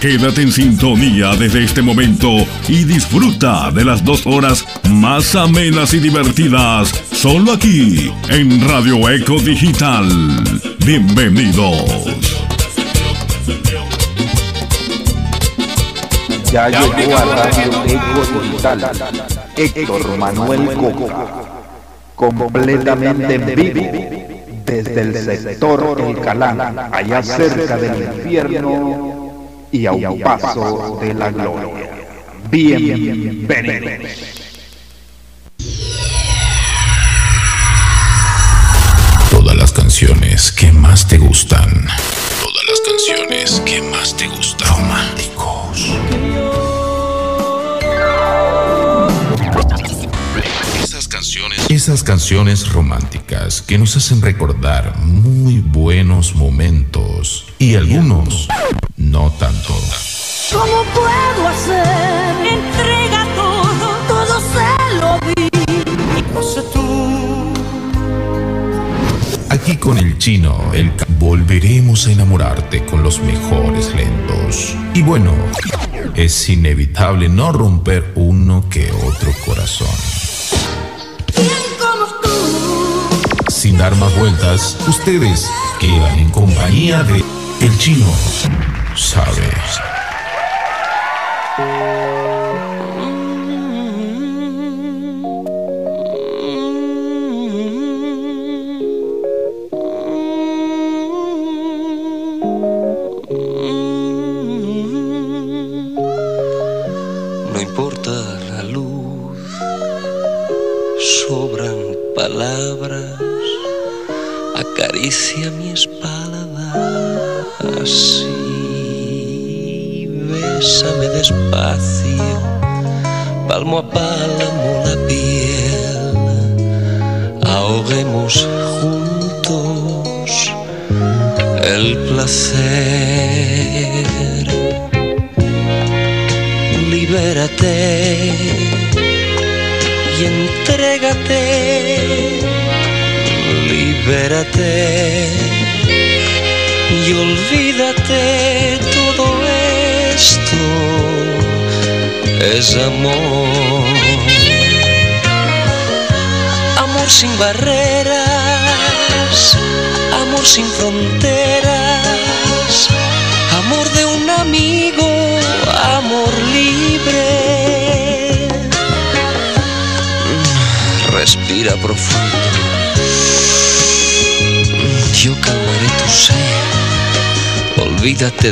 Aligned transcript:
Quédate 0.00 0.42
en 0.42 0.52
sintonía 0.52 1.34
desde 1.36 1.64
este 1.64 1.80
momento 1.80 2.28
y 2.68 2.84
disfruta 2.84 3.70
de 3.70 3.82
las 3.82 4.04
dos 4.04 4.26
horas 4.26 4.66
más 4.90 5.34
amenas 5.34 5.94
y 5.94 6.00
divertidas, 6.00 6.90
solo 7.12 7.52
aquí 7.52 8.12
en 8.28 8.68
Radio 8.68 9.08
Eco 9.08 9.38
Digital. 9.38 10.06
Bienvenidos. 10.84 12.04
Ya 16.52 16.68
llegó 16.68 17.16
a 17.16 17.24
Radio 17.24 17.84
Eco 17.86 18.40
Digital. 18.42 18.90
Héctor 19.56 20.18
Manuel 20.18 20.74
Coca, 20.74 21.30
completamente 22.14 23.34
en 23.34 23.46
vivo 23.46 24.16
desde 24.66 25.00
el 25.00 25.14
sector 25.14 25.98
El 26.06 26.20
Calán, 26.20 26.60
allá 26.92 27.22
cerca 27.22 27.78
del 27.78 28.02
infierno 28.02 29.15
y 29.72 29.86
a 29.86 29.92
un 29.92 30.20
paso 30.20 30.98
de 31.00 31.14
la 31.14 31.30
gloria. 31.30 31.90
Bienvenidos. 32.50 34.10
Todas 39.30 39.56
las 39.56 39.72
canciones 39.72 40.52
que 40.52 40.72
más 40.72 41.06
te 41.08 41.18
gustan. 41.18 41.70
Todas 42.40 42.64
las 42.68 42.80
canciones 42.80 43.62
que 43.64 43.82
más 43.82 44.16
te 44.16 44.26
gustan. 44.28 44.68
Románticos. 44.68 46.25
Canciones, 51.36 51.70
esas 51.70 52.02
canciones 52.02 52.72
románticas 52.72 53.60
que 53.60 53.76
nos 53.78 53.96
hacen 53.96 54.22
recordar 54.22 54.96
muy 54.98 55.58
buenos 55.60 56.34
momentos 56.34 57.46
y 57.58 57.74
algunos 57.74 58.48
no 58.96 59.30
tanto. 59.32 59.74
¿Cómo 60.50 60.82
puedo 60.94 61.48
hacer? 61.48 62.46
Entrega 62.46 63.26
todo, 63.34 63.96
todo 64.08 64.40
se 64.40 64.94
lo 64.98 65.34
di. 65.34 65.50
No 66.32 66.42
sé 66.42 66.62
tú. 66.72 67.52
Aquí 69.50 69.76
con 69.76 69.98
el 69.98 70.16
chino, 70.18 70.72
el 70.72 70.90
volveremos 71.18 72.06
a 72.06 72.12
enamorarte 72.12 72.84
con 72.84 73.02
los 73.02 73.20
mejores 73.20 73.94
lentos. 73.94 74.74
Y 74.94 75.02
bueno, 75.02 75.32
es 76.14 76.48
inevitable 76.48 77.28
no 77.28 77.52
romper 77.52 78.12
uno 78.14 78.68
que 78.70 78.90
otro 78.90 79.32
corazón. 79.44 80.15
Sin 83.66 83.78
dar 83.78 83.96
más 83.96 84.16
vueltas, 84.16 84.78
ustedes 84.86 85.50
quedan 85.80 86.20
en 86.20 86.30
compañía 86.30 87.02
de 87.02 87.24
El 87.60 87.76
Chino. 87.78 88.06
Sabe. 88.94 89.95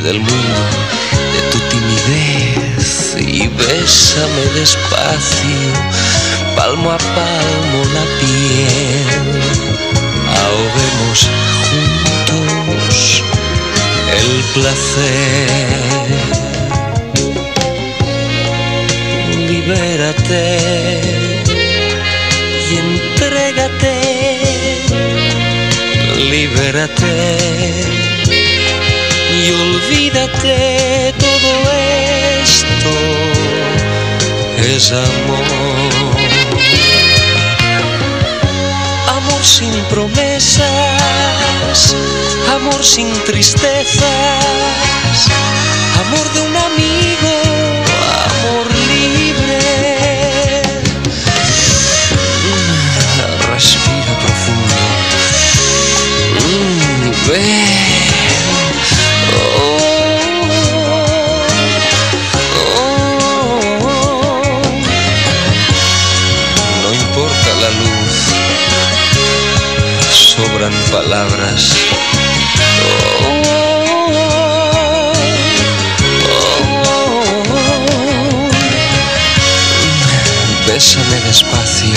Del 0.04 0.20
mundo, 0.20 0.60
de 1.32 1.40
tu 1.50 1.58
timidez 1.70 3.16
y 3.18 3.48
bésame 3.48 4.44
despacio, 4.54 5.72
palmo 6.54 6.90
a 6.90 6.98
palmo 6.98 7.80
la 7.94 8.04
piel, 8.20 9.06
ahoguemos 10.42 11.18
juntos 11.70 13.22
el 14.20 14.30
placer. 14.52 15.48
Libérate 19.48 20.44
y 22.70 22.72
entrégate, 22.76 23.94
libérate 26.30 27.93
y 29.46 29.50
olvídate, 29.52 31.14
todo 31.18 31.50
esto 32.42 32.90
es 34.56 34.92
amor. 34.92 35.44
Amor 39.08 39.44
sin 39.44 39.72
promesas, 39.90 40.64
amor 42.54 42.82
sin 42.82 43.12
tristezas, 43.24 44.04
amor 46.06 46.32
de 46.34 46.40
un 46.40 46.56
amigo, 46.56 47.32
amor 48.30 48.66
libre. 48.92 49.62
Respira 53.52 54.12
profundo. 54.24 54.74
Mm, 56.46 57.28
Ve. 57.28 57.93
sobran 70.64 70.72
palabras. 70.90 71.74
Bésame 80.66 81.20
despacio. 81.26 81.94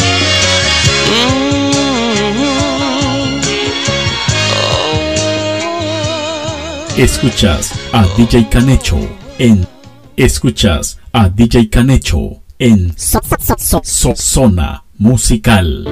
Escuchas 6.97 7.73
a 7.91 8.05
DJ 8.17 8.49
Canecho 8.49 8.97
en 9.37 9.67
Escuchas 10.15 10.97
a 11.13 11.29
DJ 11.29 11.69
Canecho 11.69 12.41
en 12.57 12.97
so, 12.97 13.19
so, 13.57 13.81
so, 13.83 14.15
Zona 14.15 14.83
Musical. 14.97 15.85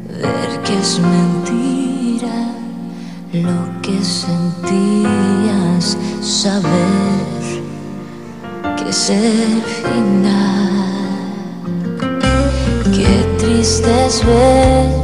ver 0.09 0.51
que 0.63 0.73
es 0.79 0.99
mentira 0.99 2.39
lo 3.33 3.59
que 3.83 4.03
sentías, 4.03 5.85
saber 6.21 7.61
que 8.77 8.89
es 8.89 9.09
el 9.11 9.61
final, 9.83 10.89
qué 12.95 13.11
triste 13.37 14.07
es 14.07 14.25
ver 14.25 14.98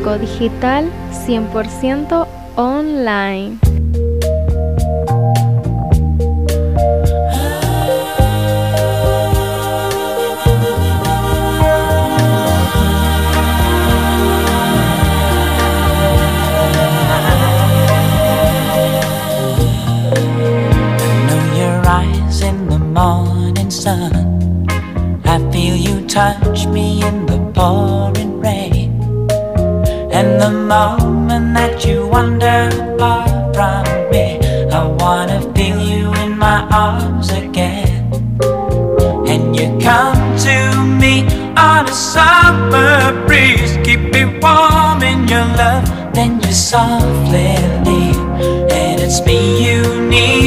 Banco 0.00 0.16
Digital 0.16 0.88
100% 1.12 2.26
online. 2.56 3.58
sun. 23.70 24.66
I 25.24 25.38
feel 25.52 25.76
you 25.76 26.04
touch 26.08 26.66
me 26.66 27.02
in 27.06 27.24
the. 27.26 27.40
moment 30.70 31.52
that 31.54 31.84
you 31.84 32.06
wander 32.06 32.70
far 32.96 33.26
from 33.52 33.82
me, 34.12 34.38
I 34.70 34.86
wanna 35.00 35.40
feel 35.52 35.80
you 35.92 36.14
in 36.22 36.38
my 36.38 36.60
arms 36.70 37.28
again. 37.30 38.06
And 39.32 39.56
you 39.58 39.66
come 39.88 40.22
to 40.46 40.56
me 41.02 41.14
on 41.56 41.88
a 41.88 41.96
summer 42.12 42.94
breeze, 43.26 43.72
keep 43.82 44.02
me 44.14 44.22
warm 44.42 45.02
in 45.02 45.26
your 45.26 45.48
love, 45.60 45.86
then 46.14 46.40
you 46.40 46.52
softly 46.52 47.50
leave, 47.86 48.22
and 48.80 49.00
it's 49.04 49.20
me 49.26 49.38
you 49.66 49.82
need. 50.08 50.39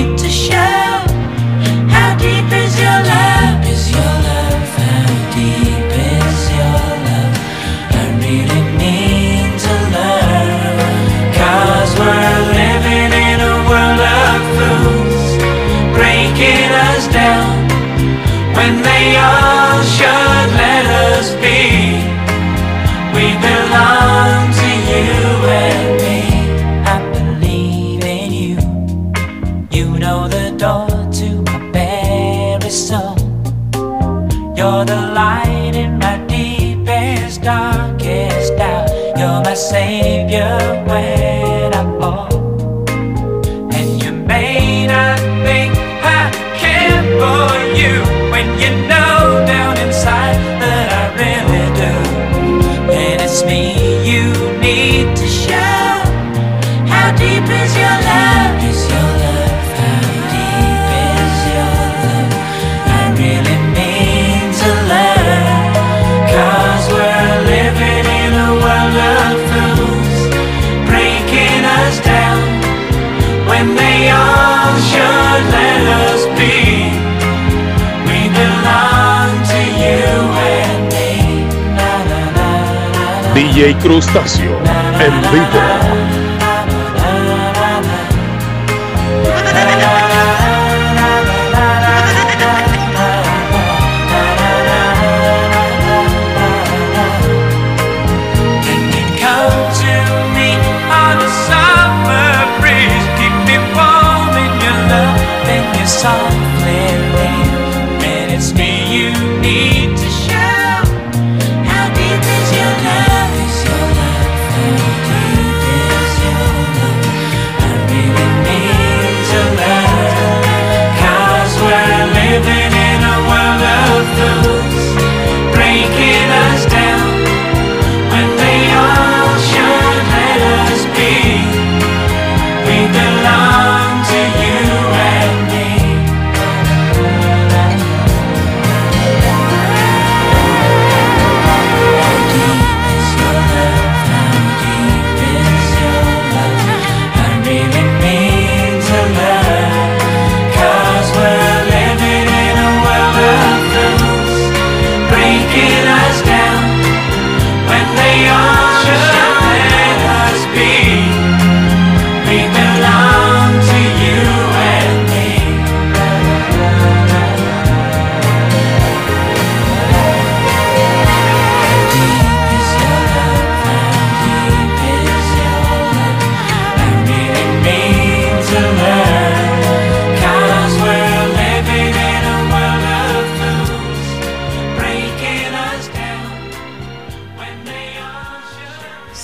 Beyond 19.03 19.85
shine. 19.85 20.42
DJ 83.63 83.77
Crustáceo 83.77 84.59
en 84.99 85.21
vivo. 85.31 85.92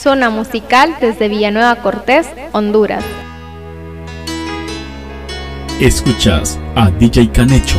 Zona 0.10 0.32
Musical 0.32 0.96
desde 1.00 1.28
Villanueva 1.28 1.76
Cortés, 1.84 2.28
Honduras. 2.52 3.06
Escuchas 5.80 6.60
a 6.74 6.90
DJ 6.90 7.30
Canecho. 7.32 7.78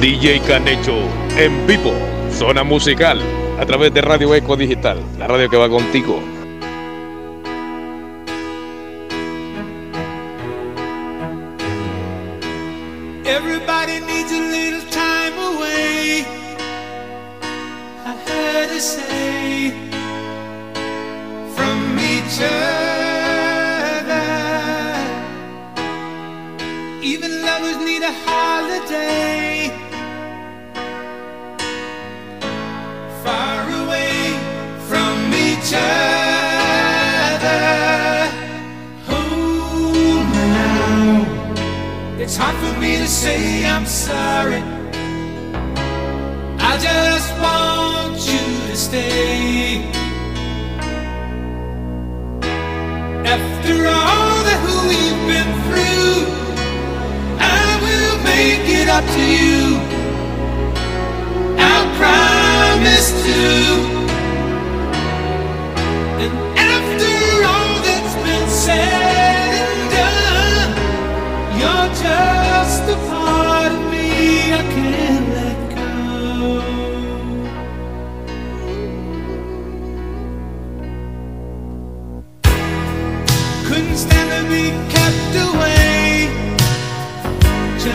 DJ 0.00 0.40
Canecho 0.48 0.94
en 1.36 1.66
vivo, 1.66 1.92
Zona 2.32 2.64
Musical, 2.64 3.20
a 3.60 3.66
través 3.66 3.92
de 3.92 4.00
Radio 4.00 4.34
Eco 4.34 4.56
Digital, 4.56 4.98
la 5.18 5.26
radio 5.26 5.50
que 5.50 5.58
va 5.58 5.68
contigo. 5.68 6.39
Even 27.02 27.40
lovers 27.40 27.78
need 27.78 28.02
a 28.02 28.12
holiday. 28.12 29.70
Far 33.24 33.62
away 33.82 34.36
from 34.86 35.32
each 35.32 35.72
other. 35.72 36.68
Home 39.08 40.30
now. 40.52 41.24
It's 42.18 42.36
hard 42.36 42.56
for 42.56 42.78
me 42.78 42.98
to 42.98 43.08
say 43.08 43.64
I'm 43.64 43.86
sorry. 43.86 44.62
I 46.58 46.76
just 46.76 47.32
want 47.40 48.18
you 48.30 48.44
to 48.68 48.76
stay. 48.76 49.90
After 53.24 53.86
all 53.86 54.44
that 54.44 54.60
we've 54.86 55.22
been 55.26 55.50
through 55.64 55.89
up 58.90 59.04
to 59.04 59.20
you. 59.20 59.76
I 61.58 61.76
promise 62.00 63.10
to. 63.24 63.40
And 66.22 66.32
after 66.58 67.12
all 67.52 67.74
that's 67.84 68.14
been 68.24 68.48
said. 68.48 69.09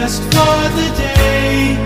just 0.05 0.21
for 0.25 0.69
the 0.75 0.93
day. 0.97 1.84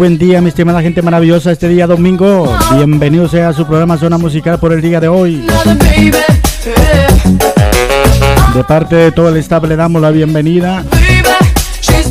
Buen 0.00 0.16
día, 0.16 0.40
mi 0.40 0.48
estimada 0.48 0.80
gente 0.80 1.02
maravillosa. 1.02 1.52
Este 1.52 1.68
día 1.68 1.86
domingo, 1.86 2.50
bienvenidos 2.74 3.34
a 3.34 3.52
su 3.52 3.66
programa 3.66 3.98
Zona 3.98 4.16
Musical 4.16 4.58
por 4.58 4.72
el 4.72 4.80
día 4.80 4.98
de 4.98 5.08
hoy. 5.08 5.44
De 8.54 8.64
parte 8.64 8.96
de 8.96 9.12
todo 9.12 9.28
el 9.28 9.36
staff 9.36 9.62
le 9.64 9.76
damos 9.76 10.00
la 10.00 10.10
bienvenida. 10.10 10.82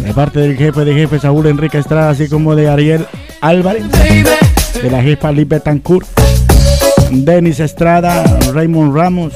De 0.04 0.13
parte 0.13 0.39
del 0.41 0.56
jefe 0.56 0.86
de 0.86 0.93
jefe 0.93 1.17
Saúl 1.17 1.47
Enrique 1.47 1.80
Estrada, 1.80 2.12
así 2.12 2.30
como 2.30 2.56
de 2.56 2.69
Ariel 2.69 3.08
Álvarez, 3.41 3.84
de 3.89 4.91
la 4.91 5.02
jefa 5.02 5.32
Liz 5.32 5.47
Betancourt, 5.47 6.08
Denis 7.10 7.60
Estrada, 7.60 8.23
Raymond 8.54 8.95
Ramos, 8.95 9.34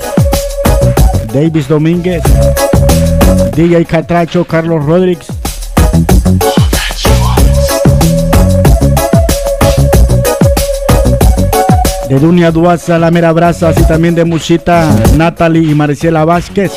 Davis 1.34 1.68
Domínguez, 1.68 2.22
DJ 3.56 3.84
Catracho, 3.86 4.46
Carlos 4.46 4.86
Rodríguez. 4.86 5.33
De 12.13 12.19
Dunia 12.19 12.52
Duaza, 12.52 12.99
La 12.99 13.10
Mera 13.10 13.32
Brasa, 13.32 13.69
así 13.69 13.84
también 13.88 14.13
de 14.13 14.23
Muchita, 14.23 14.88
Natalie 15.15 15.71
y 15.71 15.73
Maricela 15.73 16.23
Vázquez. 16.26 16.71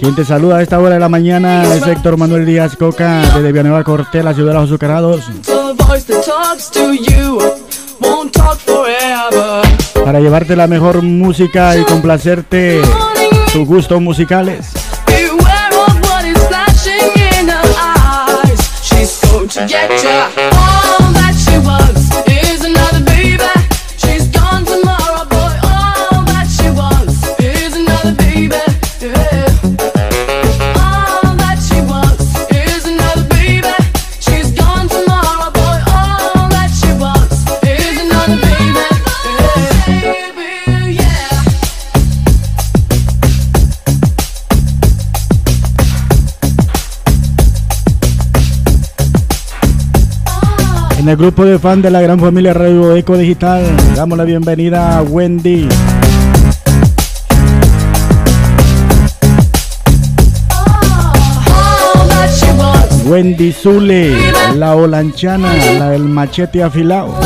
Quien 0.00 0.14
te 0.14 0.24
saluda 0.24 0.56
a 0.56 0.62
esta 0.62 0.78
hora 0.78 0.94
de 0.94 0.98
la 0.98 1.10
mañana 1.10 1.62
es 1.74 1.86
Héctor 1.86 2.16
Manuel 2.16 2.46
Díaz 2.46 2.74
Coca, 2.74 3.20
desde 3.34 3.52
Villanueva 3.52 3.84
Cortés, 3.84 4.24
la 4.24 4.32
ciudad 4.32 4.52
de 4.52 4.54
los 4.54 4.70
azucarados, 4.70 5.24
para 10.02 10.20
llevarte 10.20 10.56
la 10.56 10.66
mejor 10.66 11.02
música 11.02 11.76
y 11.76 11.84
complacerte 11.84 12.80
tus 13.52 13.66
gustos 13.66 14.00
musicales. 14.00 14.70
She's 18.82 19.20
going 19.20 19.48
to 19.48 19.66
get 19.66 20.02
ya. 20.02 21.19
En 51.00 51.08
el 51.08 51.16
grupo 51.16 51.46
de 51.46 51.58
fan 51.58 51.80
de 51.80 51.90
la 51.90 52.02
gran 52.02 52.20
familia 52.20 52.52
Radio 52.52 52.94
Eco 52.94 53.16
Digital, 53.16 53.64
damos 53.96 54.18
la 54.18 54.24
bienvenida 54.24 54.98
a 54.98 55.02
Wendy. 55.02 55.66
Wendy 63.06 63.50
Zule, 63.50 64.14
la 64.56 64.76
holanchana, 64.76 65.54
la 65.78 65.88
del 65.88 66.04
machete 66.04 66.62
afilado. 66.62 67.18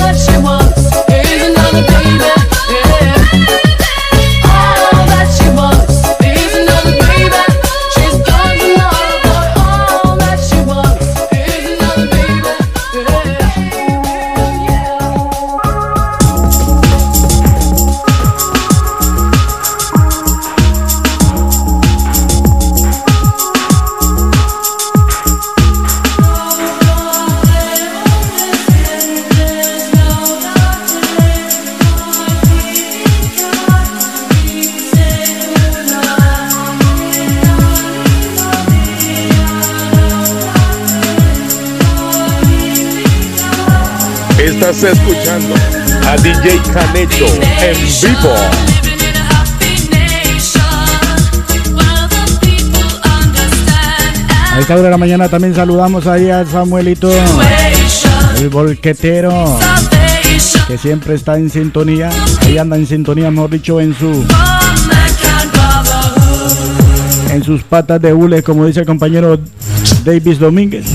Escuchando 44.88 45.54
a 46.06 46.16
DJ 46.16 46.60
Canecho 46.72 47.26
en 47.26 47.76
vivo. 47.76 48.34
A 54.52 54.60
esta 54.60 54.74
hora 54.74 54.82
de 54.84 54.90
la 54.90 54.98
mañana 54.98 55.28
también 55.28 55.54
saludamos 55.54 56.06
ahí 56.06 56.30
a 56.30 56.44
Samuelito, 56.44 57.10
el 58.38 58.48
volquetero, 58.50 59.58
que 60.68 60.78
siempre 60.78 61.14
está 61.14 61.36
en 61.38 61.50
sintonía. 61.50 62.10
Ahí 62.42 62.58
anda 62.58 62.76
en 62.76 62.86
sintonía, 62.86 63.30
mejor 63.30 63.50
dicho, 63.50 63.80
en 63.80 63.94
su 63.94 64.24
en 67.30 67.42
sus 67.42 67.62
patas 67.64 68.00
de 68.00 68.12
hule, 68.12 68.42
como 68.42 68.64
dice 68.64 68.80
el 68.80 68.86
compañero 68.86 69.40
Davis 70.04 70.38
Domínguez. 70.38 70.86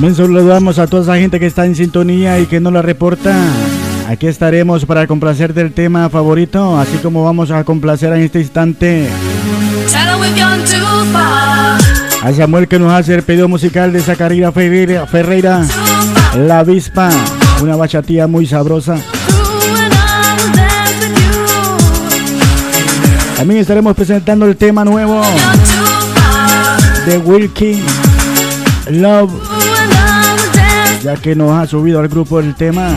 También 0.00 0.14
saludamos 0.14 0.78
a 0.78 0.86
toda 0.86 1.02
esa 1.02 1.16
gente 1.16 1.38
que 1.38 1.44
está 1.44 1.66
en 1.66 1.76
sintonía 1.76 2.38
y 2.40 2.46
que 2.46 2.58
no 2.58 2.70
la 2.70 2.80
reporta. 2.80 3.36
Aquí 4.08 4.28
estaremos 4.28 4.86
para 4.86 5.06
complacer 5.06 5.52
del 5.52 5.74
tema 5.74 6.08
favorito, 6.08 6.78
así 6.78 6.96
como 7.02 7.22
vamos 7.22 7.50
a 7.50 7.64
complacer 7.64 8.10
en 8.14 8.22
este 8.22 8.40
instante 8.40 9.10
a 12.22 12.32
Samuel 12.32 12.66
que 12.66 12.78
nos 12.78 12.90
hace 12.94 13.14
el 13.14 13.22
pedido 13.24 13.46
musical 13.46 13.92
de 13.92 14.00
Zacarías 14.00 14.54
Ferreira, 14.54 15.06
Ferreira, 15.06 15.66
La 16.34 16.60
Avispa, 16.60 17.10
una 17.60 17.76
bachatía 17.76 18.26
muy 18.26 18.46
sabrosa. 18.46 18.96
También 23.36 23.60
estaremos 23.60 23.94
presentando 23.94 24.46
el 24.46 24.56
tema 24.56 24.82
nuevo 24.82 25.20
de 27.04 27.18
Wilkie 27.18 27.82
Love, 28.90 29.30
ya 31.02 31.16
que 31.16 31.34
nos 31.34 31.50
ha 31.52 31.66
subido 31.66 32.00
al 32.00 32.08
grupo 32.08 32.40
el 32.40 32.54
tema. 32.54 32.96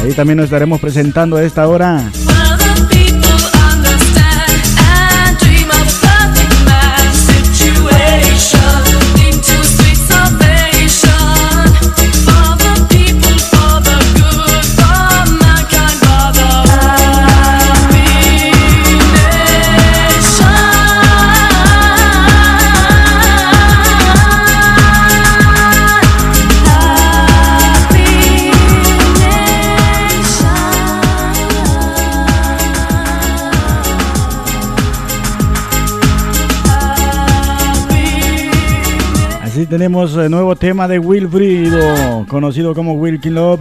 Ahí 0.00 0.12
también 0.12 0.36
nos 0.36 0.44
estaremos 0.44 0.80
presentando 0.80 1.36
a 1.36 1.42
esta 1.42 1.66
hora. 1.66 2.04
Tenemos 39.68 40.16
el 40.16 40.30
nuevo 40.30 40.56
tema 40.56 40.88
de 40.88 40.98
Wilfrido, 40.98 42.26
conocido 42.28 42.74
como 42.74 42.94
Wilkin 42.94 43.34
Love. 43.34 43.60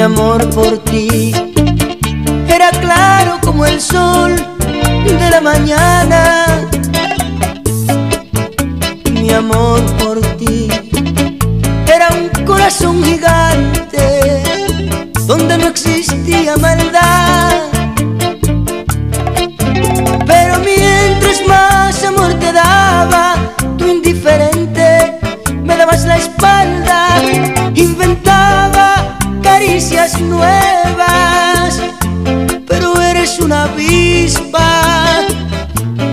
Mi 0.00 0.04
amor 0.04 0.48
por 0.48 0.78
ti 0.78 1.30
era 2.48 2.70
claro 2.70 3.38
como 3.44 3.66
el 3.66 3.78
sol 3.78 4.34
de 5.04 5.30
la 5.30 5.42
mañana. 5.42 6.46
Mi 9.12 9.30
amor 9.30 9.82
por 9.98 10.18
ti 10.38 10.68
era 11.86 12.08
un 12.14 12.30
corazón 12.46 13.04
gigante 13.04 14.42
donde 15.26 15.58
no 15.58 15.68
existía 15.68 16.56
maldad. 16.56 16.89
Pero 32.66 33.00
eres 33.00 33.38
una 33.40 33.64
avispa 33.64 35.26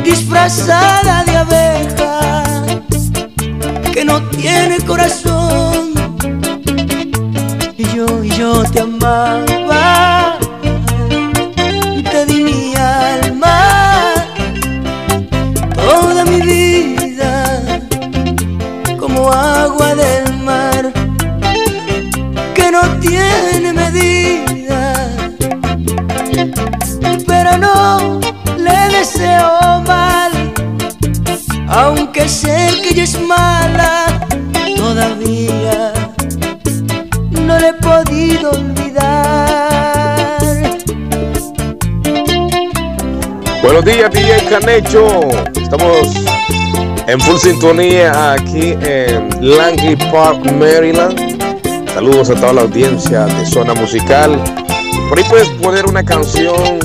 disfrazada 0.04 1.24
de 1.26 1.38
abeja 1.38 2.44
que 3.94 4.06
no 4.06 4.22
tiene 4.30 4.80
corazón. 4.86 5.94
Y 7.78 7.84
yo, 7.96 8.24
y 8.24 8.30
yo 8.30 8.64
te 8.72 8.80
amaba, 8.80 9.67
sé 32.28 32.82
que 32.84 32.90
ella 32.90 33.04
es 33.04 33.20
mala, 33.22 34.06
todavía 34.76 35.94
no 37.32 37.58
le 37.58 37.70
he 37.70 37.74
podido 37.74 38.52
olvidar. 38.52 38.78
Buenos 43.62 43.86
días, 43.86 44.12
DJ 44.12 44.46
Canecho. 44.50 45.20
Estamos 45.62 46.08
en 47.08 47.20
full 47.22 47.38
sintonía 47.38 48.34
aquí 48.34 48.76
en 48.82 49.30
Langley 49.40 49.96
Park, 50.12 50.52
Maryland. 50.52 51.38
Saludos 51.94 52.30
a 52.30 52.36
toda 52.36 52.54
la 52.54 52.62
audiencia 52.62 53.26
de 53.26 53.46
Zona 53.46 53.74
Musical. 53.74 54.42
Por 55.10 55.18
ahí 55.18 55.26
puedes 55.30 55.50
poner 55.62 55.86
una 55.86 56.04
canción 56.04 56.80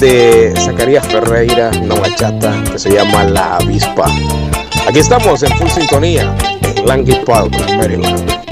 de 0.00 0.52
Zacarías 0.56 1.06
Ferreira, 1.06 1.70
una 1.82 1.94
bachata 1.94 2.52
que 2.70 2.78
se 2.78 2.90
llama 2.90 3.24
La 3.24 3.56
Avispa. 3.56 4.06
Aquí 4.86 4.98
estamos 4.98 5.42
en 5.42 5.50
full 5.56 5.68
sintonía 5.68 6.36
en 6.62 6.86
Langley 6.86 7.24
Park, 7.24 7.52
Maryland. 7.76 8.43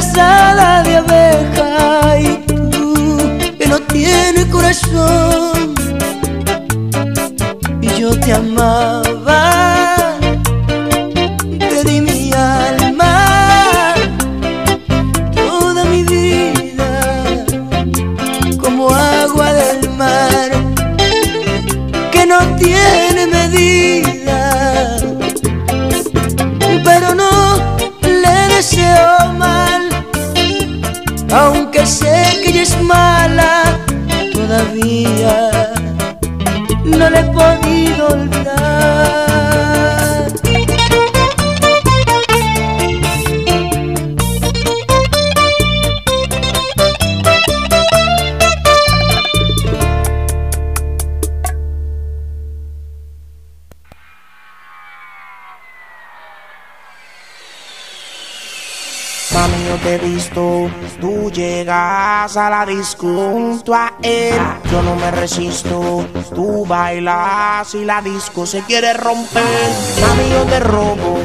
Disfrazada 0.00 0.82
de 0.82 0.96
abeja 0.96 2.18
y 2.20 2.36
tú 2.46 3.18
que 3.58 3.66
no 3.66 3.78
tiene 3.80 4.48
corazón. 4.48 5.74
Y 7.82 8.00
yo 8.00 8.18
te 8.18 8.32
amaba 8.32 8.99
Tú 60.32 61.30
llegas 61.32 62.36
a 62.36 62.50
la 62.50 62.66
disco 62.66 63.06
junto 63.06 63.74
a 63.74 63.94
él. 64.02 64.38
Yo 64.70 64.82
no 64.82 64.94
me 64.96 65.10
resisto. 65.10 66.06
Tú 66.34 66.64
bailas 66.66 67.74
y 67.74 67.84
la 67.84 68.00
disco 68.00 68.46
se 68.46 68.62
quiere 68.62 68.92
romper. 68.92 69.42
Mami, 70.00 70.30
yo 70.30 70.42
te 70.44 70.60
robo. 70.60 71.18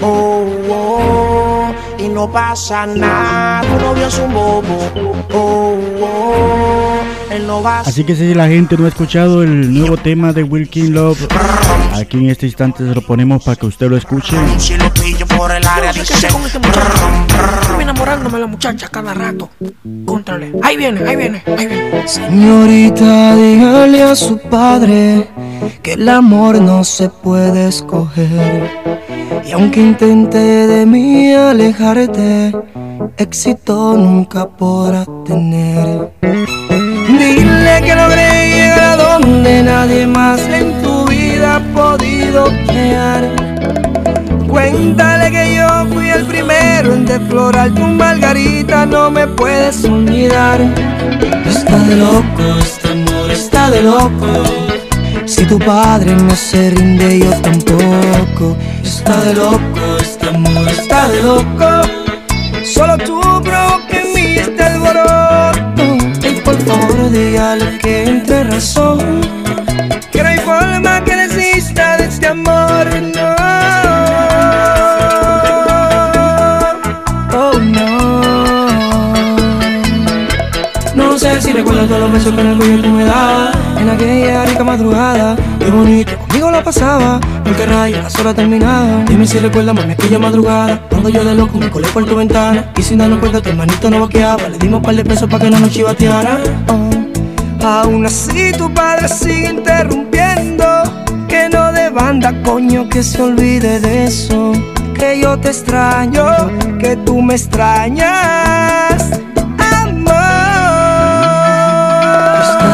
Oh, 0.00 0.46
oh. 0.70 1.74
Y 1.98 2.08
no 2.08 2.30
pasa 2.30 2.86
nada. 2.86 3.62
Tu 3.62 3.84
novio 3.84 4.06
es 4.06 4.18
un 4.18 4.32
bobo. 4.32 4.78
Oh, 5.34 5.78
oh. 6.02 7.02
Él 7.30 7.46
no 7.46 7.62
va 7.62 7.78
a 7.78 7.80
Así 7.80 8.04
que 8.04 8.14
si 8.14 8.34
la 8.34 8.46
gente 8.46 8.76
no 8.76 8.84
ha 8.84 8.88
escuchado 8.88 9.42
el 9.42 9.72
nuevo 9.72 9.96
tema 9.96 10.32
de 10.32 10.42
Wilkin 10.42 10.92
Love, 10.92 11.28
aquí 11.94 12.18
en 12.18 12.28
este 12.28 12.46
instante 12.46 12.86
se 12.86 12.94
lo 12.94 13.00
ponemos 13.00 13.42
para 13.42 13.56
que 13.56 13.66
usted 13.66 13.88
lo 13.88 13.96
escuche. 13.96 14.36
Si 14.58 14.76
lo 14.76 14.92
pillo 14.92 15.26
por 15.26 15.50
el 15.50 15.66
área, 15.66 15.92
dice. 15.92 16.28
De 18.04 18.38
la 18.38 18.46
muchacha 18.48 18.88
cada 18.88 19.14
rato. 19.14 19.48
Contrale. 20.04 20.52
Ahí 20.62 20.76
viene, 20.76 21.08
ahí 21.08 21.14
viene, 21.14 21.42
ahí 21.46 21.66
viene. 21.68 22.08
Señorita, 22.08 23.36
dígale 23.36 24.02
a 24.02 24.14
su 24.16 24.38
padre 24.38 25.28
que 25.82 25.92
el 25.92 26.08
amor 26.08 26.60
no 26.60 26.82
se 26.82 27.08
puede 27.08 27.68
escoger. 27.68 28.70
Y 29.46 29.52
aunque 29.52 29.80
intente 29.80 30.38
de 30.38 30.84
mí 30.84 31.32
alejarte, 31.32 32.52
éxito 33.18 33.96
nunca 33.96 34.48
podrá 34.48 35.04
tener. 35.24 36.12
Dile 36.20 37.82
que 37.84 37.94
logré 37.94 38.50
llegar 38.50 38.80
a 38.80 38.96
donde 38.96 39.62
nadie 39.62 40.06
más 40.08 40.40
en 40.48 40.82
tu 40.82 41.06
vida 41.06 41.56
ha 41.56 41.60
podido 41.72 42.48
llegar. 42.72 43.51
Cuéntale 44.52 45.30
que 45.30 45.54
yo 45.54 45.66
fui 45.90 46.10
el 46.10 46.26
primero 46.26 46.92
en 46.92 47.06
deflorar 47.06 47.70
tu 47.70 47.80
margarita, 47.80 48.84
no 48.84 49.10
me 49.10 49.26
puedes 49.26 49.82
olvidar. 49.86 50.60
Está 51.46 51.78
de 51.78 51.96
loco, 51.96 52.58
este 52.60 52.88
amor 52.90 53.30
está 53.30 53.70
de 53.70 53.82
loco. 53.82 54.42
Si 55.24 55.46
tu 55.46 55.58
padre 55.58 56.14
no 56.14 56.36
se 56.36 56.70
rinde, 56.72 57.20
yo 57.20 57.30
tampoco. 57.40 58.54
Está 58.84 59.18
de 59.22 59.32
loco, 59.32 59.96
este 59.98 60.28
amor 60.28 60.68
está 60.68 61.08
de 61.08 61.22
loco. 61.22 61.88
Solo 62.62 62.98
tú 62.98 63.22
provoca 63.42 63.96
en 64.02 64.12
mí 64.14 64.34
este 64.36 64.62
alboroto. 64.62 65.82
Y 66.28 66.40
por 66.44 66.58
favor, 66.60 67.10
dígale 67.10 67.78
que 67.78 68.04
entre 68.04 68.44
razón. 68.44 69.22
Que 70.10 70.22
no 70.22 70.28
hay 70.28 70.38
forma 70.40 71.02
que 71.04 71.16
desista 71.16 71.96
de 71.96 72.04
este 72.04 72.26
amor, 72.26 72.86
no. 73.14 73.91
Si 81.52 81.58
recuerdas 81.58 81.86
todos 81.86 82.00
los 82.00 82.12
besos 82.12 82.34
que 82.34 82.40
en 82.40 82.46
el 82.46 82.56
cuello 82.56 82.82
tú 82.82 82.88
me 82.88 83.04
dabas 83.04 83.56
En 83.78 83.90
aquella 83.90 84.44
rica 84.46 84.64
madrugada 84.64 85.36
Qué 85.58 85.70
bonito, 85.70 86.16
conmigo 86.18 86.50
la 86.50 86.64
pasaba. 86.64 87.20
Porque 87.44 87.66
raya, 87.66 88.02
las 88.02 88.18
horas 88.18 88.34
terminaban 88.34 89.04
Dime 89.04 89.26
si 89.26 89.38
recuerdas, 89.38 89.74
mami, 89.74 89.92
aquella 89.92 90.18
madrugada 90.18 90.80
Cuando 90.88 91.08
yo 91.08 91.24
de 91.24 91.34
loco 91.34 91.58
me 91.58 91.70
colé 91.70 91.88
por 91.88 92.04
tu 92.04 92.16
ventana. 92.16 92.72
Y 92.76 92.82
sin 92.82 92.98
darnos 92.98 93.18
cuenta 93.18 93.40
tu 93.40 93.50
hermanito 93.50 93.90
no 93.90 94.00
boqueaba 94.00 94.48
Le 94.48 94.58
dimos 94.58 94.82
par 94.82 94.94
de 94.94 95.04
pesos 95.04 95.28
para 95.28 95.44
que 95.44 95.50
no 95.50 95.60
nos 95.60 95.70
chivateara. 95.70 96.38
Oh. 96.68 97.66
Aún 97.66 98.04
así 98.06 98.52
tu 98.52 98.72
padre 98.72 99.08
sigue 99.08 99.50
interrumpiendo. 99.50 100.64
Que 101.28 101.48
no 101.48 101.72
de 101.72 101.90
banda, 101.90 102.34
coño, 102.42 102.88
que 102.88 103.02
se 103.02 103.22
olvide 103.22 103.78
de 103.78 104.04
eso. 104.04 104.52
Que 104.98 105.20
yo 105.20 105.38
te 105.38 105.50
extraño, 105.50 106.24
que 106.80 106.96
tú 106.96 107.22
me 107.22 107.34
extrañas 107.34 108.81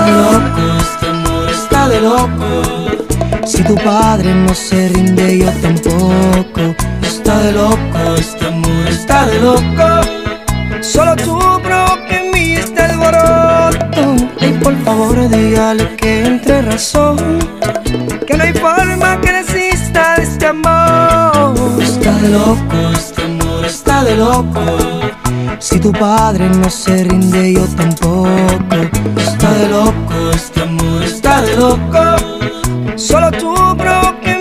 de 0.05 0.13
loco, 0.13 0.63
este 0.81 1.07
amor 1.09 1.49
está 1.51 1.89
de 1.89 2.01
loco. 2.01 3.47
Si 3.47 3.63
tu 3.65 3.75
padre 3.77 4.35
no 4.35 4.55
se 4.55 4.89
rinde, 4.89 5.39
yo 5.39 5.51
tampoco. 5.63 6.75
Está 7.03 7.39
de 7.39 7.53
loco, 7.53 8.17
este 8.19 8.47
amor 8.47 8.87
está 8.89 9.27
de 9.27 9.41
loco. 9.41 9.89
Solo 10.81 11.17
tú 11.17 11.39
provoca 11.63 12.09
en 12.11 12.31
mí 12.31 12.55
este 12.55 12.81
alboroto. 12.83 14.17
Y 14.41 14.53
por 14.63 14.77
favor, 14.85 15.29
dígale 15.29 15.97
que 15.97 16.27
entre 16.27 16.63
razón. 16.63 17.17
Que 18.27 18.37
no 18.37 18.45
hay 18.45 18.53
forma 18.53 19.21
que 19.21 19.33
desista 19.33 20.17
de 20.17 20.23
este 20.23 20.47
amor. 20.47 21.83
Está 21.83 22.13
de 22.13 22.29
loco, 22.29 22.77
este 22.95 23.23
amor 23.23 23.65
está 23.65 24.05
de 24.05 24.17
loco. 24.17 24.61
Si 25.61 25.81
tu 25.81 25.91
padre 25.91 26.49
no 26.49 26.71
se 26.71 27.03
rinde, 27.05 27.55
yo 27.55 27.65
tampoco. 27.77 28.29
Está 29.17 29.53
de 29.55 29.69
loco, 29.69 30.31
este 30.33 30.63
amor 30.63 31.03
está 31.03 31.43
de 31.43 31.57
loco. 31.57 32.97
Solo 32.97 33.31
tú 33.33 33.55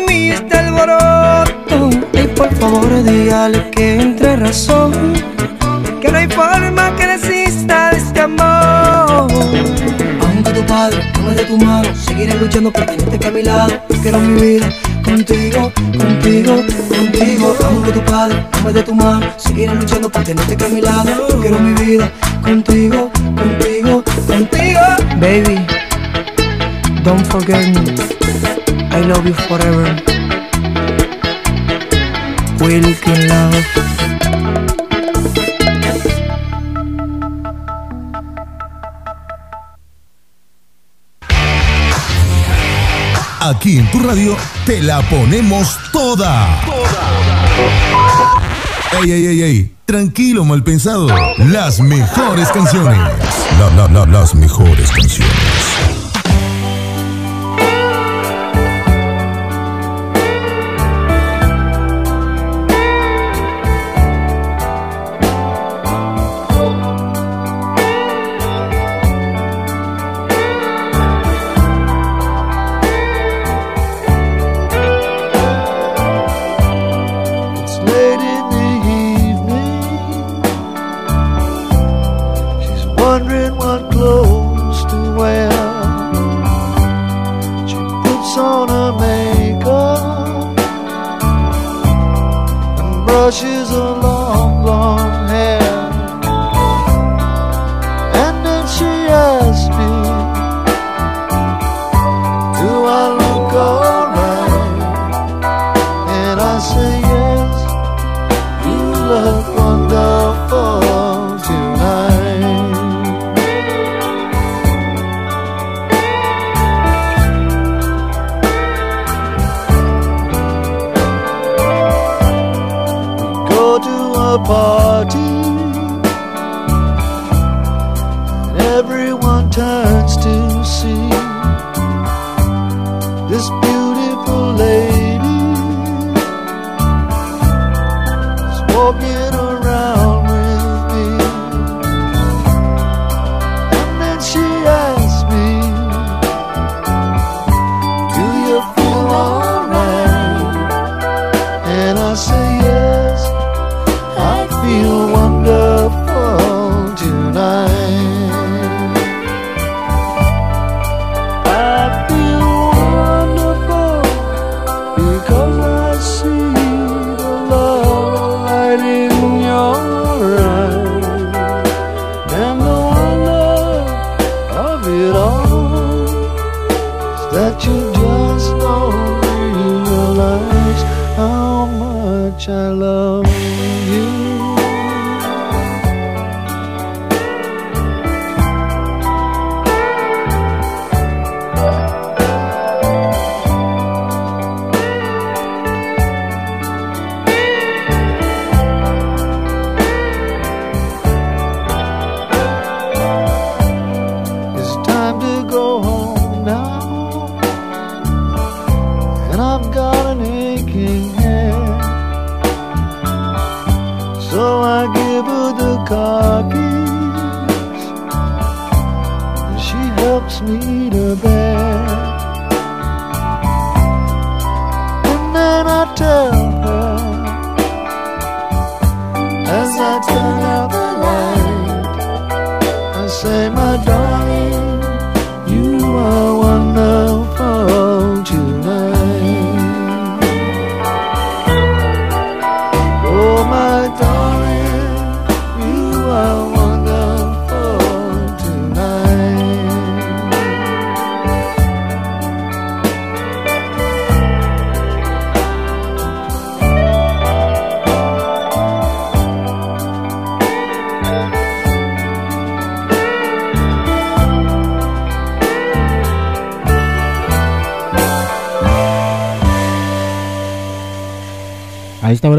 mí 0.08 0.30
este 0.30 0.58
alboroto. 0.58 1.90
Y 2.14 2.28
por 2.36 2.54
favor, 2.56 3.04
dígale 3.04 3.70
que 3.72 4.00
entre 4.00 4.36
razón. 4.36 4.92
Que 6.02 6.12
no 6.12 6.18
hay 6.20 6.28
forma 6.28 6.96
que 6.96 7.08
desista 7.08 7.90
de 7.90 7.98
este 7.98 8.22
amor. 8.22 9.28
Aunque 10.22 10.52
tu 10.52 10.66
padre 10.68 11.02
tome 11.14 11.34
de 11.34 11.46
tu 11.46 11.58
mano, 11.58 11.90
seguiré 11.96 12.36
luchando 12.36 12.72
por 12.72 12.86
tenerte 12.86 13.28
a 13.28 13.32
mi 13.32 13.42
lado. 13.42 13.74
Quiero 14.04 14.20
mi 14.20 14.40
vida 14.40 14.70
contigo, 15.18 15.72
contigo, 15.98 16.64
contigo. 16.90 17.56
Aunque 17.66 17.92
tu 17.92 18.02
padre 18.02 18.46
tome 18.52 18.74
de 18.74 18.84
tu 18.84 18.94
mano, 18.94 19.26
seguiré 19.38 19.74
luchando 19.74 20.10
por 20.10 20.24
tenerte 20.24 20.56
que 20.56 20.66
a 20.66 20.70
mi 20.70 20.82
lado. 20.82 21.28
Yo 21.30 21.42
quiero 21.42 21.60
mi 21.60 21.74
vida 21.84 22.12
contigo, 22.44 23.12
contigo, 23.36 24.04
contigo. 24.28 24.80
Baby, 25.20 25.66
don't 27.04 27.26
forget 27.28 27.66
me. 27.74 27.96
I 28.92 29.02
love 29.02 29.26
you 29.26 29.34
forever. 29.34 29.96
Wilkin 32.60 33.28
love. 33.28 34.17
Aquí 43.50 43.78
en 43.78 43.90
tu 43.92 44.00
radio 44.00 44.36
te 44.66 44.82
la 44.82 45.02
ponemos 45.04 45.78
toda. 45.94 46.62
Ey, 49.02 49.10
ey, 49.10 49.26
ey, 49.26 49.42
ey. 49.42 49.76
Tranquilo, 49.86 50.44
mal 50.44 50.64
pensado. 50.64 51.08
Las 51.38 51.80
mejores 51.80 52.50
canciones. 52.50 52.98
La, 53.58 53.70
la, 53.70 53.88
la, 53.88 54.06
las 54.06 54.36
mejores 54.36 54.92
canciones. 54.92 55.34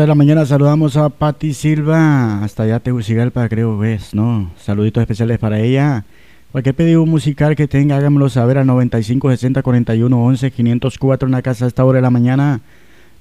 La 0.08 0.14
mañana 0.14 0.46
saludamos 0.46 0.96
a 0.96 1.10
Patti 1.10 1.52
Silva, 1.52 2.42
hasta 2.42 2.62
allá 2.62 2.80
Tegucigalpa 2.80 3.46
creo 3.50 3.76
ves, 3.76 4.14
¿no? 4.14 4.50
Saluditos 4.56 5.02
especiales 5.02 5.38
para 5.38 5.60
ella. 5.60 6.06
Cualquier 6.50 6.74
pedido 6.74 7.04
musical 7.04 7.54
que 7.54 7.68
tenga, 7.68 7.98
háganmelo 7.98 8.30
saber 8.30 8.56
al 8.56 8.66
95 8.66 9.28
60 9.28 9.62
41 9.62 10.24
11 10.24 10.50
504 10.50 11.26
en 11.26 11.32
la 11.32 11.42
casa 11.42 11.66
a 11.66 11.68
esta 11.68 11.84
hora 11.84 11.98
de 11.98 12.02
la 12.02 12.10
mañana 12.10 12.62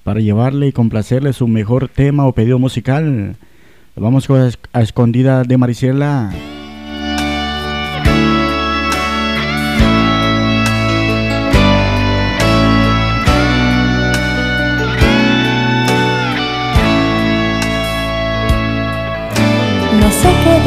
para 0.05 0.21
llevarle 0.21 0.67
y 0.67 0.71
complacerle 0.71 1.33
su 1.33 1.49
mejor 1.49 1.89
tema 1.89 2.25
o 2.25 2.31
pedido 2.31 2.57
musical. 2.57 3.35
Vamos 3.97 4.25
con 4.25 4.49
a 4.71 4.81
escondida 4.81 5.43
de 5.43 5.57
Mariciela. 5.57 6.31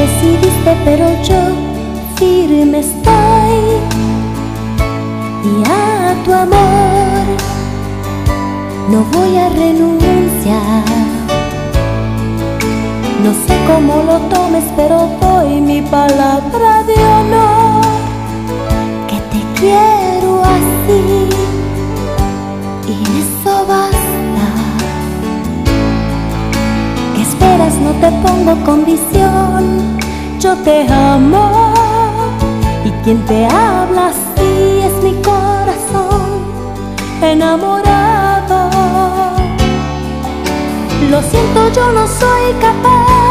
Decidiste, 0.01 0.73
pero 0.85 1.07
yo 1.23 1.41
firme 2.17 2.79
estoy. 2.81 3.61
Y 5.51 5.55
a 5.67 6.15
tu 6.25 6.33
amor 6.33 7.25
no 8.91 8.99
voy 9.13 9.37
a 9.37 9.49
renunciar. 9.49 10.85
No 13.25 13.33
sé 13.45 13.55
cómo 13.69 14.03
lo 14.09 14.17
tomes, 14.35 14.65
pero 14.77 15.09
doy 15.21 15.61
mi 15.61 15.83
palabra 15.83 16.83
de 16.89 16.97
honor. 17.17 17.85
Que 19.09 19.19
te 19.33 19.61
quiero 19.61 20.00
te 28.01 28.11
pongo 28.23 28.65
condición. 28.65 29.99
Yo 30.39 30.57
te 30.57 30.87
amo. 30.91 31.73
Y 32.85 32.91
quien 33.05 33.25
te 33.27 33.47
habla 33.47 34.09
así 34.09 34.81
es 34.87 35.05
mi 35.05 35.13
corazón 35.23 36.31
enamorado. 37.23 38.71
Lo 41.11 41.21
siento, 41.23 41.69
yo 41.75 41.93
no 41.93 42.07
soy 42.07 42.53
capaz 42.61 43.30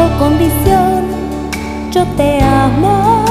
pongo 0.00 0.18
condición. 0.18 1.04
Yo 1.90 2.06
te 2.16 2.42
amo. 2.42 3.24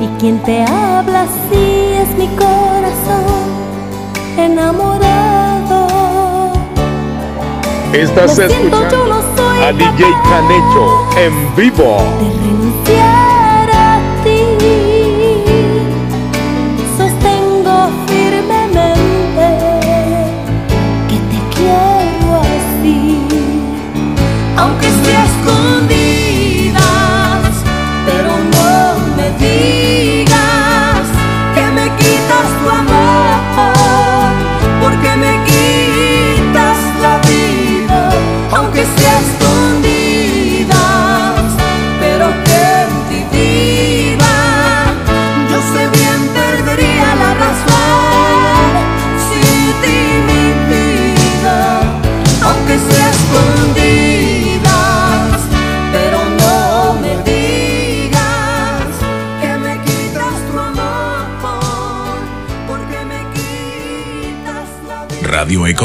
Y 0.00 0.06
quien 0.18 0.38
te 0.40 0.62
habla 0.62 1.22
así 1.22 1.94
es 2.02 2.16
mi 2.18 2.28
corazón 2.36 3.46
enamorado. 4.36 5.86
Estás 7.92 8.34
siento, 8.34 8.54
yo 8.54 8.64
escuchando 8.64 9.06
no 9.06 9.36
soy 9.36 9.62
a 9.62 9.72
DJ 9.72 10.04
Canecho 10.28 10.84
en 11.18 11.56
vivo. 11.56 11.96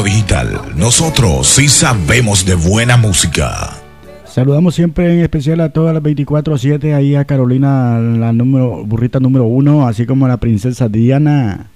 digital. 0.00 0.62
Nosotros 0.76 1.46
sí 1.46 1.68
sabemos 1.68 2.46
de 2.46 2.54
buena 2.54 2.96
música. 2.96 3.70
Saludamos 4.24 4.74
siempre 4.74 5.12
en 5.12 5.20
especial 5.20 5.60
a 5.60 5.68
todas 5.68 5.92
las 5.92 6.02
24-7, 6.02 6.94
ahí 6.94 7.14
a 7.14 7.26
Carolina, 7.26 7.98
la 7.98 8.32
burrita 8.32 9.20
número 9.20 9.44
uno, 9.44 9.86
así 9.86 10.06
como 10.06 10.24
a 10.24 10.28
la 10.28 10.38
princesa 10.38 10.88
Diana, 10.88 11.66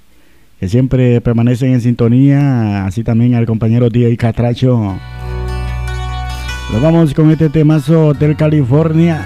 que 0.58 0.70
siempre 0.70 1.20
permanecen 1.20 1.74
en 1.74 1.82
sintonía, 1.82 2.86
así 2.86 3.04
también 3.04 3.34
al 3.34 3.44
compañero 3.44 3.90
DJ 3.90 4.16
Catracho. 4.16 4.96
Nos 6.72 6.82
vamos 6.82 7.12
con 7.12 7.30
este 7.30 7.50
temazo 7.50 8.08
Hotel 8.08 8.34
California. 8.36 9.22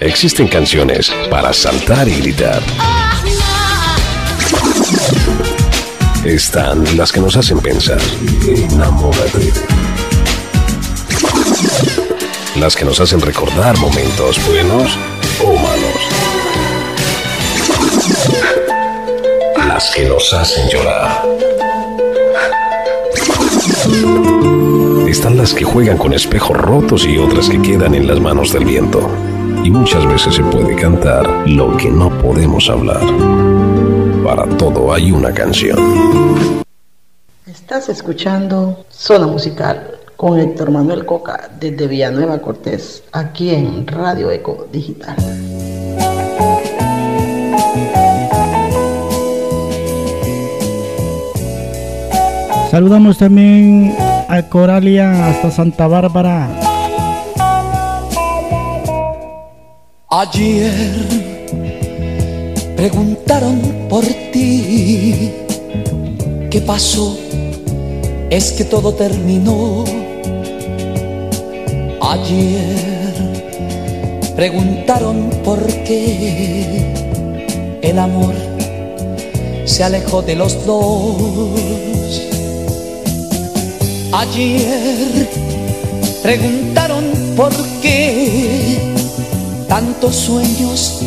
Existen 0.00 0.48
canciones 0.48 1.12
para 1.28 1.52
saltar 1.52 2.08
y 2.08 2.14
gritar. 2.14 2.62
Están 6.24 6.96
las 6.96 7.12
que 7.12 7.20
nos 7.20 7.36
hacen 7.36 7.60
pensar. 7.60 8.00
Enamórate. 8.48 9.52
Las 12.56 12.74
que 12.76 12.86
nos 12.86 12.98
hacen 12.98 13.20
recordar 13.20 13.76
momentos 13.76 14.40
buenos 14.46 14.96
o 15.44 15.52
malos. 15.52 16.08
Las 19.68 19.90
que 19.90 20.08
nos 20.08 20.32
hacen 20.32 20.66
llorar. 20.70 21.26
Están 25.06 25.36
las 25.36 25.52
que 25.52 25.64
juegan 25.64 25.98
con 25.98 26.14
espejos 26.14 26.56
rotos 26.56 27.04
y 27.04 27.18
otras 27.18 27.50
que 27.50 27.60
quedan 27.60 27.94
en 27.94 28.06
las 28.06 28.18
manos 28.18 28.50
del 28.54 28.64
viento. 28.64 29.29
Y 29.62 29.70
muchas 29.70 30.06
veces 30.06 30.34
se 30.34 30.42
puede 30.44 30.74
cantar 30.76 31.28
lo 31.46 31.76
que 31.76 31.90
no 31.90 32.10
podemos 32.20 32.68
hablar. 32.70 33.00
Para 34.24 34.46
todo 34.56 34.92
hay 34.92 35.12
una 35.12 35.32
canción. 35.32 35.78
Estás 37.46 37.88
escuchando 37.88 38.84
Zona 38.90 39.26
Musical 39.26 39.98
con 40.16 40.38
Héctor 40.38 40.70
Manuel 40.70 41.06
Coca 41.06 41.50
desde 41.58 41.86
Villanueva 41.86 42.38
Cortés, 42.40 43.02
aquí 43.12 43.50
en 43.50 43.86
Radio 43.86 44.30
Eco 44.30 44.66
Digital. 44.72 45.16
Saludamos 52.70 53.18
también 53.18 53.96
a 54.28 54.42
Coralia 54.48 55.26
hasta 55.26 55.50
Santa 55.50 55.88
Bárbara. 55.88 56.69
Ayer 60.12 61.06
preguntaron 62.74 63.60
por 63.88 64.04
ti. 64.32 65.30
¿Qué 66.50 66.60
pasó? 66.66 67.16
Es 68.28 68.50
que 68.50 68.64
todo 68.64 68.92
terminó. 68.92 69.84
Ayer 72.00 72.74
preguntaron 74.34 75.30
por 75.44 75.64
qué 75.84 76.92
el 77.80 77.96
amor 77.96 78.34
se 79.64 79.84
alejó 79.84 80.22
de 80.22 80.34
los 80.34 80.66
dos. 80.66 82.20
Ayer 84.10 85.28
preguntaron 86.20 87.04
por 87.36 87.52
qué 87.80 88.49
tantos 89.70 90.16
sueños 90.16 91.00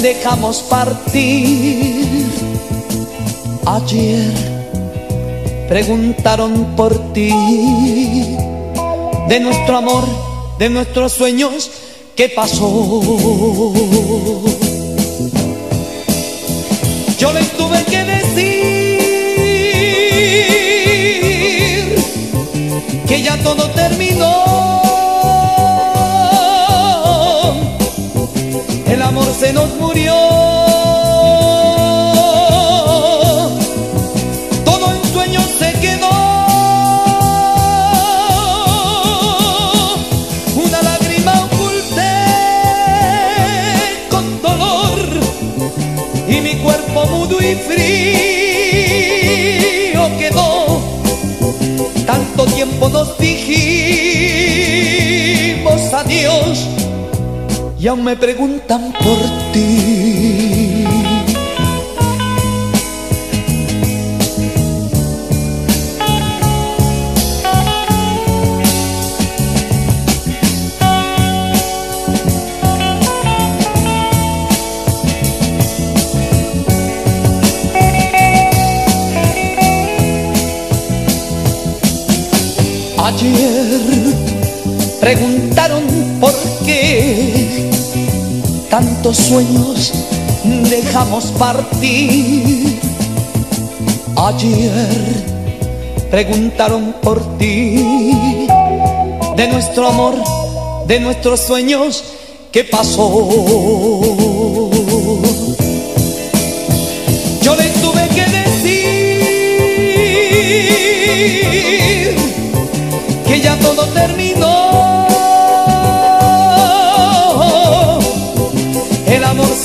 dejamos 0.00 0.62
partir. 0.62 2.26
Ayer 3.66 4.32
preguntaron 5.68 6.74
por 6.74 7.12
ti, 7.12 7.28
de 9.28 9.40
nuestro 9.40 9.76
amor, 9.76 10.04
de 10.58 10.70
nuestros 10.70 11.12
sueños, 11.12 11.70
¿qué 12.16 12.30
pasó? 12.30 12.66
Yo 17.18 17.32
les 17.32 17.50
tuve 17.58 17.84
que 17.84 18.04
decir 18.04 18.96
que 23.06 23.22
ya 23.22 23.36
todo 23.42 23.68
terminó. 23.72 24.75
Amor 29.06 29.26
se 29.38 29.52
nos 29.52 29.68
murió. 29.76 30.14
Todo 34.64 34.90
en 34.94 35.04
sueños 35.12 35.44
se 35.58 35.72
quedó. 35.80 36.10
Una 40.56 40.82
lágrima 40.82 41.32
oculté 41.44 42.16
con 44.10 44.42
dolor 44.42 44.98
y 46.28 46.40
mi 46.40 46.56
cuerpo 46.56 47.06
mudo 47.06 47.36
y 47.40 47.54
frío 47.54 47.82
quedó. 50.18 50.80
Tanto 52.06 52.44
tiempo 52.46 52.88
nos 52.88 53.16
dijimos 53.18 53.75
y 57.78 57.86
aún 57.88 58.04
me 58.04 58.16
preguntan 58.16 58.92
por 58.92 59.18
ti. 59.52 60.05
Sueños 89.14 89.92
dejamos 90.70 91.26
partir. 91.32 92.80
Ayer 94.16 94.70
preguntaron 96.10 96.94
por 97.02 97.20
ti, 97.38 98.48
de 99.36 99.48
nuestro 99.48 99.88
amor, 99.88 100.14
de 100.86 101.00
nuestros 101.00 101.40
sueños, 101.40 102.04
¿qué 102.50 102.64
pasó? 102.64 103.28
Yo 107.42 107.54
les 107.56 107.72
tuve 107.82 108.08
que 108.08 108.24
decir 108.40 109.26
que 113.26 113.40
ya 113.40 113.56
todo 113.58 113.84
terminó. 113.88 114.55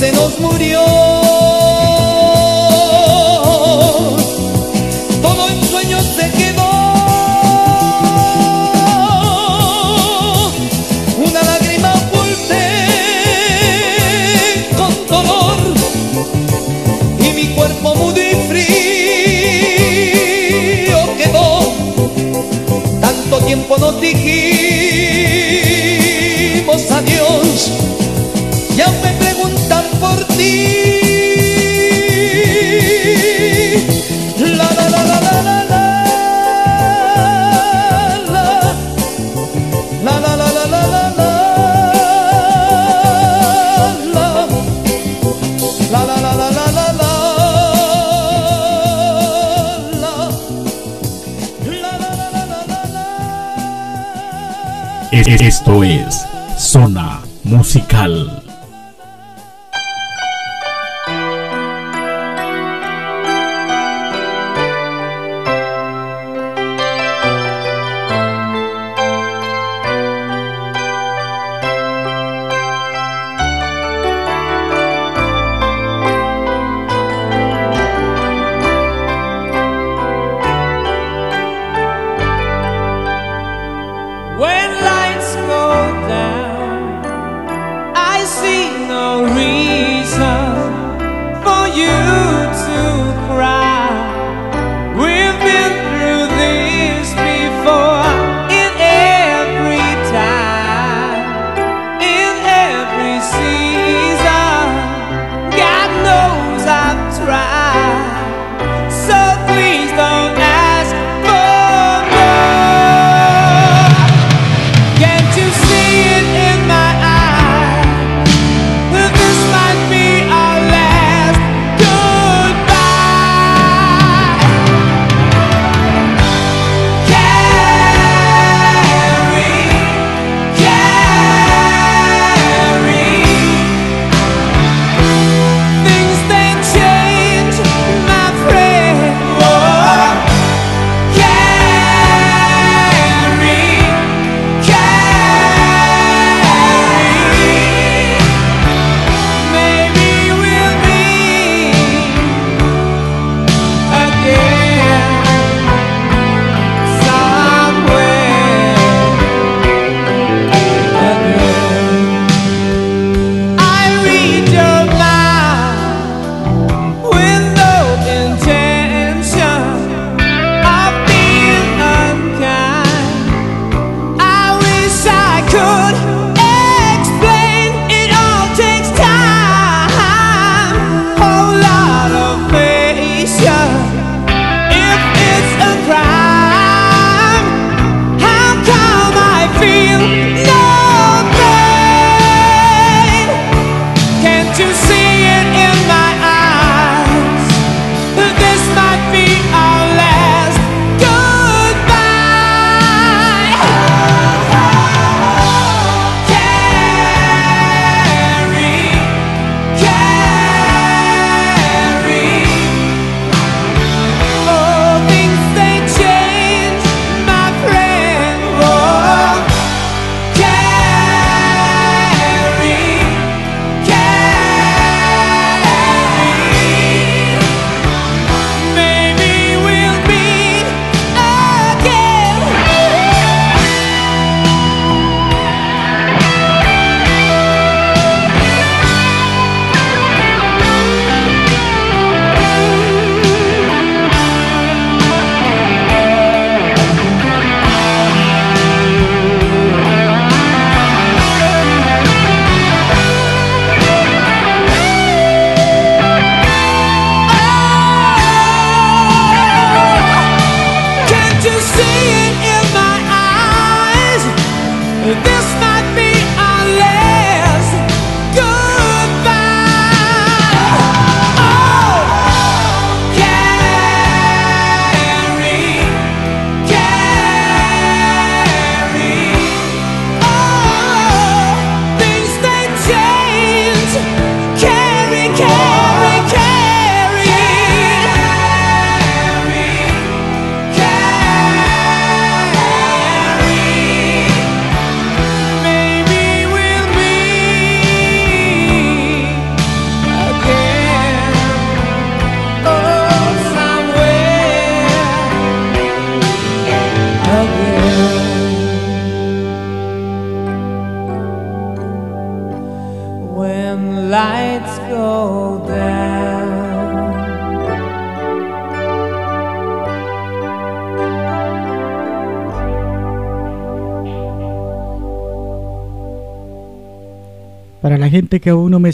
se 0.02 0.10
nos 0.10 0.36
murió. 0.40 0.82
Todo 5.22 5.48
en 5.48 5.62
sueños 5.64 6.04
se 6.16 6.28
quedó. 6.32 6.72
Una 11.24 11.40
lágrima 11.44 11.94
oculté 12.02 12.66
con 14.76 14.92
dolor 15.06 15.58
y 17.20 17.28
mi 17.38 17.46
cuerpo 17.54 17.94
mudo 17.94 18.20
y 18.20 18.34
frío 18.48 18.76
quedó, 21.16 21.48
tanto 23.00 23.38
tiempo 23.46 23.78
no 23.78 23.94
te 24.00 24.06
Esto 55.12 55.84
es 55.84 56.26
Zona 56.56 57.20
Musical. 57.44 58.41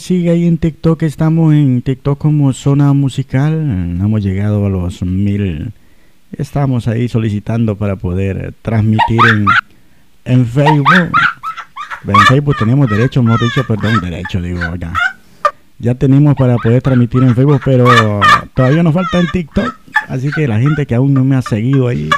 sigue 0.08 0.30
ahí 0.30 0.46
en 0.46 0.56
TikTok. 0.56 1.02
Estamos 1.02 1.52
en 1.52 1.82
TikTok 1.82 2.18
como 2.18 2.54
zona 2.54 2.94
musical. 2.94 3.52
Hemos 3.52 4.22
llegado 4.22 4.64
a 4.64 4.70
los 4.70 5.02
mil. 5.02 5.70
Estamos 6.32 6.88
ahí 6.88 7.10
solicitando 7.10 7.76
para 7.76 7.96
poder 7.96 8.54
transmitir 8.62 9.20
en, 9.30 9.44
en 10.24 10.46
Facebook. 10.46 10.88
En 12.06 12.20
Facebook 12.26 12.56
tenemos 12.58 12.88
derecho, 12.88 13.20
hemos 13.20 13.38
dicho, 13.38 13.62
perdón, 13.66 14.00
derecho, 14.00 14.40
digo, 14.40 14.60
ya. 14.76 14.94
Ya 15.78 15.94
tenemos 15.94 16.34
para 16.36 16.56
poder 16.56 16.80
transmitir 16.80 17.22
en 17.22 17.34
Facebook, 17.34 17.60
pero 17.62 17.86
todavía 18.54 18.82
nos 18.82 18.94
falta 18.94 19.20
en 19.20 19.26
TikTok. 19.26 19.74
Así 20.08 20.30
que 20.30 20.48
la 20.48 20.58
gente 20.58 20.86
que 20.86 20.94
aún 20.94 21.12
no 21.12 21.22
me 21.22 21.36
ha 21.36 21.42
seguido 21.42 21.86
ahí, 21.86 22.08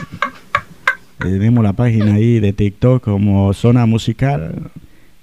tenemos 1.18 1.64
la 1.64 1.72
página 1.72 2.14
ahí 2.14 2.38
de 2.38 2.52
TikTok 2.52 3.02
como 3.02 3.52
zona 3.52 3.84
musical 3.86 4.70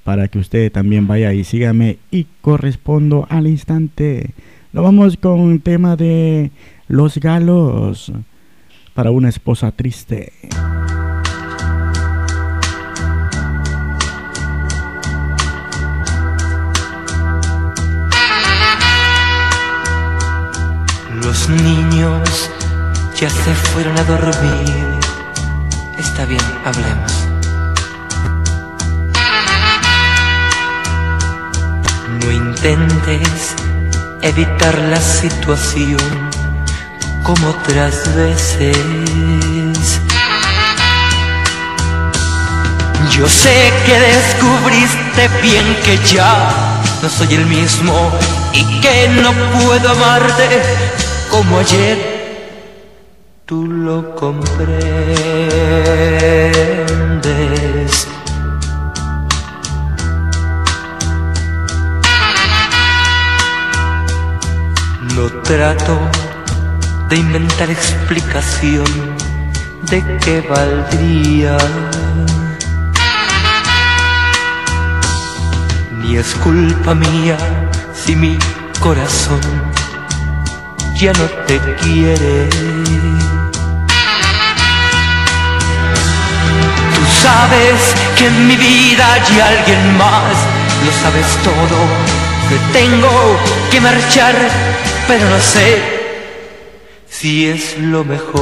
para 0.08 0.30
que 0.30 0.40
usted 0.40 0.72
también 0.72 1.06
vaya 1.06 1.34
y 1.34 1.44
sígame 1.44 1.98
y 2.12 2.28
correspondo 2.40 3.28
al 3.30 3.46
instante. 3.46 4.30
Nos 4.72 4.86
vamos 4.86 5.18
con 5.18 5.38
un 5.42 5.60
tema 5.60 5.98
de 5.98 6.52
Los 6.88 7.18
Galos 7.18 8.14
para 8.94 9.12
una 9.12 9.28
esposa 9.28 9.74
triste. 9.74 10.32
Los 21.22 21.50
niños 21.50 22.50
ya 23.20 23.30
se 23.30 23.54
fueron 23.54 23.98
a 24.00 24.04
dormir. 24.06 25.02
Está 26.00 26.24
bien, 26.24 26.40
hablemos. 26.64 27.27
No 32.28 32.34
intentes 32.34 33.56
evitar 34.22 34.78
la 34.90 35.00
situación 35.00 35.98
como 37.24 37.52
otras 37.52 38.14
veces. 38.18 40.02
Yo 43.12 43.30
sé 43.30 43.72
que 43.86 43.98
descubriste 43.98 45.30
bien 45.42 45.66
que 45.86 45.98
ya 46.14 46.82
no 47.02 47.08
soy 47.08 47.34
el 47.34 47.46
mismo 47.46 48.12
y 48.52 48.82
que 48.82 49.08
no 49.08 49.32
puedo 49.62 49.90
amarte 49.90 50.62
como 51.32 51.60
ayer 51.60 51.98
tú 53.46 53.68
lo 53.68 54.14
comprendes. 54.16 54.98
No 65.18 65.30
trato 65.42 66.00
de 67.10 67.18
inventar 67.18 67.72
explicación 67.72 68.86
de 69.90 70.20
qué 70.24 70.42
valdría. 70.42 71.58
Ni 76.00 76.18
es 76.18 76.36
culpa 76.36 76.94
mía 76.94 77.36
si 77.96 78.16
mi 78.16 78.38
corazón 78.80 79.42
ya 80.96 81.12
no 81.14 81.26
te 81.48 81.60
quiere. 81.82 82.48
sabes 87.28 87.80
que 88.18 88.28
en 88.28 88.48
mi 88.48 88.56
vida 88.56 89.14
hay 89.14 89.40
alguien 89.40 89.98
más, 89.98 90.34
lo 90.86 90.92
sabes 91.02 91.30
todo, 91.44 91.78
que 92.50 92.58
tengo 92.80 93.38
que 93.72 93.82
marchar, 93.82 94.36
pero 95.08 95.30
no 95.30 95.40
sé 95.40 95.82
si 97.10 97.50
es 97.50 97.78
lo 97.78 98.04
mejor. 98.04 98.38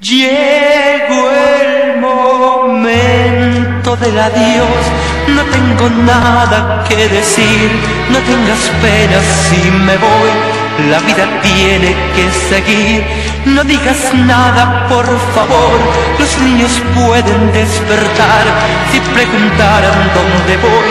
Llegó 0.00 1.30
el 1.30 2.00
momento 2.00 3.96
del 3.96 4.18
adiós, 4.18 4.82
no 5.28 5.42
tengo 5.44 5.90
nada 6.04 6.84
que 6.88 7.08
decir, 7.08 7.70
no 8.10 8.18
tengas 8.20 8.70
pena 8.82 9.20
si 9.48 9.70
me 9.70 9.96
voy 9.98 10.63
la 10.90 10.98
vida 11.00 11.40
tiene 11.42 11.94
que 12.14 12.30
seguir. 12.48 13.04
No 13.46 13.62
digas 13.64 14.12
nada, 14.14 14.86
por 14.88 15.06
favor. 15.34 15.78
Los 16.18 16.38
niños 16.38 16.82
pueden 16.94 17.52
despertar. 17.52 18.44
Si 18.90 19.00
preguntaran 19.14 20.10
dónde 20.14 20.56
voy, 20.58 20.90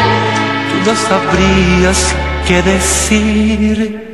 tú 0.69 0.89
no 0.89 0.95
sabrías 0.95 2.15
qué 2.47 2.61
decir. 2.61 4.13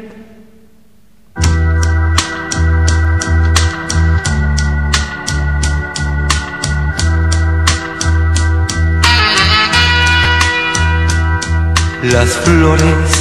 Las 12.01 12.29
flores 12.29 13.18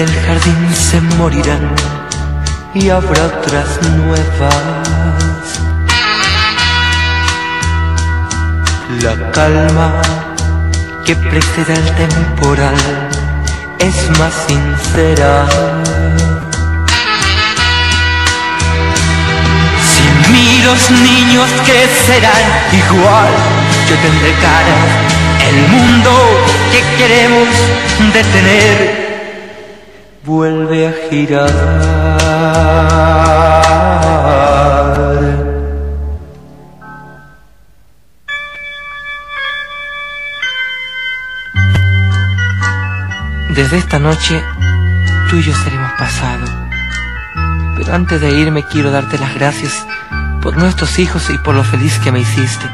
del 0.00 0.14
jardín 0.22 0.74
se 0.74 0.98
morirán 1.18 1.74
y 2.72 2.88
habrá 2.88 3.26
otras 3.26 3.68
nuevas. 3.98 5.44
La 9.02 9.30
calma 9.32 10.00
que 11.04 11.14
precede 11.16 11.74
al 11.74 11.96
temporal 11.96 13.10
es 13.78 14.18
más 14.18 14.32
sincera. 14.48 15.46
Si 19.90 20.32
miro 20.32 20.72
los 20.72 20.90
niños 20.92 21.50
que 21.66 21.78
serán 22.06 22.46
igual, 22.72 23.32
yo 23.86 23.96
tendré 23.96 24.32
cara, 24.40 24.76
el 25.50 25.58
mundo 25.68 26.10
que 26.72 26.80
queremos 26.96 27.48
detener 28.14 29.09
vuelve 30.24 30.88
a 30.88 30.92
girar. 31.08 31.50
Desde 43.54 43.78
esta 43.78 43.98
noche 43.98 44.42
tú 45.28 45.36
y 45.36 45.42
yo 45.42 45.54
seremos 45.54 45.92
pasado. 45.92 46.46
Pero 47.76 47.94
antes 47.94 48.20
de 48.20 48.30
irme 48.30 48.64
quiero 48.64 48.90
darte 48.90 49.18
las 49.18 49.34
gracias 49.34 49.86
por 50.42 50.56
nuestros 50.56 50.98
hijos 50.98 51.28
y 51.30 51.38
por 51.38 51.54
lo 51.54 51.64
feliz 51.64 51.98
que 51.98 52.12
me 52.12 52.20
hiciste. 52.20 52.66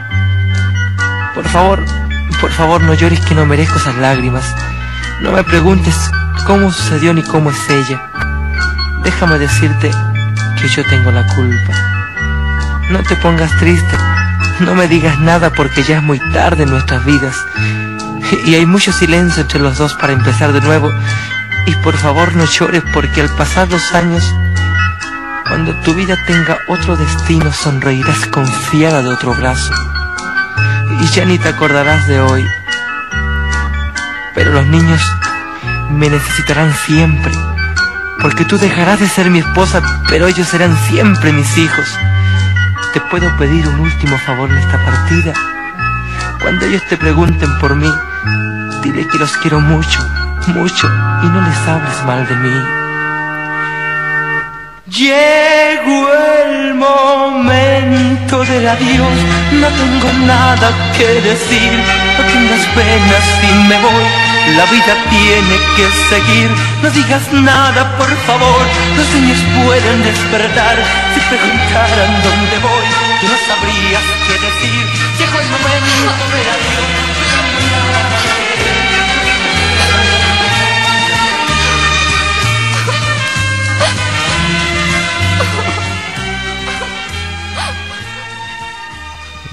Por 1.34 1.46
favor, 1.48 1.84
por 2.40 2.50
favor 2.50 2.82
no 2.82 2.94
llores 2.94 3.20
que 3.20 3.34
no 3.34 3.46
merezco 3.46 3.78
esas 3.78 3.96
lágrimas. 3.96 4.54
No 5.22 5.32
me 5.32 5.42
preguntes 5.44 5.96
cómo 6.46 6.70
sucedió 6.72 7.12
ni 7.12 7.22
cómo 7.22 7.50
es 7.50 7.68
ella. 7.68 8.08
Déjame 9.02 9.38
decirte 9.38 9.90
que 10.60 10.68
yo 10.68 10.84
tengo 10.84 11.10
la 11.10 11.26
culpa. 11.34 11.72
No 12.88 13.02
te 13.02 13.16
pongas 13.16 13.50
triste, 13.58 13.96
no 14.60 14.74
me 14.74 14.86
digas 14.86 15.18
nada 15.18 15.50
porque 15.50 15.82
ya 15.82 15.96
es 15.96 16.02
muy 16.02 16.20
tarde 16.32 16.62
en 16.62 16.70
nuestras 16.70 17.04
vidas. 17.04 17.36
Y 18.46 18.54
hay 18.54 18.64
mucho 18.64 18.92
silencio 18.92 19.42
entre 19.42 19.58
los 19.60 19.76
dos 19.76 19.94
para 19.94 20.12
empezar 20.12 20.52
de 20.52 20.60
nuevo. 20.60 20.92
Y 21.66 21.74
por 21.76 21.96
favor 21.96 22.34
no 22.36 22.44
llores 22.44 22.82
porque 22.94 23.22
al 23.22 23.30
pasar 23.30 23.68
los 23.68 23.92
años, 23.92 24.24
cuando 25.48 25.74
tu 25.80 25.94
vida 25.94 26.16
tenga 26.26 26.58
otro 26.68 26.96
destino, 26.96 27.52
sonreirás 27.52 28.26
confiada 28.26 29.02
de 29.02 29.08
otro 29.08 29.34
brazo. 29.34 29.74
Y 31.00 31.06
ya 31.08 31.24
ni 31.24 31.38
te 31.38 31.48
acordarás 31.48 32.06
de 32.06 32.20
hoy. 32.20 32.46
Pero 34.34 34.52
los 34.52 34.66
niños 34.66 35.02
me 35.90 36.08
necesitarán 36.08 36.72
siempre, 36.74 37.32
porque 38.20 38.44
tú 38.44 38.58
dejarás 38.58 39.00
de 39.00 39.08
ser 39.08 39.30
mi 39.30 39.38
esposa, 39.38 39.82
pero 40.08 40.26
ellos 40.26 40.48
serán 40.48 40.76
siempre 40.88 41.32
mis 41.32 41.56
hijos. 41.58 41.86
¿Te 42.92 43.00
puedo 43.00 43.34
pedir 43.36 43.66
un 43.68 43.80
último 43.80 44.18
favor 44.18 44.50
en 44.50 44.58
esta 44.58 44.82
partida? 44.84 45.32
Cuando 46.42 46.66
ellos 46.66 46.82
te 46.88 46.96
pregunten 46.96 47.58
por 47.58 47.74
mí, 47.74 47.90
dile 48.82 49.06
que 49.08 49.18
los 49.18 49.36
quiero 49.38 49.60
mucho, 49.60 50.00
mucho, 50.48 50.86
y 51.22 51.26
no 51.26 51.40
les 51.40 51.68
hables 51.68 52.04
mal 52.04 52.26
de 52.26 52.36
mí. 52.36 52.62
Llegó 54.88 56.08
el 56.44 56.74
momento 56.74 58.44
del 58.44 58.68
adiós, 58.68 59.12
no 59.52 59.68
tengo 59.68 60.12
nada 60.26 60.70
que 60.96 61.06
decir, 61.20 61.72
no 62.18 62.24
tengas 62.24 62.66
pena 62.74 63.16
si 63.40 63.68
me 63.68 63.80
voy 63.80 64.25
la 64.54 64.64
vida 64.66 64.94
tiene 65.10 65.56
que 65.76 65.86
seguir, 66.08 66.50
no 66.82 66.90
digas 66.90 67.32
nada 67.32 67.96
por 67.96 68.10
favor, 68.26 68.62
los 68.96 69.08
niños 69.14 69.38
pueden 69.64 70.02
despertar. 70.04 70.76
Si 71.14 71.20
preguntaran 71.20 72.22
dónde 72.22 72.58
voy, 72.60 72.86
tú 73.20 73.26
no 73.26 73.38
sabrías 73.48 74.06
qué 74.26 74.34
decir. 74.46 74.86
Llegó 75.18 75.40
el 75.40 75.48
momento 75.48 76.10
de 76.32 76.40
adiós. 76.54 77.45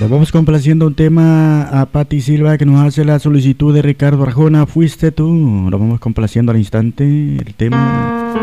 Vamos 0.10 0.34
complaciendo 0.34 0.86
un 0.86 0.95
tema 0.95 1.64
a 1.64 1.86
Patti 1.86 2.20
Silva 2.20 2.58
que 2.58 2.66
nos 2.66 2.86
hace 2.86 3.06
la 3.06 3.20
solicitud 3.20 3.74
de 3.74 3.82
Ricardo 3.82 4.24
Arjona, 4.24 4.66
fuiste 4.66 5.12
tú. 5.12 5.68
Lo 5.70 5.80
vamos 5.80 5.99
complaciendo 6.01 6.51
al 6.51 6.58
instante 6.58 7.04
el 7.04 7.54
tema. 7.54 8.34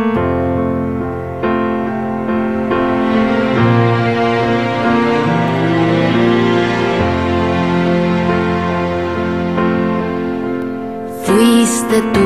Fuiste 11.25 12.01
tú. 12.15 12.21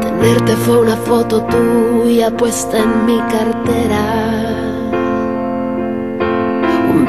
Tenerte 0.00 0.56
fue 0.56 0.80
una 0.80 0.96
foto 0.96 1.44
tuya 1.44 2.34
puesta 2.34 2.82
en 2.82 3.06
mi 3.06 3.18
cartera 3.18 4.73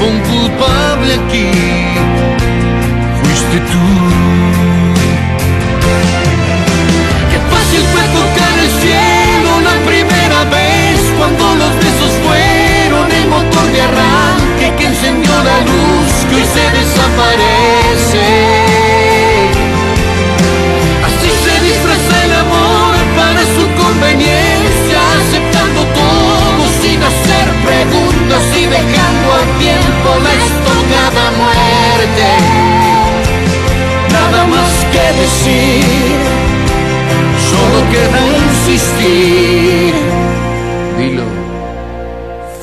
un 0.00 0.20
culpable 0.20 1.14
aquí, 1.14 1.50
fuiste 3.22 3.58
tú. 3.70 3.86
Qué 7.30 7.38
fácil 7.52 7.82
fue 7.92 8.04
tocar 8.18 8.54
el 8.64 8.70
cielo 8.82 9.50
la 9.60 9.76
primera 9.86 10.40
vez 10.56 10.98
cuando 11.18 11.44
los 11.56 11.72
besos 11.76 12.12
fueron 12.24 13.06
el 13.12 13.24
motor 13.28 13.66
de 13.72 13.80
arranque 13.80 14.66
que 14.78 14.86
encendió 14.86 15.32
la 15.32 15.58
luz 15.60 16.12
que 16.28 16.34
hoy 16.36 16.46
se 16.54 16.64
desaparece. 16.78 18.81
Y 28.34 28.64
dejando 28.64 29.32
al 29.34 29.58
tiempo 29.58 30.08
la 30.22 30.32
estocada 30.32 31.24
muerte. 31.42 32.28
Nada 34.10 34.46
más 34.46 34.72
que 34.90 35.06
decir, 35.20 36.16
solo 37.50 37.78
queda 37.92 38.20
insistir. 38.46 39.94
Dilo. 40.98 41.24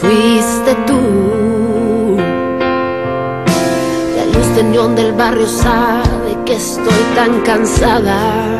Fuiste 0.02 0.74
tú. 0.88 2.18
La 4.18 4.26
luz 4.34 4.96
del 4.96 5.14
barrio 5.14 5.48
sabe 5.48 6.36
que 6.46 6.56
estoy 6.56 7.04
tan 7.16 7.42
cansada. 7.42 8.60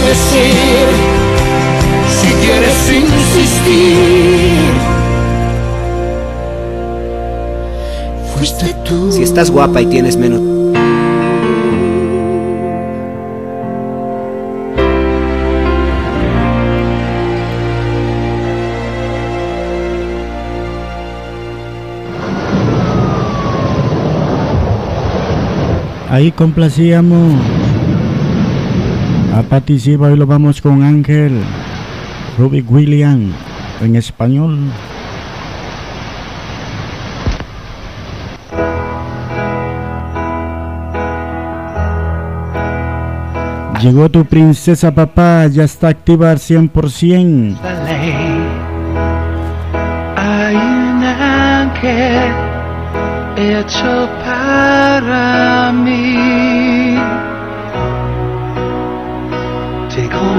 Decir, 0.00 0.86
si 2.08 2.28
quieres 2.44 2.92
insistir. 2.92 4.16
Fuiste 8.34 8.74
tú. 8.84 9.12
Si 9.12 9.22
estás 9.22 9.50
guapa 9.50 9.80
y 9.80 9.86
tienes 9.86 10.16
menos... 10.16 10.40
Ahí 26.08 26.32
complacíamos 26.32 27.34
a 29.36 29.42
Patti 29.42 29.78
Silva, 29.78 30.08
hoy 30.08 30.16
lo 30.16 30.26
vamos 30.26 30.62
con 30.62 30.82
Ángel, 30.82 31.42
Rubik 32.38 32.70
William 32.70 33.34
en 33.82 33.96
español. 33.96 34.58
Llegó 43.82 44.08
tu 44.08 44.24
princesa 44.24 44.94
papá, 44.94 45.46
ya 45.48 45.64
está 45.64 45.88
activa 45.88 46.30
al 46.30 46.38
100%. 46.38 47.60
la 47.62 47.84
ley. 47.84 48.14
Hay 50.16 50.56
un 50.56 51.04
ángel 51.04 52.32
hecho 53.36 54.08
para 54.24 55.72
mí. 55.72 56.25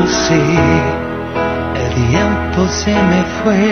Conocí, 0.07 0.57
el 1.75 1.87
tiempo 2.09 2.67
se 2.67 2.93
me 2.93 3.23
fue, 3.43 3.67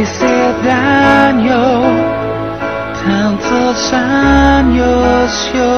hice 0.00 0.34
daño 0.64 1.62
tantos 3.04 3.92
años 3.92 5.50
yo. 5.54 5.74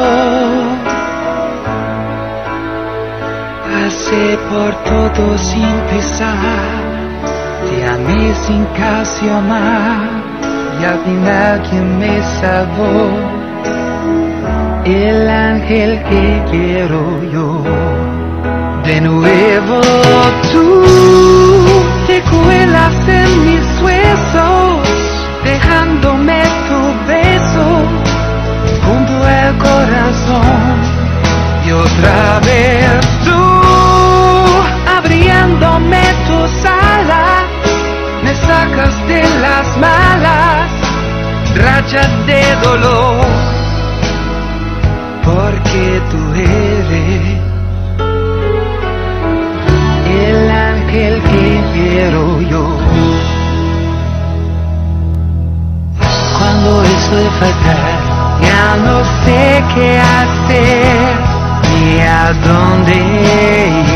Pasé 3.65 4.39
por 4.51 4.73
todo 4.85 5.39
sin 5.39 5.75
pesar, 5.91 6.35
te 6.81 6.86
amé 7.87 8.35
sin 8.47 8.65
casi 8.77 9.29
amar, 9.29 10.09
y 10.81 10.85
al 10.85 10.99
final 11.05 11.63
quien 11.69 11.99
me 11.99 12.23
salvó, 12.41 13.11
el 14.85 15.29
ángel 15.29 16.03
que 16.09 16.43
quiero 16.51 17.23
yo. 17.33 17.63
De 18.85 19.01
nuevo 19.01 19.81
tú 20.53 20.85
te 22.07 22.23
cuelas 22.23 22.95
en 23.09 23.31
mis 23.47 23.83
huesos, 23.83 24.89
dejándome 25.45 26.43
tu 26.69 26.81
beso 27.09 27.67
junto 28.85 29.15
al 29.25 29.59
corazón. 29.59 30.77
Y 31.67 31.73
otra 31.73 32.39
vez 32.47 33.01
tú 33.25 33.43
abriéndome 34.97 36.03
tus 36.29 36.65
alas, 36.65 37.46
sacas 38.47 39.09
de 39.09 39.23
las 39.41 39.77
malas 39.79 40.71
rachas 41.57 42.11
de 42.27 42.43
dolor, 42.63 43.27
porque 45.25 46.01
tú 46.11 46.19
eres 46.35 47.23
el 50.25 50.51
ángel 50.51 51.23
que 51.23 51.61
quiero 51.75 52.41
yo. 52.43 52.65
Cuando 56.39 56.83
eso 56.83 57.31
faltar, 57.41 57.99
ya 58.43 58.77
no 58.87 58.97
sé 59.25 59.65
qué 59.75 59.99
hacer 59.99 60.97
ni 61.73 62.01
a 62.01 62.33
dónde 62.47 62.95
ir. 62.95 63.96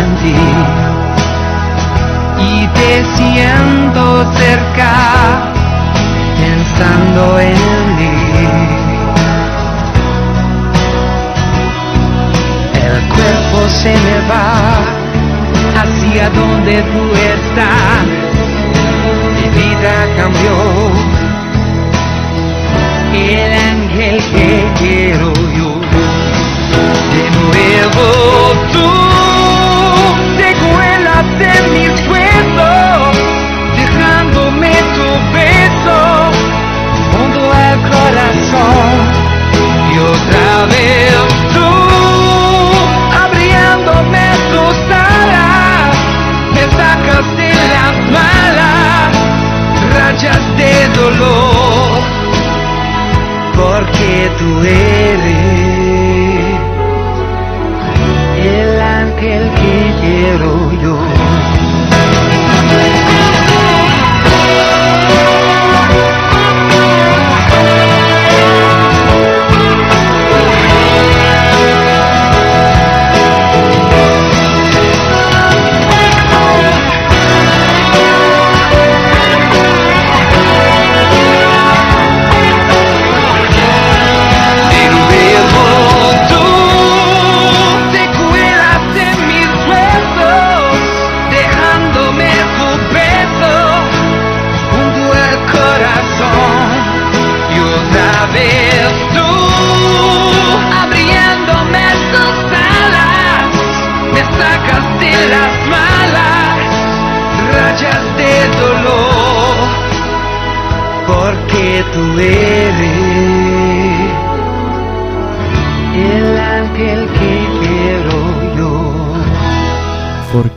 En 0.00 0.16
ti 0.22 0.34
y 2.40 2.66
te 2.68 3.04
siento 3.16 4.32
cerca, 4.32 4.92
pensando 6.38 7.40
en 7.40 7.96
mí. 7.96 8.48
El 12.74 12.96
cuerpo 13.14 13.68
se 13.68 13.90
me 13.90 14.18
va 14.28 14.98
hacia 15.80 16.30
donde 16.30 16.82
tú 16.82 17.02
estás. 17.34 18.06
Mi 19.34 19.46
vida 19.60 19.94
cambió. 20.16 20.54
El 23.14 23.52
ángel 23.52 24.16
que 24.32 24.64
quiero 24.78 25.32
yo. 25.56 25.70
De 27.12 27.24
nuevo 27.40 28.57
otra 40.58 40.66
vez 40.66 41.14
tú 41.54 41.70
abriéndome 43.24 44.26
tus 44.50 44.76
alas, 44.90 45.96
me 46.52 46.62
sacas 46.76 47.26
de 47.36 47.52
las 47.74 47.94
malas 48.10 49.08
rayas 49.94 50.56
de 50.56 50.88
dolor, 51.00 52.02
porque 53.54 54.30
tú 54.38 54.48
eres 54.64 55.38
el 58.44 58.80
ángel 58.80 59.50
que 59.54 59.94
quiero 60.00 60.72
yo. 60.82 61.17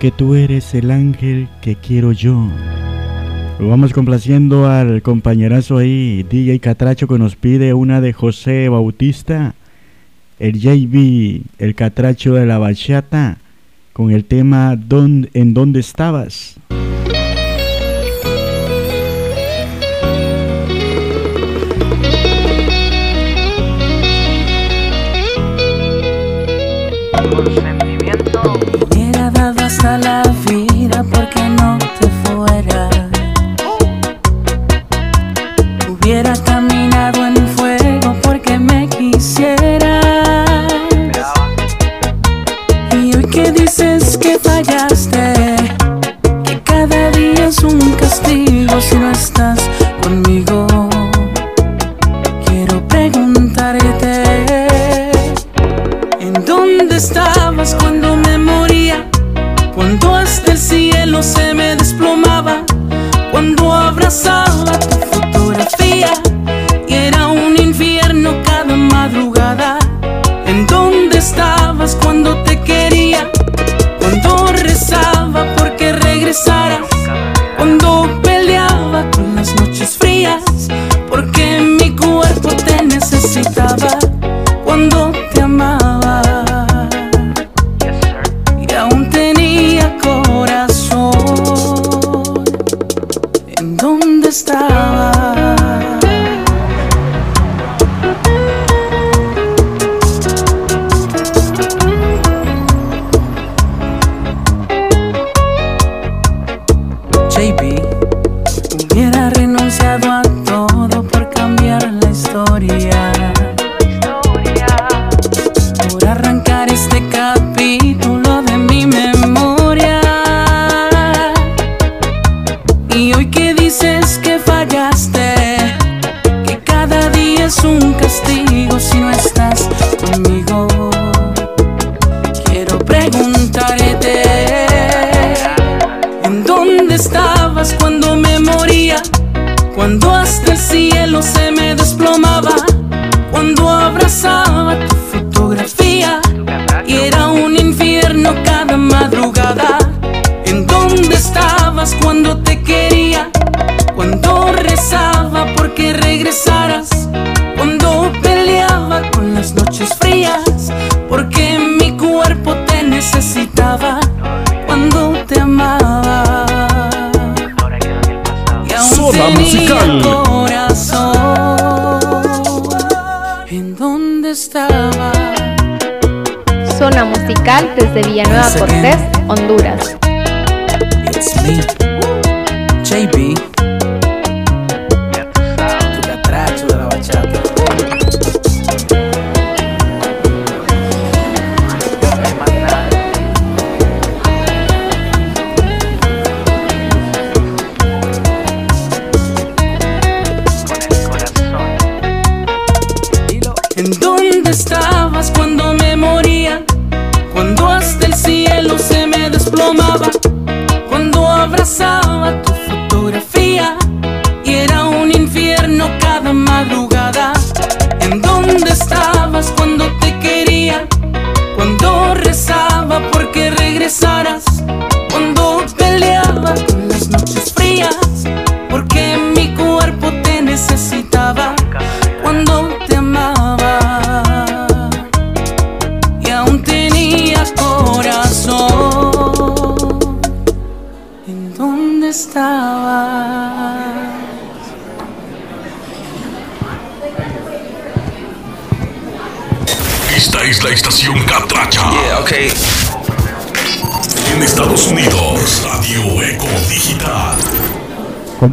Porque 0.01 0.17
tú 0.17 0.33
eres 0.33 0.73
el 0.73 0.89
ángel 0.89 1.47
que 1.61 1.75
quiero 1.75 2.11
yo. 2.11 2.49
Lo 3.59 3.67
vamos 3.69 3.93
complaciendo 3.93 4.67
al 4.67 5.03
compañerazo 5.03 5.77
ahí, 5.77 6.23
DJ 6.27 6.59
Catracho, 6.59 7.07
que 7.07 7.19
nos 7.19 7.35
pide 7.35 7.75
una 7.75 8.01
de 8.01 8.11
José 8.11 8.67
Bautista, 8.67 9.53
el 10.39 10.59
JB, 10.59 11.43
el 11.59 11.75
Catracho 11.75 12.33
de 12.33 12.47
la 12.47 12.57
Bachata, 12.57 13.37
con 13.93 14.09
el 14.09 14.25
tema 14.25 14.75
¿Dón- 14.75 15.29
¿En 15.35 15.53
dónde 15.53 15.81
estabas? 15.81 16.55
Dado 28.33 29.10
hasta 29.71 29.97
la 29.99 30.21
vida 30.49 31.01
porque 31.13 31.41
no 31.47 31.77
te 31.97 32.07
fueras. 32.23 32.93
Hubiera 35.87 36.33
caminado 36.43 37.25
en 37.25 37.47
fuego 37.55 38.13
porque 38.21 38.59
me 38.59 38.89
quisieras. 38.89 40.03
Y 42.91 43.15
hoy 43.15 43.23
que 43.31 43.51
dices 43.53 44.17
que 44.17 44.37
fallaste, 44.39 45.55
que 46.43 46.61
cada 46.63 47.09
día 47.11 47.47
es 47.47 47.63
un 47.63 47.79
castigo 47.91 48.81
si 48.81 48.95
no 48.97 49.11
estás 49.11 49.59
conmigo. 50.03 50.50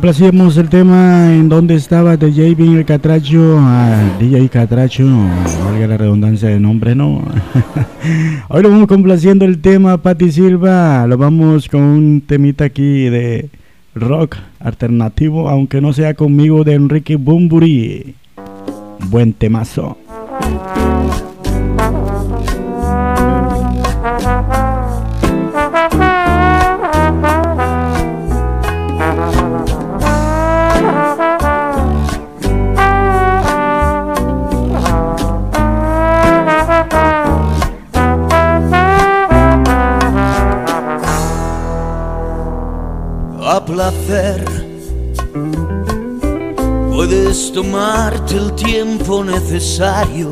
Complacíamos 0.08 0.56
el 0.56 0.70
tema 0.70 1.34
en 1.34 1.50
donde 1.50 1.74
estaba 1.74 2.16
de 2.16 2.32
JB 2.32 2.78
el 2.78 2.86
Catracho, 2.86 3.58
a 3.58 4.16
DJ 4.18 4.48
Catracho, 4.48 5.04
valga 5.66 5.86
la 5.86 5.98
redundancia 5.98 6.48
de 6.48 6.58
nombre, 6.58 6.94
¿no? 6.94 7.22
Hoy 8.48 8.62
lo 8.62 8.70
vamos 8.70 8.86
complaciendo 8.86 9.44
el 9.44 9.60
tema 9.60 9.98
Patti 9.98 10.32
Silva, 10.32 11.06
lo 11.06 11.18
vamos 11.18 11.68
con 11.68 11.82
un 11.82 12.22
temita 12.22 12.64
aquí 12.64 13.10
de 13.10 13.50
rock 13.94 14.36
alternativo, 14.60 15.50
aunque 15.50 15.82
no 15.82 15.92
sea 15.92 16.14
conmigo, 16.14 16.64
de 16.64 16.72
Enrique 16.72 17.16
Bumburi. 17.16 18.14
Buen 19.10 19.34
temazo. 19.34 19.98
Necesario, 49.58 50.30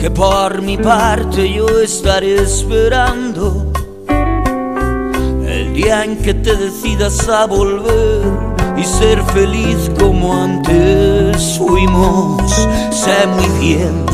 que 0.00 0.10
por 0.12 0.62
mi 0.62 0.76
parte 0.76 1.52
yo 1.52 1.66
estaré 1.80 2.36
esperando 2.36 3.72
el 5.44 5.74
día 5.74 6.04
en 6.04 6.18
que 6.18 6.34
te 6.34 6.54
decidas 6.54 7.28
a 7.28 7.46
volver 7.46 8.22
y 8.76 8.84
ser 8.84 9.20
feliz 9.24 9.90
como 9.98 10.40
antes 10.40 11.58
fuimos. 11.58 12.68
Sé 12.92 13.26
muy 13.26 13.48
bien 13.58 14.06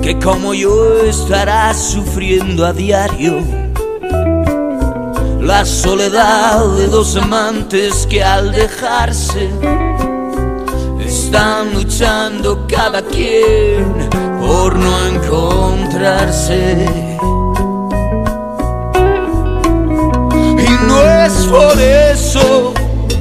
que 0.00 0.18
como 0.18 0.54
yo 0.54 1.02
estarás 1.02 1.76
sufriendo 1.76 2.64
a 2.64 2.72
diario 2.72 3.40
la 5.38 5.66
soledad 5.66 6.66
de 6.78 6.86
dos 6.86 7.14
amantes 7.16 8.06
que 8.06 8.24
al 8.24 8.52
dejarse 8.52 9.50
están 11.36 11.74
luchando 11.74 12.66
cada 12.66 13.02
quien 13.02 14.08
por 14.40 14.74
no 14.74 15.06
encontrarse. 15.08 16.86
Y 20.66 20.86
no 20.88 21.02
es 21.02 21.32
por 21.44 21.78
eso 21.78 22.72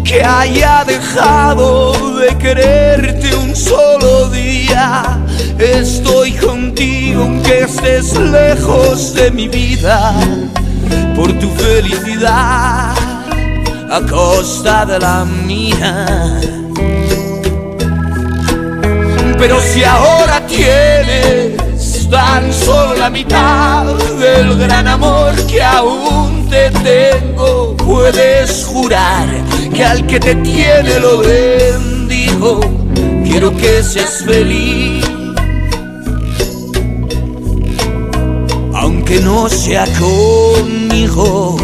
que 0.05 0.23
haya 0.23 0.85
dejado 0.85 1.91
de 2.19 2.37
quererte 2.37 3.35
un 3.35 3.53
solo 3.53 4.29
día. 4.29 5.19
Estoy 5.59 6.31
contigo 6.35 7.21
aunque 7.21 7.63
estés 7.63 8.17
lejos 8.17 9.13
de 9.13 9.29
mi 9.29 9.49
vida 9.49 10.13
por 11.17 11.33
tu 11.33 11.49
felicidad 11.49 12.95
a 13.91 14.01
costa 14.09 14.85
de 14.85 14.99
la 14.99 15.25
mía. 15.25 16.64
Pero 19.47 19.61
si 19.61 19.83
ahora 19.83 20.41
tienes 20.47 22.09
tan 22.09 22.51
solo 22.51 22.95
la 22.95 23.11
mitad 23.11 23.85
del 24.17 24.57
gran 24.57 24.87
amor 24.87 25.35
que 25.45 25.61
aún 25.61 26.49
te 26.49 26.71
tengo, 26.71 27.77
puedes 27.77 28.65
jurar 28.65 29.27
que 29.71 29.85
al 29.85 30.07
que 30.07 30.19
te 30.19 30.33
tiene 30.33 30.99
lo 30.99 31.19
bendigo. 31.19 32.59
Quiero 33.23 33.55
que 33.55 33.83
seas 33.83 34.23
feliz. 34.25 35.05
aunque 38.73 39.19
no 39.19 39.47
sea 39.47 39.85
conmigo. 39.99 41.57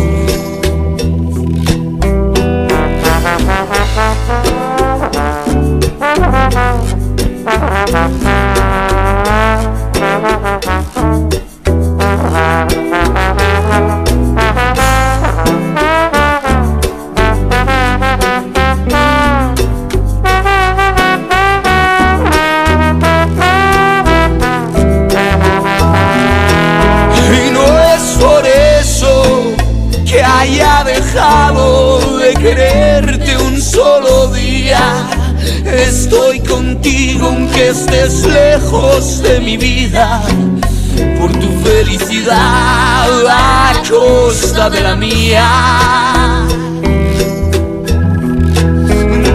De 44.70 44.82
la 44.82 44.96
mía. 44.96 46.46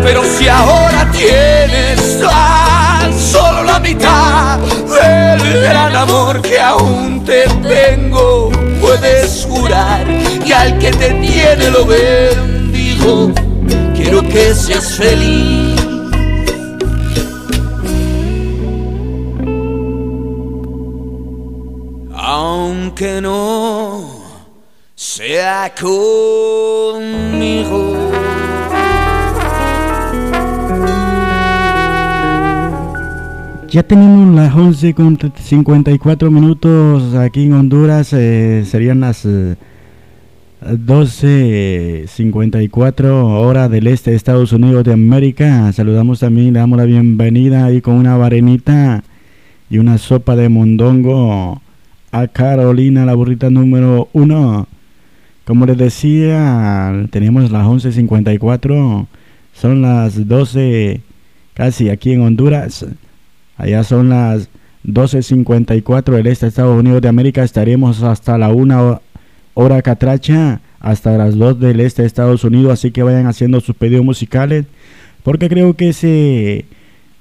Pero 0.04 0.22
si 0.24 0.46
ahora 0.46 1.10
tienes 1.10 2.20
tan 2.20 3.12
solo 3.18 3.64
la 3.64 3.80
mitad 3.80 4.58
del 4.58 5.62
gran 5.62 5.96
amor 5.96 6.40
que 6.42 6.60
aún 6.60 7.24
te 7.24 7.44
tengo, 7.66 8.50
puedes 8.80 9.46
jurar 9.50 10.06
que 10.44 10.54
al 10.54 10.78
que 10.78 10.92
te 10.92 11.10
tiene 11.14 11.70
lo 11.70 11.84
bendigo. 11.84 13.32
Quiero 13.96 14.22
que 14.22 14.54
seas 14.54 14.94
feliz. 14.94 15.65
Conmigo. 25.80 27.06
Ya 33.68 33.82
tenemos 33.82 34.32
las 34.34 34.54
11 34.54 34.94
con 34.94 35.18
54 35.18 36.30
minutos 36.30 37.14
aquí 37.14 37.44
en 37.44 37.52
Honduras, 37.52 38.10
eh, 38.12 38.64
serían 38.64 39.00
las 39.00 39.26
eh, 39.26 39.56
12.54 40.62 43.04
hora 43.04 43.68
del 43.68 43.88
este 43.88 44.12
de 44.12 44.16
Estados 44.16 44.52
Unidos 44.52 44.84
de 44.84 44.94
América. 44.94 45.70
Saludamos 45.72 46.20
también, 46.20 46.54
le 46.54 46.60
damos 46.60 46.78
la 46.78 46.84
bienvenida 46.84 47.66
ahí 47.66 47.82
con 47.82 47.96
una 47.96 48.16
varenita 48.16 49.04
y 49.68 49.78
una 49.78 49.98
sopa 49.98 50.36
de 50.36 50.48
mondongo 50.48 51.60
a 52.12 52.28
Carolina, 52.28 53.04
la 53.04 53.14
burrita 53.14 53.50
número 53.50 54.08
uno. 54.12 54.68
Como 55.46 55.64
les 55.64 55.78
decía, 55.78 57.06
tenemos 57.12 57.52
las 57.52 57.64
11.54, 57.64 59.06
son 59.54 59.80
las 59.80 60.26
12 60.26 61.00
casi 61.54 61.88
aquí 61.88 62.10
en 62.12 62.22
Honduras. 62.22 62.84
Allá 63.56 63.84
son 63.84 64.08
las 64.08 64.48
12.54 64.84 66.16
del 66.16 66.26
este 66.26 66.46
de 66.46 66.48
Estados 66.48 66.76
Unidos 66.76 67.00
de 67.00 67.08
América. 67.08 67.44
Estaremos 67.44 68.02
hasta 68.02 68.36
la 68.38 68.48
1 68.48 69.00
hora 69.54 69.82
catracha, 69.82 70.60
hasta 70.80 71.16
las 71.16 71.36
2 71.36 71.60
del 71.60 71.78
este 71.78 72.02
de 72.02 72.08
Estados 72.08 72.42
Unidos. 72.42 72.72
Así 72.72 72.90
que 72.90 73.04
vayan 73.04 73.28
haciendo 73.28 73.60
sus 73.60 73.76
pedidos 73.76 74.04
musicales. 74.04 74.64
Porque 75.22 75.48
creo 75.48 75.74
que 75.74 75.92
se 75.92 76.64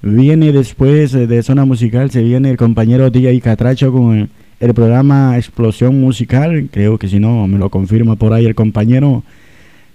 viene 0.02 0.50
después 0.50 1.12
de 1.12 1.42
Zona 1.44 1.64
Musical, 1.64 2.10
se 2.10 2.24
viene 2.24 2.50
el 2.50 2.56
compañero 2.56 3.08
DJ 3.08 3.40
Catracho 3.40 3.92
con 3.92 4.30
el 4.60 4.74
programa 4.74 5.36
Explosión 5.36 6.00
Musical. 6.00 6.68
Creo 6.70 6.98
que 6.98 7.08
si 7.08 7.18
no, 7.18 7.46
me 7.46 7.58
lo 7.58 7.70
confirma 7.70 8.16
por 8.16 8.32
ahí 8.32 8.46
el 8.46 8.54
compañero. 8.54 9.22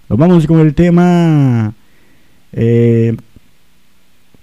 Nos 0.08 0.18
vamos 0.18 0.46
con 0.46 0.60
el 0.60 0.74
tema. 0.74 1.74
Eh, 2.52 3.16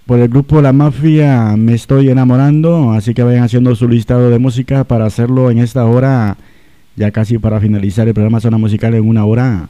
por 0.06 0.20
el 0.20 0.28
grupo 0.28 0.60
La 0.60 0.74
Mafia 0.74 1.56
me 1.56 1.76
estoy 1.76 2.10
enamorando, 2.10 2.94
así 2.94 3.14
que 3.14 3.22
vayan 3.22 3.44
haciendo 3.44 3.76
su 3.76 3.88
listado 3.88 4.32
de 4.32 4.40
música 4.40 4.84
para 4.84 5.06
hacerlo 5.06 5.52
en 5.52 5.60
esta 5.60 5.86
hora, 5.86 6.36
ya 6.96 7.12
casi 7.12 7.38
para 7.38 7.60
finalizar 7.60 8.08
el 8.08 8.16
programa 8.16 8.40
Zona 8.40 8.58
Musical 8.58 8.96
en 8.96 9.08
una 9.08 9.26
hora. 9.26 9.68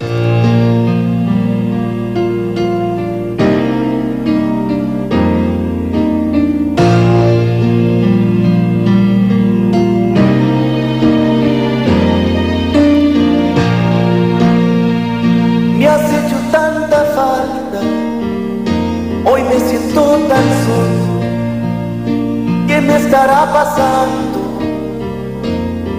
Estará 23.10 23.52
pasando? 23.52 24.40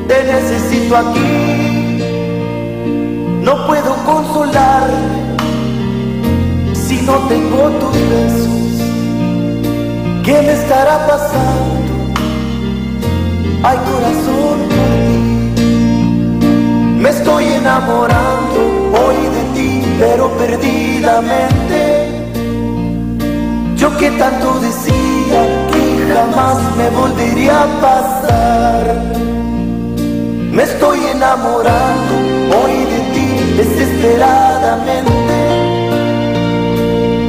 Te 0.06 0.22
necesito 0.32 0.96
aquí, 0.96 1.98
no 3.42 3.66
puedo 3.66 3.96
consolarme 4.04 5.36
si 6.72 7.00
no 7.02 7.14
tengo 7.32 7.68
tus 7.80 7.96
besos. 8.12 8.48
¿Qué 10.24 10.34
me 10.46 10.52
estará 10.52 11.04
pasando? 11.08 11.90
Ay 13.64 13.78
corazón 13.90 14.58
por 14.76 14.90
ti, 15.56 15.66
me 17.02 17.08
estoy 17.10 17.44
enamorando 17.44 18.60
hoy 19.02 19.16
de 19.36 19.42
ti, 19.56 19.82
pero 19.98 20.30
perdidamente. 20.38 21.80
Yo 23.76 23.96
que 23.96 24.10
tanto 24.12 24.60
decía 24.60 25.19
jamás 26.20 26.58
me 26.76 26.90
volvería 26.90 27.62
a 27.62 27.68
pasar. 27.80 28.84
Me 30.56 30.62
estoy 30.64 30.98
enamorando 31.16 32.12
hoy 32.58 32.74
de 32.92 33.00
ti 33.14 33.28
desesperadamente. 33.60 35.36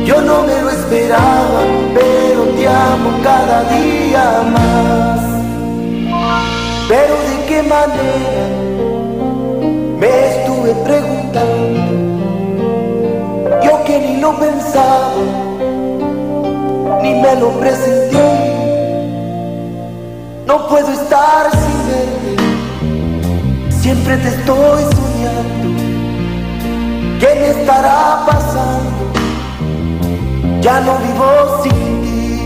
Yo 0.06 0.22
no 0.22 0.44
me 0.48 0.62
lo 0.62 0.70
esperaba, 0.72 1.62
pero 1.94 2.42
te 2.56 2.68
amo 2.68 3.10
cada 3.24 3.58
día 3.76 4.26
más. 4.58 5.20
Pero 6.90 7.14
de 7.30 7.36
qué 7.48 7.60
manera 7.64 8.46
me 10.02 10.10
estuve 10.32 10.72
preguntando. 10.88 11.92
Yo 13.64 13.84
que 13.86 13.96
ni 14.00 14.18
lo 14.18 14.32
pensaba, 14.38 15.24
ni 17.04 17.12
me 17.22 17.36
lo 17.36 17.50
presentí. 17.60 18.51
No 20.52 20.68
puedo 20.68 20.91
estar 20.91 21.49
sin 21.49 21.88
verte, 21.88 22.36
siempre 23.69 24.18
te 24.18 24.28
estoy 24.28 24.84
soñando. 24.84 25.69
¿Qué 27.22 27.30
me 27.40 27.49
estará 27.52 28.26
pasando? 28.26 29.14
Ya 30.60 30.82
no 30.82 30.98
vivo 30.98 31.64
sin 31.64 32.02
ti. 32.02 32.41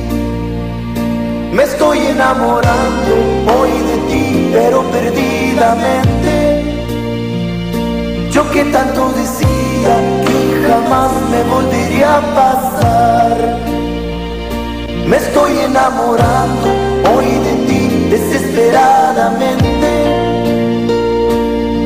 Me 1.52 1.64
estoy 1.64 1.98
enamorando 2.06 3.16
hoy 3.58 3.72
de 3.72 3.98
ti, 4.08 4.52
pero 4.54 4.84
perdidamente. 4.92 6.34
Yo 8.30 8.48
que 8.52 8.66
tanto 8.66 9.14
decía 9.14 9.94
que 10.28 10.38
jamás 10.68 11.12
me 11.32 11.42
volvería 11.52 12.18
a 12.18 12.22
pasar. 12.36 13.38
Me 15.08 15.18
estoy 15.18 15.58
enamorando 15.58 16.85
desesperadamente. 18.10 19.90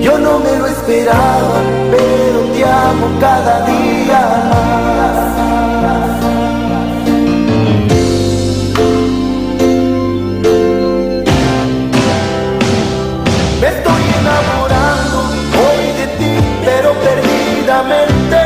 Yo 0.02 0.18
no 0.18 0.40
me 0.40 0.58
lo 0.58 0.68
esperaba, 0.68 1.62
pero 1.92 2.40
te 2.54 2.64
amo 2.66 3.08
cada 3.20 3.66
día 3.66 4.22
más. 4.50 5.30
Me 13.62 13.68
estoy 13.68 14.04
enamorando 14.22 15.18
hoy 15.64 15.82
de 16.00 16.08
ti, 16.18 16.34
pero 16.66 16.90
perdidamente. 16.94 18.42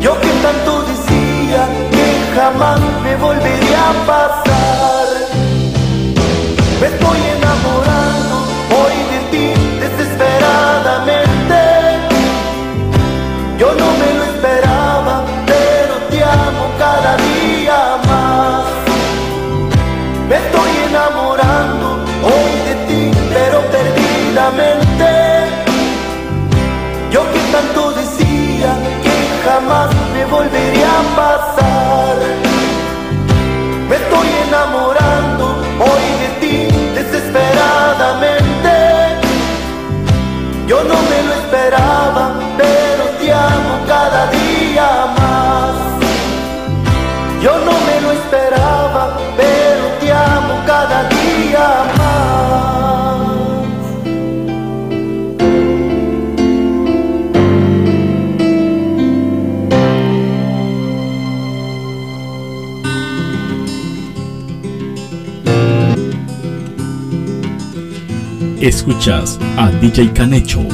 Yo 0.00 0.12
que 0.20 0.30
tanto 0.42 0.82
decía 0.82 1.60
que 1.90 2.06
jamás 2.36 2.80
me 3.02 3.16
volvería 3.16 3.90
a 3.90 3.92
pasar. 4.06 4.47
Me 6.80 6.86
estoy 6.86 7.18
enamorando 7.36 8.36
hoy 8.78 8.96
de 9.12 9.18
ti 9.32 9.46
desesperadamente. 9.80 11.60
Yo 13.58 13.68
no 13.74 13.88
me 14.00 14.14
lo 14.14 14.22
esperaba, 14.32 15.24
pero 15.44 15.94
te 16.08 16.22
amo 16.22 16.64
cada 16.78 17.16
día 17.16 17.78
más. 18.06 18.64
Me 20.28 20.36
estoy 20.36 20.70
enamorando 20.88 21.86
hoy 22.22 22.52
de 22.68 22.74
ti, 22.86 23.02
pero 23.34 23.60
perdidamente. 23.76 25.08
Yo 27.10 27.22
que 27.32 27.40
tanto 27.50 27.90
decía 27.90 28.70
que 29.02 29.16
jamás 29.44 29.90
me 30.14 30.24
volvería 30.26 30.90
a 31.00 31.16
pasar. 31.16 31.57
esperaba, 41.78 42.34
pero 42.56 43.04
te 43.20 43.32
amo 43.32 43.78
cada 43.86 44.30
día 44.30 45.06
más. 45.18 45.76
Yo 47.42 47.52
no 47.58 47.72
me 47.86 48.00
lo 48.00 48.12
esperaba, 48.12 49.16
pero 49.36 49.84
te 50.00 50.12
amo 50.12 50.54
cada 50.66 51.08
día 51.08 51.84
más 51.96 52.18
Escuchas 68.60 69.38
a 69.56 69.70
DJ 69.70 70.12
Canecho 70.12 70.66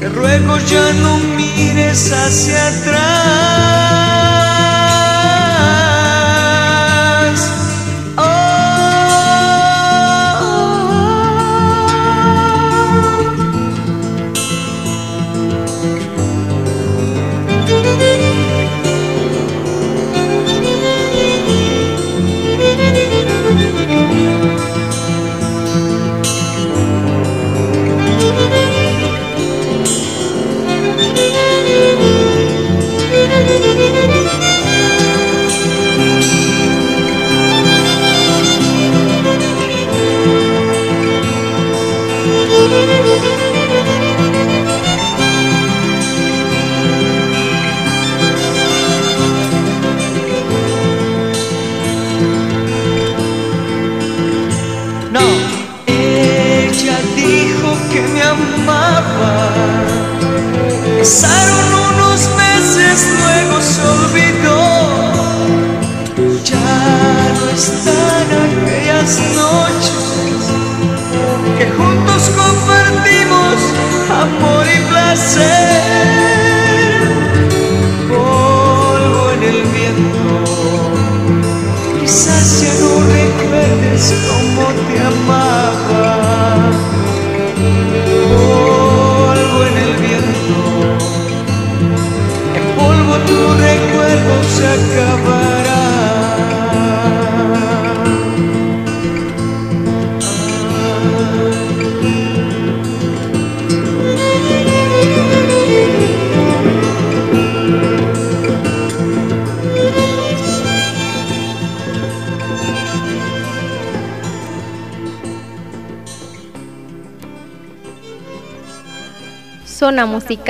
te 0.00 0.08
ruego 0.08 0.58
ya 0.60 0.92
no 0.94 1.18
mires 1.36 2.10
hacia 2.10 2.68
atrás. 2.68 3.69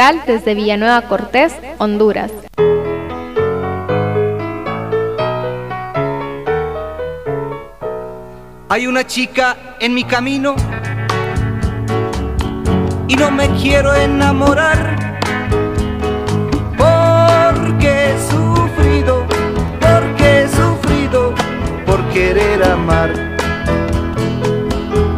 Desde 0.01 0.55
Villanueva 0.55 1.03
Cortés, 1.03 1.53
Honduras. 1.77 2.33
Hay 8.71 8.87
una 8.87 9.07
chica 9.07 9.77
en 9.79 9.93
mi 9.93 10.05
camino 10.05 10.57
y 13.09 13.15
no 13.15 13.31
me 13.31 13.51
quiero 13.61 13.95
enamorar 13.95 14.97
porque 16.79 18.13
he 18.13 18.31
sufrido, 18.31 19.27
porque 19.81 20.45
he 20.45 20.49
sufrido 20.49 21.35
por 21.85 22.03
querer 22.09 22.65
amar. 22.65 23.37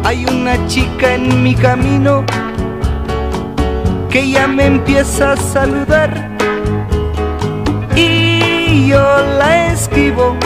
Hay 0.03 0.25
una 0.25 0.67
chica 0.67 1.13
en 1.13 1.41
mi 1.41 1.55
camino 1.55 2.22
que 4.13 4.29
ya 4.29 4.47
me 4.47 4.67
empieza 4.67 5.31
a 5.31 5.37
saludar 5.37 6.29
y 7.95 8.87
yo 8.87 9.01
la 9.39 9.73
esquivo 9.73 10.37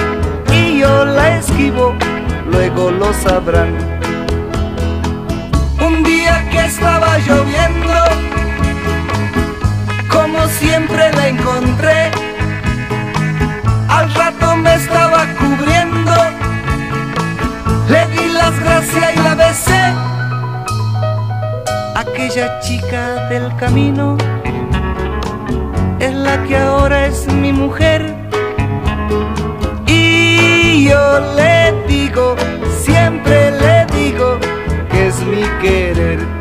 y 0.53 0.79
yo 0.79 1.03
la 1.03 1.37
esquivo 1.39 1.93
luego 2.49 2.91
lo 2.91 3.11
sabrán. 3.13 3.75
Un 5.85 6.01
día 6.01 6.47
que 6.49 6.59
estaba 6.65 7.17
lloviendo, 7.17 7.93
como 10.07 10.47
siempre 10.47 11.11
la 11.11 11.27
encontré, 11.27 12.11
al 13.89 14.13
rato 14.13 14.55
me 14.55 14.75
estaba 14.75 15.25
cubriendo, 15.39 16.15
le 17.89 18.07
di 18.15 18.29
las 18.29 18.57
gracias 18.61 19.13
y 19.13 19.19
la 19.23 19.35
besé. 19.35 20.06
Aquella 22.27 22.59
chica 22.59 23.29
del 23.29 23.55
camino 23.55 24.17
es 25.97 26.13
la 26.13 26.43
que 26.43 26.57
ahora 26.57 27.05
es 27.05 27.25
mi 27.31 27.53
mujer. 27.53 28.13
Y 29.87 30.89
yo 30.89 31.21
le 31.37 31.71
digo, 31.87 32.35
siempre 32.81 33.51
le 33.51 33.85
digo 33.95 34.37
que 34.91 35.07
es 35.07 35.21
mi 35.23 35.43
querer. 35.61 36.36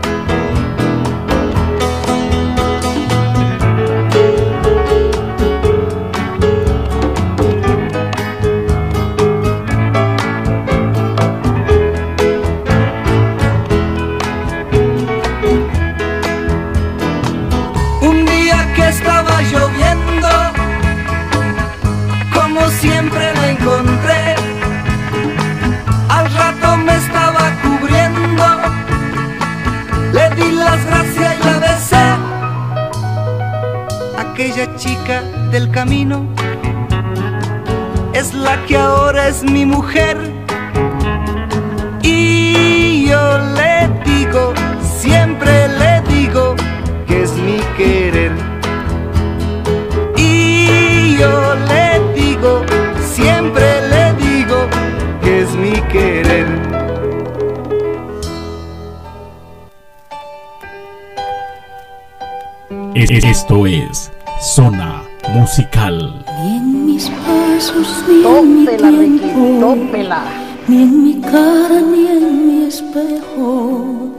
Ni 70.69 70.83
en 70.83 71.03
mi 71.05 71.21
cara, 71.21 71.81
ni 71.81 72.07
en 72.07 72.47
mi 72.47 72.65
espejo, 72.65 74.13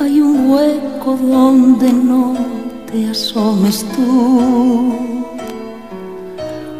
hay 0.00 0.20
un 0.20 0.50
hueco 0.50 1.16
donde 1.20 1.92
no 1.92 2.34
te 2.90 3.10
asomes 3.10 3.84
tú. 3.94 4.94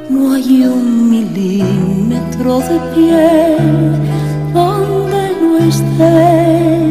No 0.08 0.32
hay 0.32 0.64
un 0.66 1.10
milímetro 1.10 2.60
de 2.60 2.78
piel 2.94 3.96
donde 4.54 5.22
no 5.42 5.58
estés, 5.58 6.87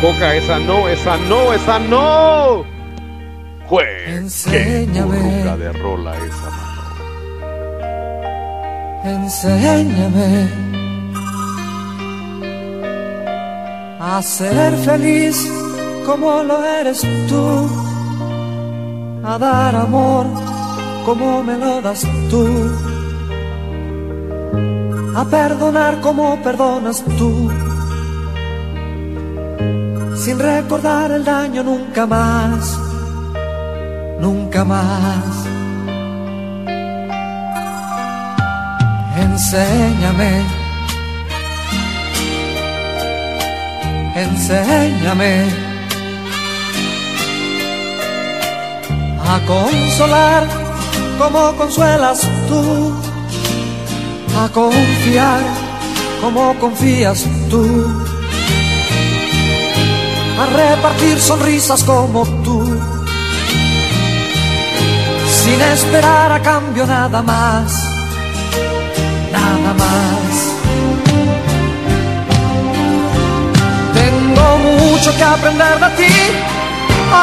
Coca, 0.00 0.34
esa 0.36 0.58
no, 0.60 0.88
esa 0.88 1.16
no, 1.16 1.52
esa 1.52 1.78
no. 1.80 2.64
Jue, 3.68 3.84
qué 4.48 5.02
burruca 5.02 5.56
de 5.56 5.72
rola 5.72 6.16
esa, 6.16 6.50
mano. 6.50 6.68
Enséñame 9.04 10.48
a 14.00 14.22
ser 14.22 14.74
feliz 14.78 15.50
como 16.06 16.42
lo 16.44 16.64
eres 16.64 17.02
tú, 17.28 17.68
a 19.24 19.36
dar 19.36 19.76
amor 19.76 20.26
como 21.04 21.42
me 21.42 21.58
lo 21.58 21.82
das 21.82 22.06
tú, 22.30 22.46
a 25.16 25.24
perdonar 25.24 26.00
como 26.00 26.36
perdonas 26.42 27.04
tú, 27.18 27.50
sin 30.28 30.38
recordar 30.38 31.10
el 31.10 31.24
daño 31.24 31.62
nunca 31.62 32.06
más, 32.06 32.78
nunca 34.20 34.62
más. 34.62 35.24
Enséñame, 39.16 40.32
enséñame 44.16 45.46
a 49.32 49.40
consolar 49.46 50.42
como 51.18 51.56
consuelas 51.56 52.20
tú, 52.48 52.92
a 54.42 54.48
confiar 54.50 55.40
como 56.20 56.54
confías 56.58 57.24
tú, 57.48 58.07
a 60.40 60.46
repartir 60.46 61.20
sonrisas 61.20 61.82
como 61.84 62.24
tú, 62.44 62.80
sin 65.42 65.60
esperar 65.60 66.32
a 66.32 66.40
cambio 66.40 66.86
nada 66.86 67.22
más 67.22 67.98
nada 69.32 69.74
más. 69.74 70.32
Tengo 73.94 74.58
mucho 74.58 75.16
que 75.16 75.24
aprender 75.24 75.80
de 75.80 75.90
ti, 75.98 76.14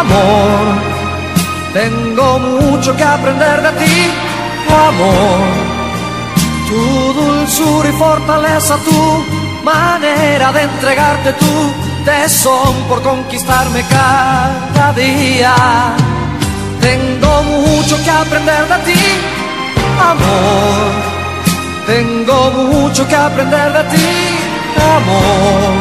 amor. 0.02 0.66
Tengo 1.74 2.40
mucho 2.40 2.96
que 2.96 3.04
aprender 3.04 3.62
de 3.62 3.72
ti, 3.82 4.12
amor. 4.88 5.40
Tu 6.70 7.14
dulzura 7.20 7.90
y 7.90 7.94
fortaleza, 7.94 8.78
tu 8.78 9.64
manera 9.64 10.52
de 10.52 10.62
entregarte 10.62 11.34
tu 12.06 12.12
tesón 12.12 12.76
por 12.88 13.02
conquistarme 13.02 13.84
cada 13.90 14.94
día. 14.94 15.54
Tengo 16.82 17.44
mucho 17.44 18.02
que 18.04 18.10
aprender 18.10 18.68
de 18.68 18.78
ti, 18.86 19.04
amor. 20.12 20.92
Tengo 21.88 22.52
mucho 22.52 23.08
que 23.08 23.16
aprender 23.16 23.74
de 23.74 23.84
ti, 23.96 24.10
amor. 24.98 25.74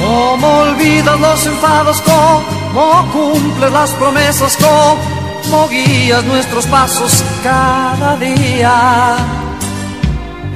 Cómo 0.00 0.46
olvidas 0.58 1.20
los 1.20 1.46
enfados, 1.46 2.02
cómo 2.02 3.06
cumples 3.12 3.72
las 3.72 3.90
promesas, 3.92 4.56
cómo 4.56 5.68
guías 5.68 6.24
nuestros 6.24 6.66
pasos 6.66 7.22
cada 7.42 8.16
día. 8.16 9.16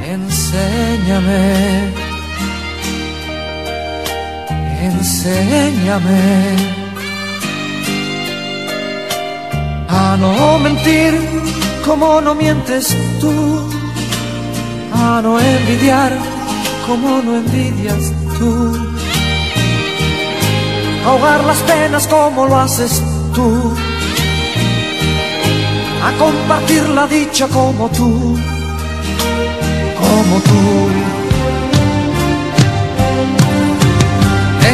Enséñame, 0.04 2.07
enséñame 4.80 6.56
a 9.88 10.16
no 10.18 10.58
mentir 10.58 11.14
como 11.84 12.20
no 12.20 12.34
mientes 12.34 12.96
tú, 13.20 13.68
a 14.92 15.20
no 15.22 15.40
envidiar 15.40 16.12
como 16.86 17.22
no 17.22 17.36
envidias 17.36 18.12
tú 18.38 18.88
ahogar 21.08 21.42
las 21.44 21.58
penas 21.58 22.06
como 22.06 22.46
lo 22.46 22.56
haces 22.58 23.02
tú, 23.34 23.74
a 26.04 26.12
compartir 26.18 26.88
la 26.90 27.06
dicha 27.06 27.48
como 27.48 27.88
tú, 27.88 28.38
como 30.00 30.40
tú. 30.40 30.97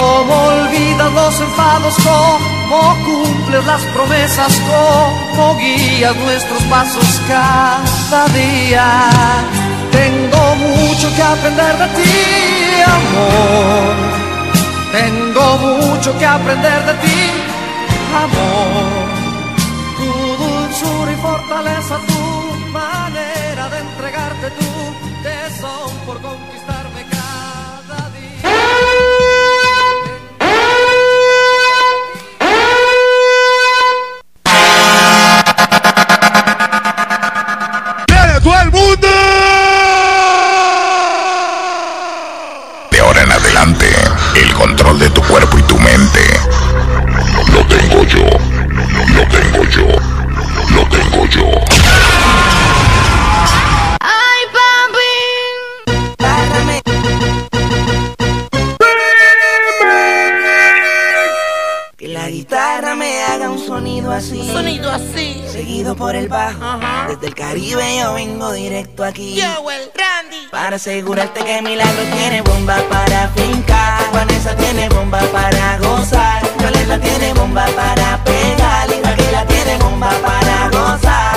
Cómo 0.00 0.34
olvidas 0.46 1.12
los 1.12 1.40
enfados, 1.40 1.94
cómo 2.04 2.96
cumples 3.04 3.64
las 3.66 3.82
promesas, 3.94 4.60
cómo 4.70 5.56
guías 5.56 6.14
nuestros 6.16 6.62
pasos 6.64 7.20
cada 7.26 8.28
día. 8.28 9.10
Tengo 9.90 10.54
mucho 10.56 11.14
que 11.16 11.22
aprender 11.22 11.78
de 11.78 11.88
ti, 11.96 12.82
amor. 12.86 14.18
Tengo 14.92 15.58
mucho 15.58 16.18
que 16.18 16.26
aprender 16.26 16.86
de 16.86 16.94
ti, 16.94 17.30
amor. 18.24 19.08
Tu 19.96 20.44
dulzura 20.44 21.12
y 21.12 21.16
fortaleza, 21.16 21.98
tu 22.06 22.70
manera 22.70 23.68
de 23.68 23.78
entregarte 23.78 24.50
tu 24.50 25.22
tesón 25.22 25.90
por 26.06 26.20
conquistarme 26.20 26.57
asegurarte 70.78 71.40
que 71.44 71.60
Milagro 71.60 72.04
tiene 72.14 72.40
bomba 72.40 72.76
para 72.88 73.28
fincar. 73.30 74.00
Vanessa 74.12 74.54
tiene 74.54 74.88
bomba 74.90 75.18
para 75.32 75.76
gozar. 75.78 76.40
Violeta 76.56 77.00
tiene 77.00 77.32
bomba 77.34 77.66
para 77.74 78.22
pegar. 78.22 78.88
Y 78.88 79.02
Raquel 79.02 79.46
tiene 79.48 79.76
bomba 79.78 80.10
para 80.24 80.70
gozar. 80.70 81.36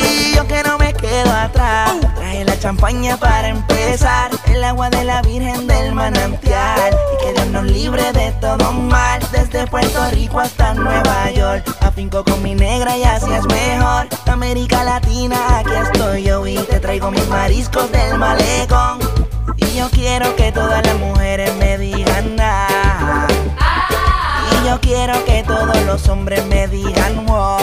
Y 0.00 0.36
yo 0.36 0.46
que 0.46 0.62
no 0.62 0.78
me 0.78 0.94
quedo 0.94 1.32
atrás. 1.32 1.96
Traje 2.14 2.44
la 2.44 2.56
champaña 2.60 3.16
para 3.16 3.48
empezar. 3.48 4.30
El 4.46 4.62
agua 4.62 4.88
de 4.88 5.02
la 5.02 5.20
Virgen 5.22 5.66
del 5.66 5.92
manantial. 5.92 6.96
Y 7.12 7.24
que 7.24 7.32
Dios 7.32 7.46
nos 7.48 7.64
libre 7.64 8.12
de 8.12 8.30
todo 8.40 8.70
mal. 8.72 9.20
Desde 9.32 9.66
Puerto 9.66 10.10
Rico 10.12 10.38
hasta 10.38 10.74
Nueva 10.74 11.32
York. 11.32 11.64
Afinco 11.80 12.22
con 12.22 12.40
mi 12.40 12.54
negra 12.54 12.96
y 12.96 13.02
así 13.02 13.32
es 13.32 13.44
mejor. 13.46 14.06
América 14.26 14.84
Latina, 14.84 15.58
aquí 15.58 15.70
estoy 16.16 16.22
yo. 16.22 16.46
Y 16.46 16.56
te 16.66 16.80
traigo 16.80 17.10
mis 17.10 17.26
mariscos 17.28 17.90
del 17.92 18.18
malecón. 18.18 18.98
Y 19.56 19.76
yo 19.76 19.88
quiero 19.90 20.34
que 20.36 20.52
todas 20.52 20.84
las 20.84 20.96
mujeres 20.96 21.54
me 21.56 21.78
digan 21.78 22.36
nada. 22.36 23.26
Y 24.52 24.66
yo 24.66 24.80
quiero 24.80 25.24
que 25.24 25.42
todos 25.42 25.82
los 25.82 26.08
hombres 26.08 26.44
me 26.46 26.68
digan 26.68 27.26
wow. 27.26 27.58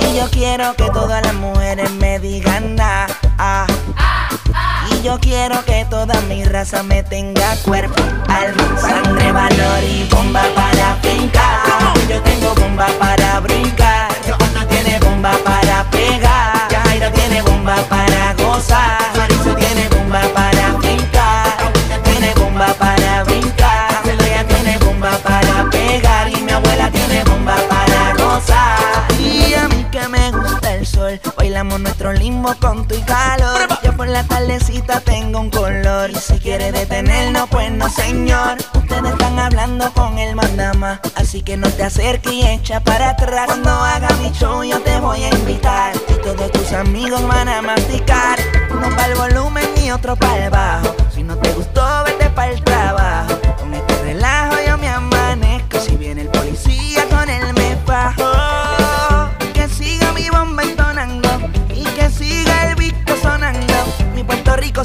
Y 0.00 0.16
yo 0.16 0.28
quiero 0.30 0.74
que 0.74 0.90
todas 0.90 1.22
las 1.24 1.34
mujeres 1.34 1.90
me 1.92 2.18
digan 2.18 2.76
na, 2.76 3.06
ah. 3.38 3.66
Y 4.90 5.02
yo 5.02 5.18
quiero 5.20 5.64
que 5.64 5.84
toda 5.90 6.20
mi 6.22 6.44
raza 6.44 6.82
me 6.82 7.02
tenga 7.02 7.56
cuerpo, 7.64 8.02
alma, 8.28 8.78
sangre, 8.78 9.32
valor 9.32 9.82
y 9.82 10.08
bomba 10.10 10.42
para 10.54 10.96
fincar. 11.02 11.94
Yo 12.08 12.22
tengo 12.22 12.54
bomba 12.54 12.86
para 12.98 13.40
brincar. 13.40 14.12
Tiene 14.68 14.98
bomba 15.00 15.32
para 15.44 15.84
pegar. 15.90 16.45
Tiene 17.14 17.42
bomba 17.42 17.76
para 17.88 18.34
gozar. 18.34 18.98
Marisa 19.16 19.54
tiene 19.56 19.88
bomba 19.88 20.20
para 20.34 20.78
fincar. 20.80 21.72
Tiene 22.04 22.34
bomba 22.34 22.74
para 22.74 23.24
brincar. 23.24 24.02
Celaya 24.04 24.44
tiene 24.46 24.78
bomba 24.78 25.18
para 25.18 25.70
pegar. 25.70 26.28
Y 26.28 26.42
mi 26.42 26.52
abuela 26.52 26.90
tiene 26.90 27.24
bomba. 27.24 27.35
Y 29.48 29.54
a 29.54 29.68
mí 29.68 29.86
que 29.90 30.08
me 30.08 30.32
gusta 30.32 30.74
el 30.74 30.86
sol. 30.86 31.20
Bailamos 31.36 31.80
nuestro 31.80 32.12
limbo 32.12 32.54
con 32.60 32.86
tu 32.88 32.94
y 32.94 33.02
calor. 33.02 33.68
Yo 33.82 33.96
por 33.96 34.08
la 34.08 34.24
tardecita 34.24 35.00
tengo 35.00 35.40
un 35.40 35.50
color. 35.50 36.10
Y 36.10 36.16
si 36.16 36.38
quiere 36.38 36.72
detenernos, 36.72 37.48
pues 37.48 37.70
no, 37.70 37.88
señor. 37.88 38.58
Ustedes 38.74 39.12
están 39.12 39.38
hablando 39.38 39.92
con 39.92 40.18
el 40.18 40.34
mandama. 40.34 41.00
Así 41.14 41.42
que 41.42 41.56
no 41.56 41.68
te 41.70 41.84
acerques 41.84 42.32
y 42.32 42.46
echa 42.46 42.80
para 42.80 43.10
atrás. 43.10 43.46
Cuando 43.46 43.70
haga 43.70 44.08
mi 44.22 44.30
show, 44.32 44.64
yo 44.64 44.80
te 44.80 44.98
voy 45.00 45.22
a 45.22 45.30
invitar. 45.30 45.94
Y 46.08 46.14
todos 46.22 46.50
tus 46.52 46.72
amigos 46.72 47.26
van 47.28 47.48
a 47.48 47.62
masticar. 47.62 48.38
Uno 48.70 48.88
para 48.96 49.12
el 49.12 49.14
volumen 49.14 49.66
y 49.84 49.90
otro 49.90 50.16
para 50.16 50.44
el 50.44 50.50
bajo. 50.50 50.94
Si 51.14 51.22
no 51.22 51.36
te 51.36 51.52
gustó, 51.52 51.82
vete 52.04 52.30
para 52.30 52.52
el 52.52 52.62
trabajo. 52.62 52.75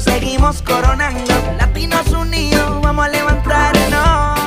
Seguimos 0.00 0.62
coronando. 0.62 1.34
Latinos 1.58 2.08
unidos, 2.08 2.80
vamos 2.82 3.04
a 3.04 3.08
levantarnos. 3.08 4.40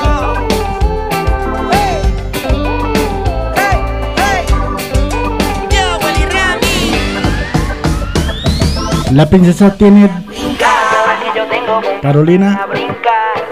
Yo. 5.70 5.96
La 9.12 9.30
princesa 9.30 9.74
tiene 9.76 10.10
yo 11.36 11.46
tengo 11.48 11.82
Carolina. 12.02 12.68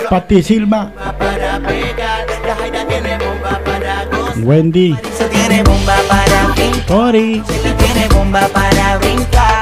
Pati 0.09 0.43
Silva, 0.43 0.91
Para 1.17 1.59
pegar, 1.59 2.25
la 2.45 2.55
Jaira 2.55 2.87
tiene 2.87 3.17
bomba 3.17 3.59
para 3.63 4.05
gozar. 4.05 4.37
Wendy. 4.43 4.89
Marisa 4.91 5.29
tiene 5.29 5.63
bomba 5.63 5.95
para 6.07 6.53
pintar. 6.55 6.85
Tori. 6.85 7.43
Tiene 7.77 8.07
bomba 8.09 8.47
para 8.49 8.97
brincar. 8.97 9.52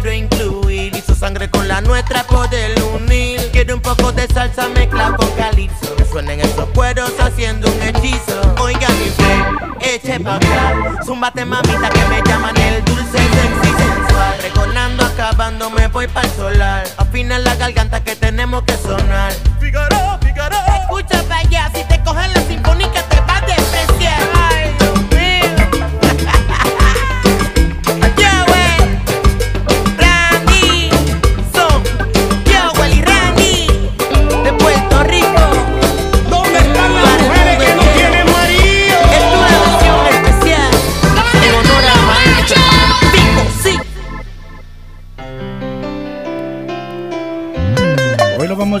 Quiero 0.00 0.12
incluir 0.12 0.94
y 0.94 1.00
su 1.00 1.12
sangre 1.12 1.50
con 1.50 1.66
la 1.66 1.80
nuestra 1.80 2.22
poder 2.24 2.80
unir. 2.94 3.40
Quiero 3.50 3.74
un 3.74 3.80
poco 3.80 4.12
de 4.12 4.28
salsa 4.28 4.68
mezclada 4.68 5.16
con 5.16 5.28
calipso, 5.32 5.96
que 5.96 6.04
suenen 6.04 6.40
esos 6.40 6.66
cueros 6.68 7.12
haciendo 7.18 7.68
un 7.68 7.82
hechizo. 7.82 8.54
Oiga 8.60 8.88
mi 8.90 9.08
fe, 9.08 9.94
eche 9.94 10.20
pa' 10.20 10.36
acá, 10.36 11.00
zumbate 11.04 11.44
mamita 11.44 11.90
que 11.90 12.04
me 12.10 12.22
llaman 12.22 12.56
el 12.58 12.84
dulce 12.84 13.18
sexy 13.18 13.70
sensual. 13.76 14.38
Reconando, 14.40 15.04
acabando, 15.04 15.70
me 15.70 15.88
voy 15.88 16.06
para 16.06 16.28
el 16.28 16.34
solar. 16.34 16.88
Afina 16.96 17.40
la 17.40 17.56
garganta 17.56 18.04
que 18.04 18.14
tenemos 18.14 18.62
que 18.62 18.76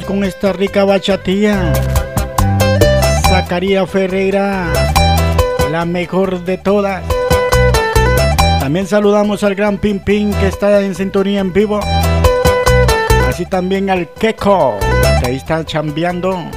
con 0.08 0.24
esta 0.24 0.54
rica 0.54 0.86
bachatía. 0.86 1.70
Zacarías 3.28 3.90
Ferreira, 3.90 4.72
la 5.70 5.84
mejor 5.84 6.46
de 6.46 6.56
todas. 6.56 7.04
También 8.58 8.86
saludamos 8.86 9.44
al 9.44 9.54
gran 9.54 9.76
Pin 9.76 10.00
Pin 10.00 10.32
que 10.32 10.46
está 10.46 10.80
en 10.80 10.94
sintonía 10.94 11.40
en 11.40 11.52
vivo. 11.52 11.80
Así 13.28 13.44
también 13.44 13.90
al 13.90 14.08
Keko, 14.14 14.78
que 15.20 15.28
ahí 15.28 15.36
está 15.36 15.62
chambeando. 15.66 16.50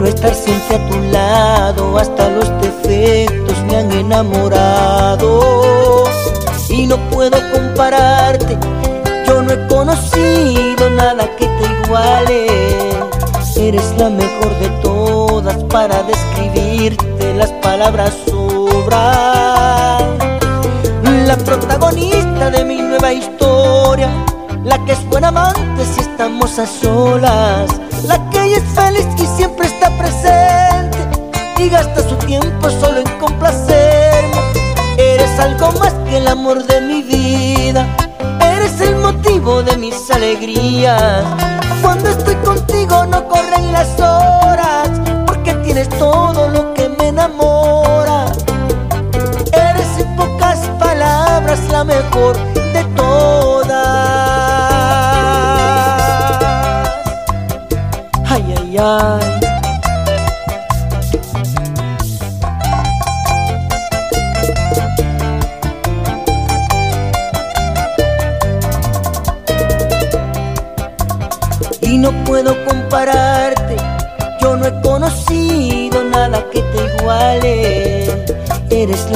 Quiero 0.00 0.16
estar 0.16 0.34
siempre 0.34 0.76
a 0.76 0.88
tu 0.88 0.98
lado, 1.12 1.98
hasta 1.98 2.30
los 2.30 2.48
defectos 2.62 3.54
me 3.66 3.76
han 3.76 3.92
enamorado. 3.92 6.06
Y 6.70 6.86
no 6.86 6.96
puedo 7.10 7.36
compararte, 7.52 8.56
yo 9.26 9.42
no 9.42 9.52
he 9.52 9.66
conocido 9.68 10.88
nada 10.96 11.28
que 11.36 11.46
te 11.46 11.84
iguale. 11.84 12.46
Eres 13.56 13.92
la 13.98 14.08
mejor 14.08 14.58
de 14.60 14.70
todas 14.82 15.62
para 15.64 16.02
describirte, 16.04 17.34
las 17.34 17.52
palabras 17.60 18.14
sobran 18.26 20.18
la 21.26 21.36
protagonista 21.44 22.50
de 22.50 22.64
mi 22.64 22.80
nueva 22.80 23.12
historia, 23.12 24.08
la 24.64 24.82
que 24.86 24.92
es 24.92 25.06
buena 25.10 25.28
amante 25.28 25.84
si 25.84 26.00
estamos 26.00 26.58
a 26.58 26.66
solas, 26.66 27.78
la 28.04 28.30
que 28.30 28.54
es 28.54 28.62
feliz 28.74 29.06
gasta 31.80 32.06
su 32.06 32.16
tiempo 32.26 32.68
solo 32.68 33.00
en 33.00 33.18
complacerme. 33.18 34.40
Eres 34.98 35.40
algo 35.40 35.72
más 35.80 35.94
que 36.04 36.18
el 36.18 36.28
amor 36.28 36.62
de 36.66 36.80
mi 36.82 37.02
vida, 37.02 37.86
eres 38.54 38.80
el 38.82 38.96
motivo 38.96 39.62
de 39.62 39.76
mis 39.78 40.10
alegrías. 40.10 41.24
Cuando 41.80 42.10
estoy 42.10 42.34
contigo 42.36 43.06
no 43.06 43.26
corren 43.28 43.72
las 43.72 43.98
horas, 43.98 44.90
porque 45.26 45.54
tienes 45.64 45.88
todo 45.88 46.48
lo 46.48 46.74
que 46.74 46.90
me 46.90 47.08
enamora. 47.08 48.26
Eres 49.52 49.90
en 49.98 50.16
pocas 50.16 50.58
palabras 50.78 51.60
la 51.70 51.82
mejor 51.84 52.36
de 52.74 52.84
todas. 52.94 53.70
Ay, 58.28 58.54
ay, 58.58 58.78
ay. 58.78 59.49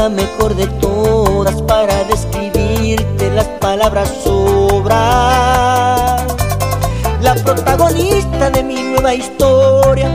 La 0.04 0.10
mejor 0.10 0.54
de 0.54 0.66
todas 0.66 1.62
para 1.62 2.04
describirte, 2.04 3.30
las 3.30 3.46
palabras 3.58 4.06
sobran. 4.22 4.92
La 7.22 7.34
protagonista 7.42 8.50
de 8.50 8.62
mi 8.64 8.82
nueva 8.82 9.14
historia, 9.14 10.10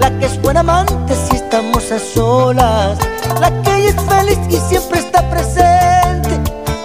la 0.00 0.10
que 0.18 0.26
es 0.26 0.42
buena 0.42 0.58
amante 0.58 1.14
si 1.14 1.36
estamos 1.36 1.92
a 1.92 2.00
solas, 2.00 2.98
la 3.40 3.62
que 3.62 3.90
es 3.90 3.94
feliz 4.10 4.40
y 4.50 4.56
siempre 4.56 4.98
está 4.98 5.22
presente 5.30 6.30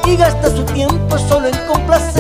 y 0.06 0.16
gasta 0.16 0.52
su 0.56 0.64
tiempo 0.64 1.18
solo 1.18 1.48
en 1.48 1.58
complacerme. 1.66 2.13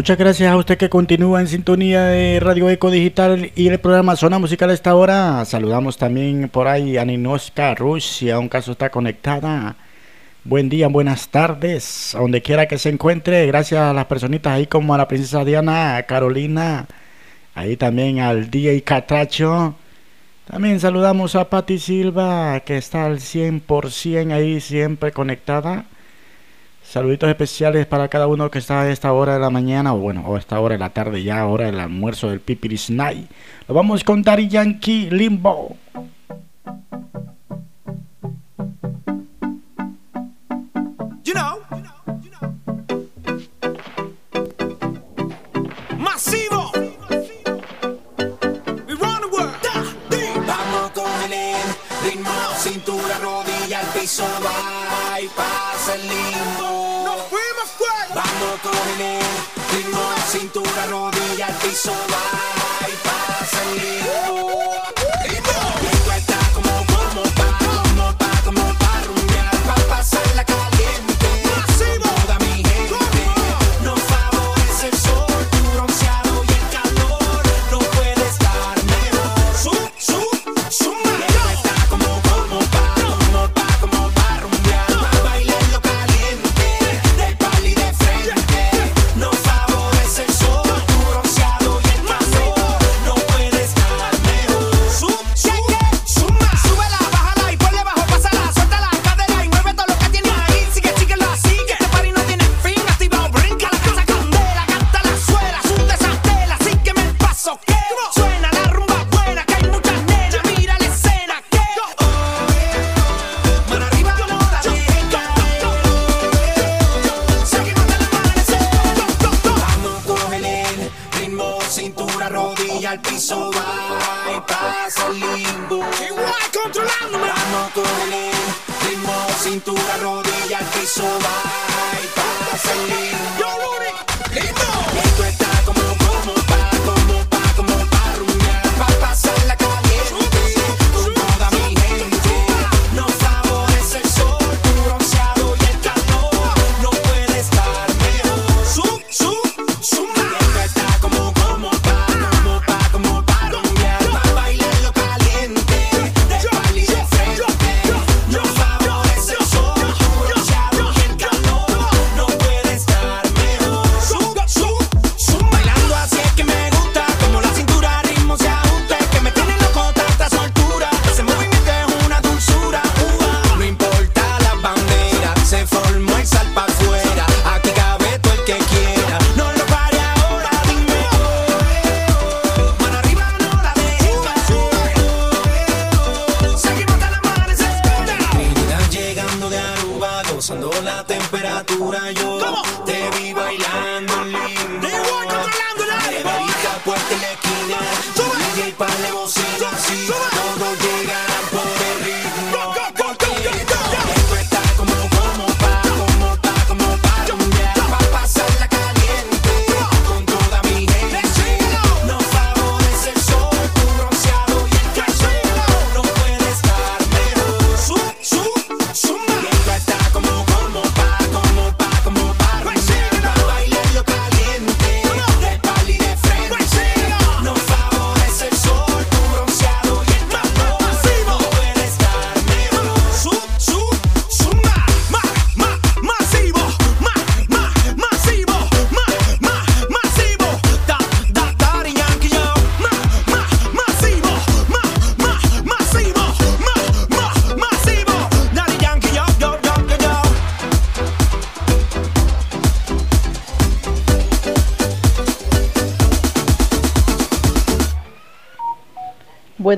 Muchas 0.00 0.16
gracias 0.16 0.50
a 0.50 0.56
usted 0.56 0.78
que 0.78 0.88
continúa 0.88 1.42
en 1.42 1.46
sintonía 1.46 2.04
de 2.04 2.40
Radio 2.40 2.70
Eco 2.70 2.90
Digital 2.90 3.52
y 3.54 3.68
el 3.68 3.78
programa 3.80 4.16
Zona 4.16 4.38
Musical 4.38 4.70
esta 4.70 4.94
hora. 4.94 5.44
Saludamos 5.44 5.98
también 5.98 6.48
por 6.48 6.68
ahí 6.68 6.96
a 6.96 7.04
Ninoska 7.04 7.74
Rusia, 7.74 8.38
un 8.38 8.48
caso 8.48 8.72
está 8.72 8.88
conectada. 8.88 9.76
Buen 10.42 10.70
día, 10.70 10.88
buenas 10.88 11.28
tardes, 11.28 12.16
donde 12.18 12.40
quiera 12.40 12.66
que 12.66 12.78
se 12.78 12.88
encuentre. 12.88 13.46
Gracias 13.46 13.78
a 13.78 13.92
las 13.92 14.06
personitas 14.06 14.54
ahí 14.54 14.66
como 14.66 14.94
a 14.94 14.96
la 14.96 15.06
princesa 15.06 15.44
Diana, 15.44 16.02
Carolina, 16.08 16.86
ahí 17.54 17.76
también 17.76 18.20
al 18.20 18.50
DJ 18.50 18.82
Catracho. 18.82 19.74
También 20.50 20.80
saludamos 20.80 21.34
a 21.34 21.50
Patti 21.50 21.78
Silva, 21.78 22.60
que 22.60 22.78
está 22.78 23.04
al 23.04 23.18
100% 23.18 24.32
ahí 24.32 24.62
siempre 24.62 25.12
conectada. 25.12 25.84
Saluditos 26.90 27.28
especiales 27.28 27.86
para 27.86 28.08
cada 28.08 28.26
uno 28.26 28.50
que 28.50 28.58
está 28.58 28.80
a 28.80 28.90
esta 28.90 29.12
hora 29.12 29.34
de 29.34 29.38
la 29.38 29.48
mañana, 29.48 29.94
o 29.94 29.98
bueno, 29.98 30.24
o 30.26 30.34
a 30.34 30.40
esta 30.40 30.58
hora 30.58 30.72
de 30.72 30.80
la 30.80 30.90
tarde, 30.90 31.22
ya 31.22 31.46
hora 31.46 31.66
del 31.66 31.78
almuerzo 31.78 32.30
del 32.30 32.40
Pipiris 32.40 32.90
Night. 32.90 33.30
Lo 33.68 33.76
vamos 33.76 34.02
con 34.02 34.22
Daddy 34.22 34.48
Yankee 34.48 35.08
Limbo. 35.08 35.76
You 41.22 41.32
know. 41.32 41.60
Masivo. 45.96 46.72
We 48.88 48.94
run 48.94 49.20
the 49.30 50.28
cintura, 52.58 53.18
rodilla, 53.22 53.78
al 53.78 53.86
piso, 53.92 54.24
va 54.44 55.20
y 55.20 55.28
pasa 55.28 55.94
el 58.68 59.76
ritmo, 59.76 60.00
cintura, 60.30 60.86
rodilla, 60.86 61.46
al 61.46 61.54
piso, 61.56 61.92
va 62.12 62.88
y 62.88 62.96
pasa 63.06 63.62
el 63.72 64.99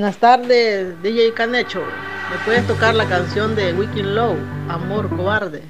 Buenas 0.03 0.19
tardes, 0.19 1.01
DJ 1.01 1.33
Canecho. 1.33 1.79
¿Me 1.79 2.45
puedes 2.45 2.67
tocar 2.67 2.93
la 2.93 3.07
canción 3.07 3.55
de 3.55 3.73
Wicked 3.73 4.05
Low, 4.05 4.37
Amor 4.69 5.09
Cobarde? 5.09 5.63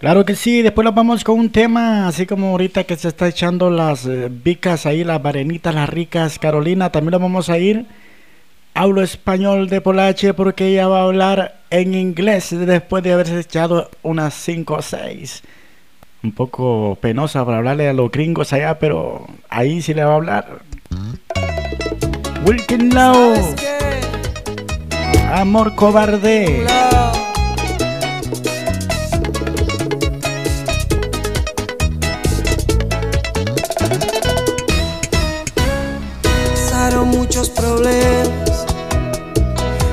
Claro 0.00 0.24
que 0.24 0.34
sí, 0.34 0.62
después 0.62 0.86
nos 0.86 0.94
vamos 0.94 1.22
con 1.22 1.38
un 1.38 1.52
tema, 1.52 2.08
así 2.08 2.24
como 2.24 2.52
ahorita 2.52 2.84
que 2.84 2.96
se 2.96 3.08
está 3.08 3.28
echando 3.28 3.68
las 3.68 4.06
eh, 4.06 4.30
vicas 4.30 4.86
ahí, 4.86 5.04
las 5.04 5.22
varenitas, 5.22 5.74
las 5.74 5.86
ricas, 5.86 6.38
Carolina, 6.38 6.90
también 6.90 7.10
lo 7.10 7.18
vamos 7.18 7.50
a 7.50 7.58
ir. 7.58 7.84
Hablo 8.72 9.02
español 9.02 9.68
de 9.68 9.82
Polache 9.82 10.32
porque 10.32 10.68
ella 10.68 10.88
va 10.88 11.00
a 11.00 11.04
hablar 11.04 11.60
en 11.68 11.92
inglés 11.92 12.56
después 12.58 13.04
de 13.04 13.12
haberse 13.12 13.38
echado 13.38 13.90
unas 14.02 14.32
5 14.32 14.72
o 14.72 14.80
6. 14.80 15.42
Un 16.22 16.32
poco 16.32 16.96
penosa 17.02 17.44
para 17.44 17.58
hablarle 17.58 17.86
a 17.86 17.92
los 17.92 18.10
gringos 18.10 18.54
allá, 18.54 18.78
pero 18.78 19.26
ahí 19.50 19.82
sí 19.82 19.92
le 19.92 20.04
va 20.04 20.12
a 20.12 20.16
hablar. 20.16 20.62
Wilkin 22.44 22.94
Low. 22.94 23.34
Amor 25.32 25.74
cobarde. 25.74 26.66
Pasaron 36.22 37.08
muchos 37.08 37.48
problemas, 37.48 38.66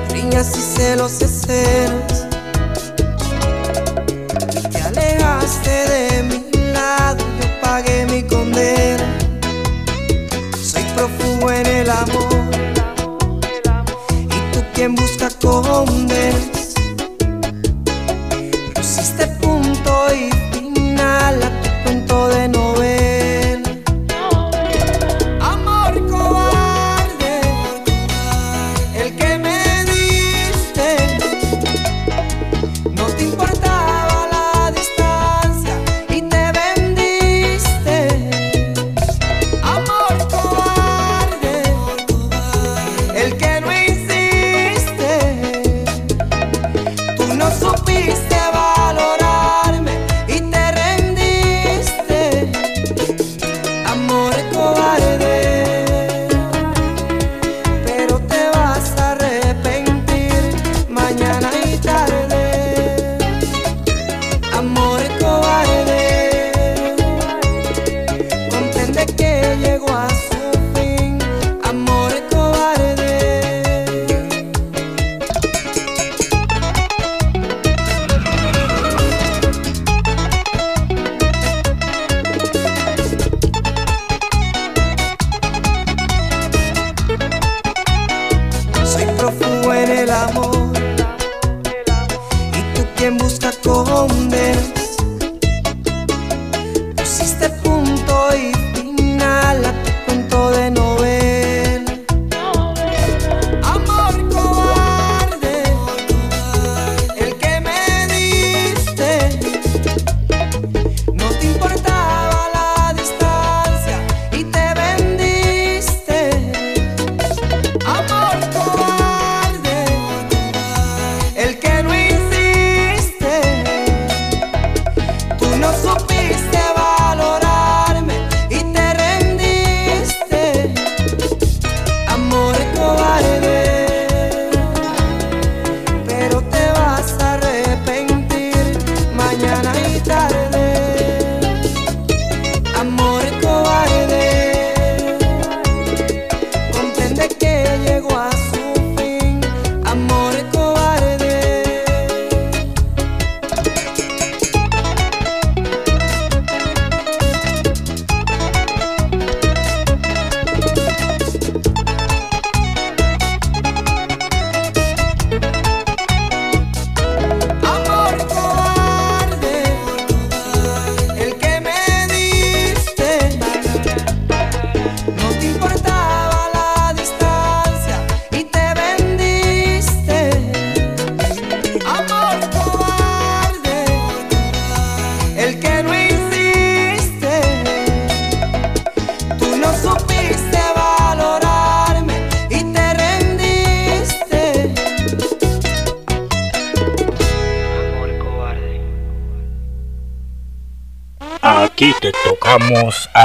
riñas 0.10 0.57
y 0.57 0.61
celos, 0.61 1.22
escenas. 1.22 2.11
Quien 15.41 16.51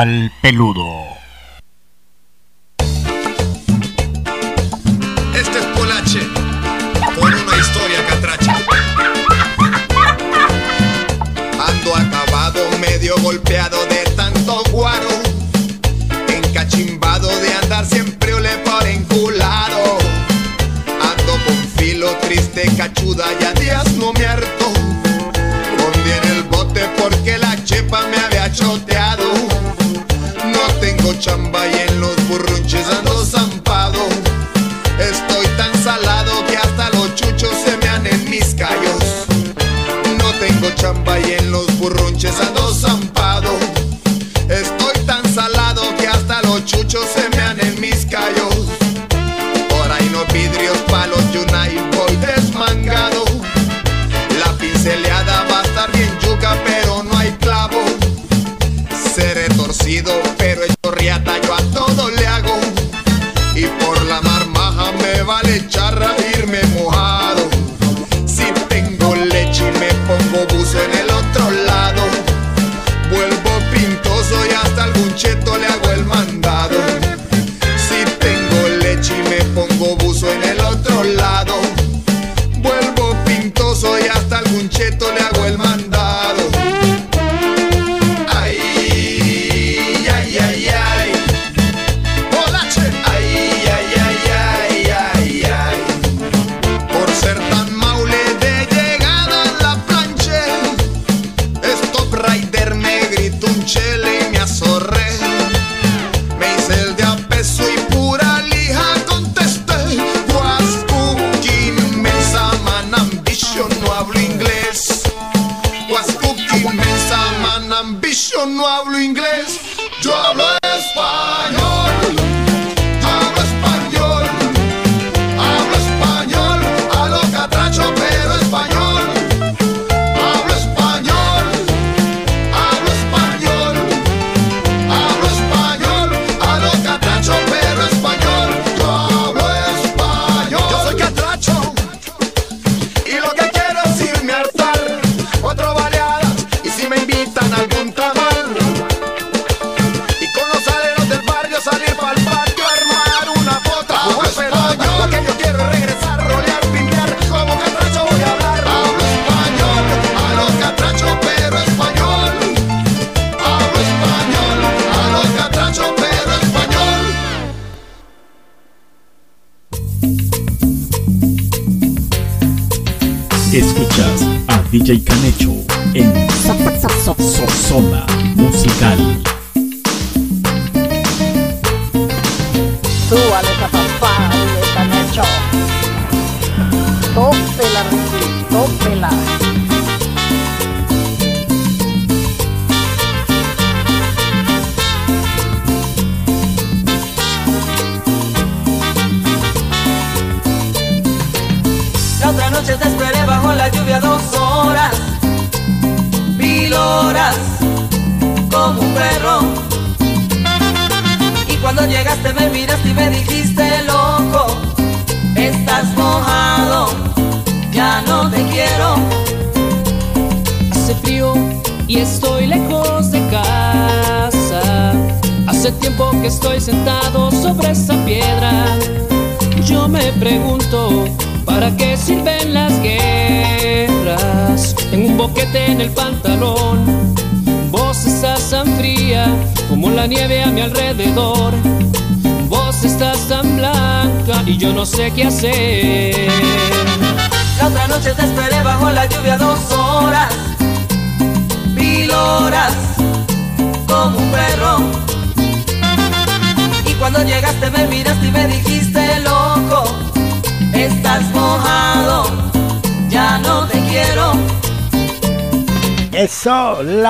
al 0.07 0.31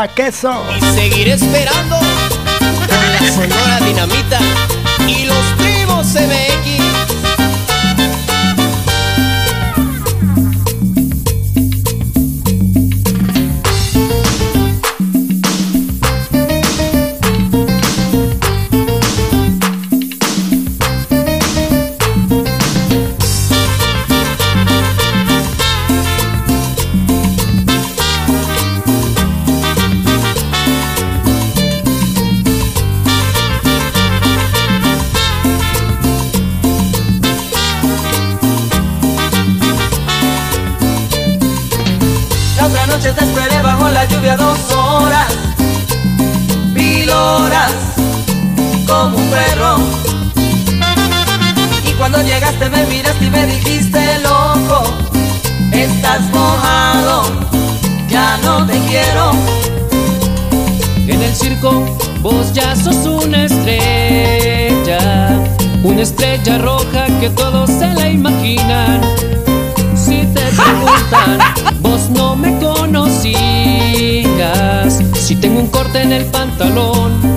Queso. 0.09 0.65
Y 0.77 0.81
seguiré 0.95 1.33
esperando 1.33 1.99
la 2.89 3.33
sonora 3.33 3.81
dinamita 3.81 4.39
y 5.07 5.25
los 5.25 5.45
primos 5.59 6.07
CBX. 6.07 6.37
La 6.37 6.46
como 49.07 49.19
un 49.19 49.31
perro. 49.31 49.77
Y 51.89 51.93
cuando 51.93 52.21
llegaste 52.23 52.69
me 52.69 52.85
miraste 52.87 53.25
y 53.27 53.31
me 53.31 53.47
dijiste, 53.47 54.19
loco, 54.21 54.83
estás 55.71 56.23
mojado, 56.33 57.23
ya 58.09 58.37
no 58.39 58.67
te 58.67 58.79
quiero. 58.89 59.31
En 61.07 61.23
el 61.23 61.33
circo 61.35 61.85
vos 62.21 62.53
ya 62.53 62.75
sos 62.75 63.07
una 63.07 63.45
estrella, 63.45 65.31
una 65.85 66.03
estrella 66.03 66.59
roja 66.59 67.07
que 67.21 67.31
todos 67.31 67.71
se 67.71 67.87
la 67.95 68.11
imaginan. 68.11 69.01
Si 69.95 70.27
te 70.35 70.43
preguntan, 70.63 71.39
vos 71.81 72.11
no 72.11 72.35
me 72.35 72.59
conocías. 72.59 73.37
Si 75.15 75.37
tengo 75.37 75.61
un 75.61 75.69
corte 75.69 76.03
en 76.03 76.11
el 76.13 76.25
pantalón, 76.27 77.37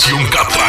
Estación 0.00 0.26
14. 0.30 0.59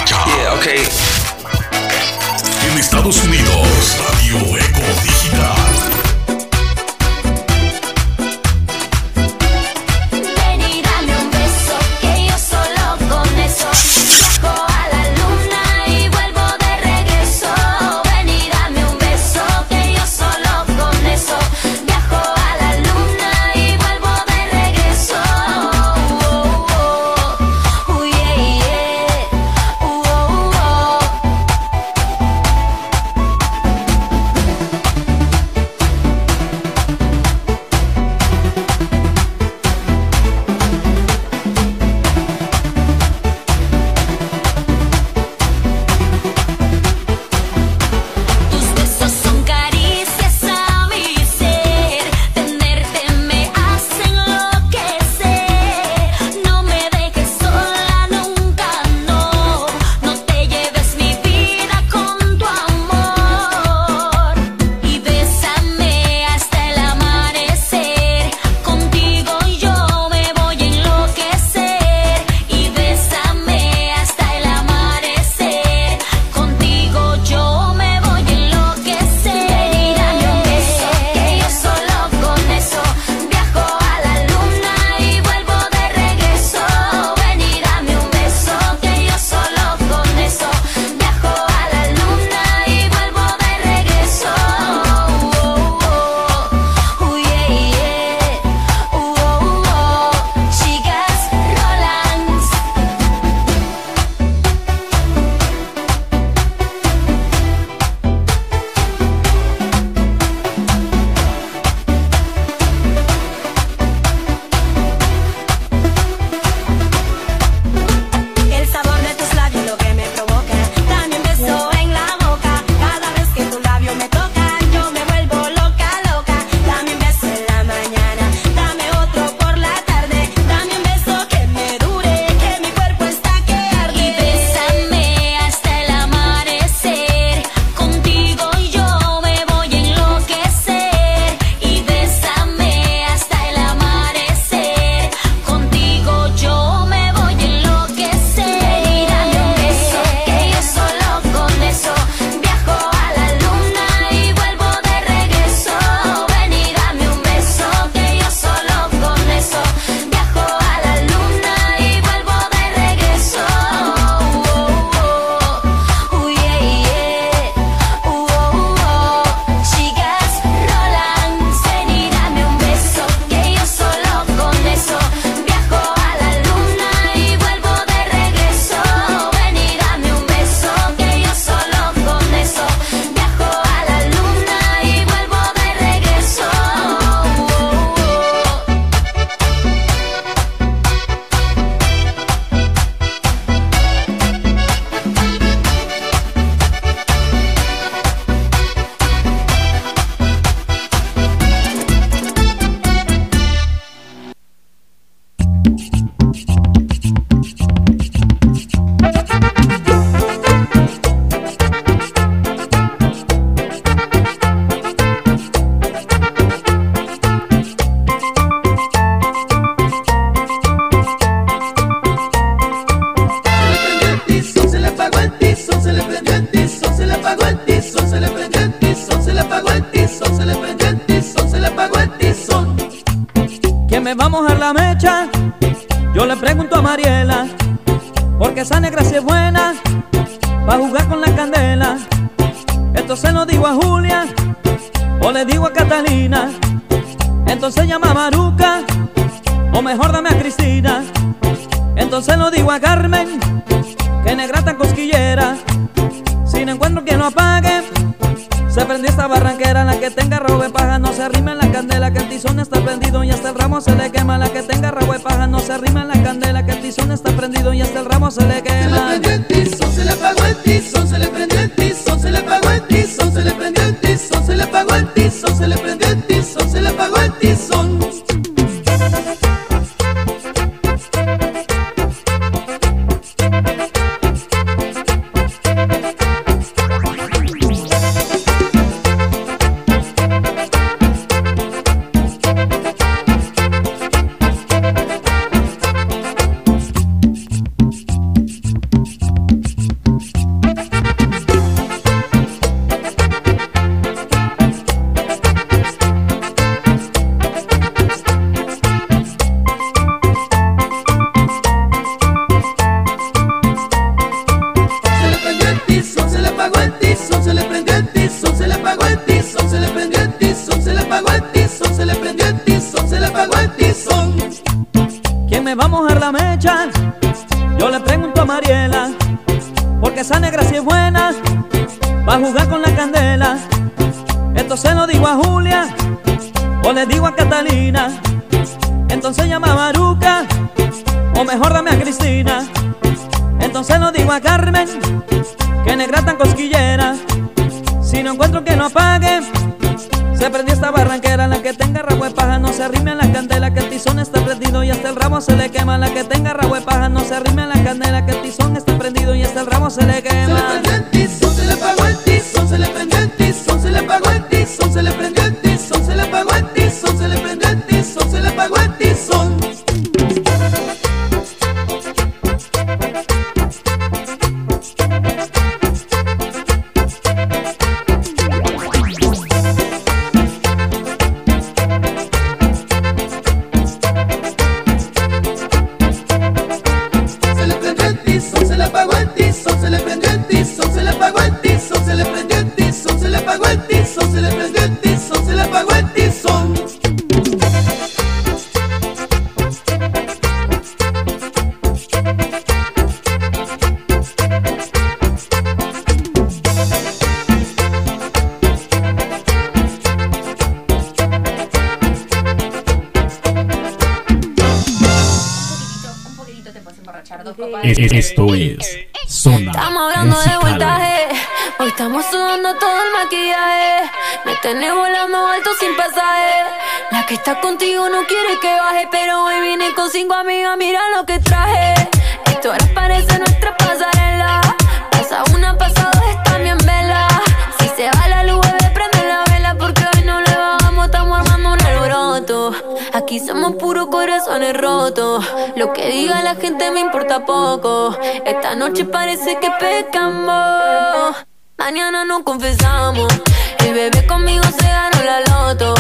Noche 448.81 449.05
parece 449.05 449.59
que 449.59 449.69
pecamos. 449.79 451.35
Mañana 451.77 452.25
no 452.25 452.43
confesamos. 452.43 453.31
El 453.77 453.93
bebé 453.93 454.25
conmigo 454.25 454.63
se 454.63 454.87
ganó 454.87 455.21
la 455.23 455.39
loto. 455.41 455.93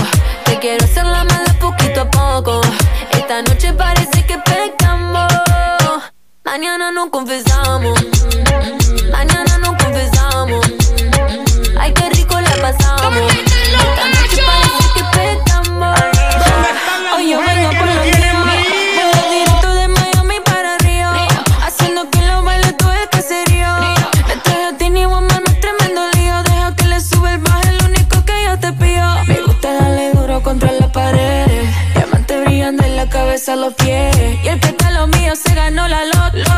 Te 0.45 0.57
quiero 0.57 0.83
hacer 0.83 1.05
la 1.05 1.23
mala 1.23 1.53
poquito 1.59 2.01
a 2.01 2.09
poco. 2.09 2.59
Esta 3.11 3.43
noche 3.43 3.71
parece 3.73 4.25
que 4.25 4.35
pecamos. 4.39 5.31
Mañana 6.43 6.91
no 6.91 7.11
confesamos. 7.11 7.99
Mañana 9.11 9.50
Y 33.43 34.47
el 34.47 34.59
pétalo 34.59 35.07
mío 35.07 35.33
se 35.35 35.55
ganó 35.55 35.87
la 35.87 36.05
loto. 36.05 36.51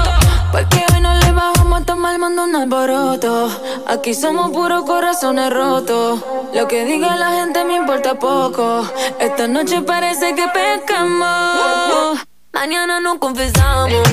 Porque 0.51 0.83
hoy 0.93 0.99
no 0.99 1.13
le 1.13 1.31
bajamos 1.31 1.81
a 1.81 1.85
tomar 1.85 2.19
mando 2.19 2.43
un 2.43 2.53
alboroto. 2.57 3.49
Aquí 3.87 4.13
somos 4.13 4.51
puros 4.51 4.83
corazones 4.83 5.49
rotos. 5.53 6.19
Lo 6.53 6.67
que 6.67 6.83
diga 6.83 7.15
la 7.15 7.31
gente 7.39 7.63
me 7.63 7.75
importa 7.75 8.15
poco. 8.15 8.85
Esta 9.17 9.47
noche 9.47 9.81
parece 9.81 10.35
que 10.35 10.45
pescamos. 10.49 12.19
Mañana 12.51 12.99
no 12.99 13.17
confesamos. 13.17 14.03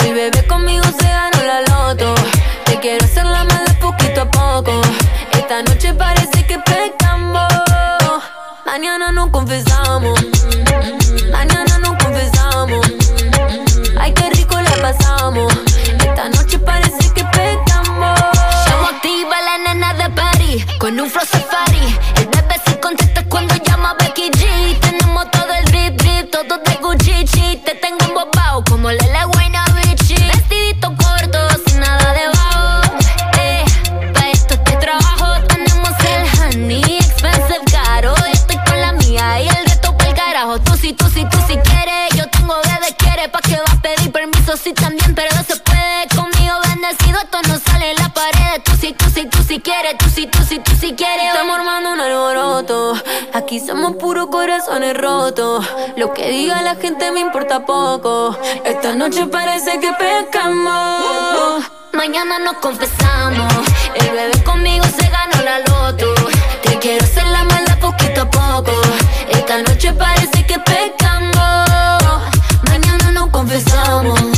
El 0.00 0.12
bebé 0.12 0.46
conmigo 0.46 0.84
se 1.00 1.08
ganó 1.08 1.42
la 1.46 1.60
loto. 1.62 2.14
Te 2.66 2.78
quiero 2.78 3.06
hacer 3.06 3.24
la 3.24 3.44
mala 3.44 3.74
poquito 3.80 4.20
a 4.20 4.30
poco. 4.30 4.82
Esta 5.32 5.62
noche 5.62 5.94
parece 5.94 6.46
que 6.46 6.58
pescamos. 6.58 7.48
Mañana 8.66 9.12
no 9.12 9.32
confesamos. 9.32 10.20
Mañana 11.32 11.78
nos 11.78 11.88
confesamos 11.88 12.07
pasamos. 14.92 15.52
Esta 15.98 16.28
noche 16.30 16.58
parece 16.58 17.12
que 17.14 17.24
pecamos. 17.24 18.18
Ya 18.66 18.76
motiva 18.80 19.36
la 19.42 19.58
nena 19.58 19.94
de 19.94 20.08
París 20.10 20.64
con 20.78 20.98
un 20.98 21.10
flow 21.10 21.26
safari. 21.26 21.98
El 22.16 22.26
bebé 22.26 22.56
se 22.66 22.80
contesta 22.80 23.22
cuando 23.28 23.54
llama 23.56 23.94
Becky 23.98 24.30
G. 24.30 24.78
Tenemos 24.80 25.30
todo 25.30 25.52
el 25.58 25.64
drip 25.66 25.94
drip, 26.00 26.30
todo 26.30 26.58
de 26.58 26.74
Gucci. 26.82 27.24
-chi. 27.26 27.62
Te 27.64 27.74
tengo 27.74 28.02
embobado 28.08 28.64
como 28.64 28.90
Lele 28.90 29.24
Buena 29.34 29.64
Bichi. 29.76 30.14
Vestidito 30.14 30.88
corto, 31.02 31.38
sin 31.66 31.80
nada 31.80 32.08
debajo. 32.20 32.94
Eh, 33.40 33.64
pa' 34.14 34.30
esto 34.30 34.54
es 34.54 34.78
trabajo. 34.78 35.26
Tenemos 35.48 35.94
el 36.12 36.22
honey, 36.40 36.96
expensive 36.96 37.64
caro. 37.70 38.14
Estoy 38.32 38.58
con 38.66 38.80
la 38.80 38.92
mía 38.92 39.40
y 39.42 39.48
el 39.48 39.64
resto 39.66 39.94
para 39.98 40.10
el 40.10 40.16
carajo. 40.16 40.58
Tú 40.60 40.72
si, 40.76 40.92
tú 40.94 41.06
si, 41.14 41.24
tú 41.26 41.38
si 41.46 41.56
quieres. 41.58 42.08
Yo 42.16 42.24
tengo 42.30 42.54
bebé, 42.64 42.88
quiere 42.96 43.28
pa' 43.28 43.42
que 43.42 43.56
va 43.56 43.72
a 43.72 43.82
pedir 43.82 43.97
sí 44.58 44.72
también, 44.72 45.14
pero 45.14 45.28
no 45.36 45.42
se 45.44 45.56
puede. 45.56 46.08
Conmigo 46.14 46.54
bendecido, 46.68 47.18
esto 47.20 47.38
no 47.48 47.58
sale 47.58 47.90
en 47.90 47.96
la 47.96 48.08
pared. 48.08 48.62
Tú 48.64 48.72
sí, 48.80 48.92
tú 48.92 49.04
sí, 49.14 49.26
tú 49.26 49.38
sí 49.46 49.60
quieres, 49.60 49.96
tú 49.98 50.06
sí, 50.14 50.26
tú 50.26 50.38
sí, 50.48 50.58
tú 50.58 50.72
sí 50.80 50.94
quieres. 50.94 51.26
Estamos 51.26 51.58
armando 51.58 51.92
un 51.92 52.00
alboroto. 52.00 52.94
Aquí 53.34 53.60
somos 53.60 53.96
puros 53.96 54.28
corazones 54.28 54.96
rotos. 54.96 55.64
Lo 55.96 56.12
que 56.12 56.30
diga 56.30 56.62
la 56.62 56.76
gente 56.76 57.10
me 57.12 57.20
importa 57.20 57.64
poco. 57.64 58.36
Esta 58.64 58.94
noche 58.94 59.26
parece 59.26 59.78
que 59.80 59.92
pescamos. 59.92 61.64
Mañana 61.92 62.38
nos 62.38 62.54
confesamos. 62.54 63.52
El 63.94 64.10
bebé 64.10 64.42
conmigo 64.44 64.84
se 64.84 65.08
ganó 65.08 65.42
la 65.42 65.58
loto. 65.60 66.14
Te 66.62 66.78
quiero 66.78 67.04
hacer 67.04 67.26
la 67.26 67.44
mala 67.44 67.78
poquito 67.80 68.22
a 68.22 68.30
poco. 68.30 68.72
Esta 69.30 69.62
noche 69.62 69.92
parece 69.92 70.46
que 70.46 70.58
pescamos. 70.58 71.68
Mañana 72.68 73.12
nos 73.12 73.28
confesamos. 73.30 74.37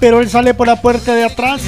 pero 0.00 0.20
él 0.20 0.30
sale 0.30 0.54
por 0.54 0.66
la 0.66 0.80
puerta 0.80 1.14
de 1.14 1.24
atrás. 1.24 1.62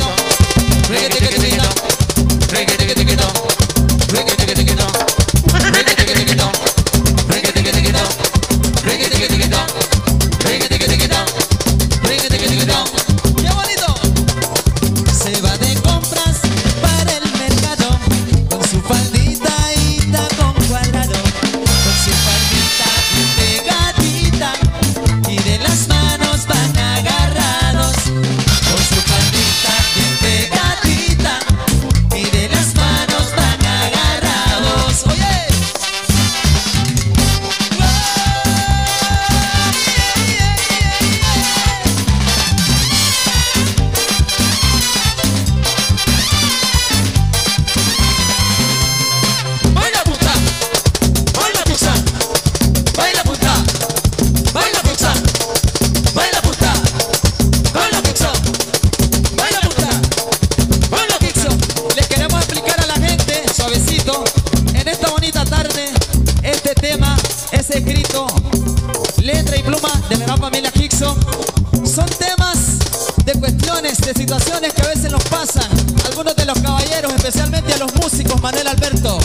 Manuel 78.42 78.66
Alberto. 78.66 79.18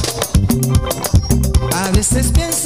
A 1.73 1.89
veces 1.89 2.31
pienso 2.31 2.56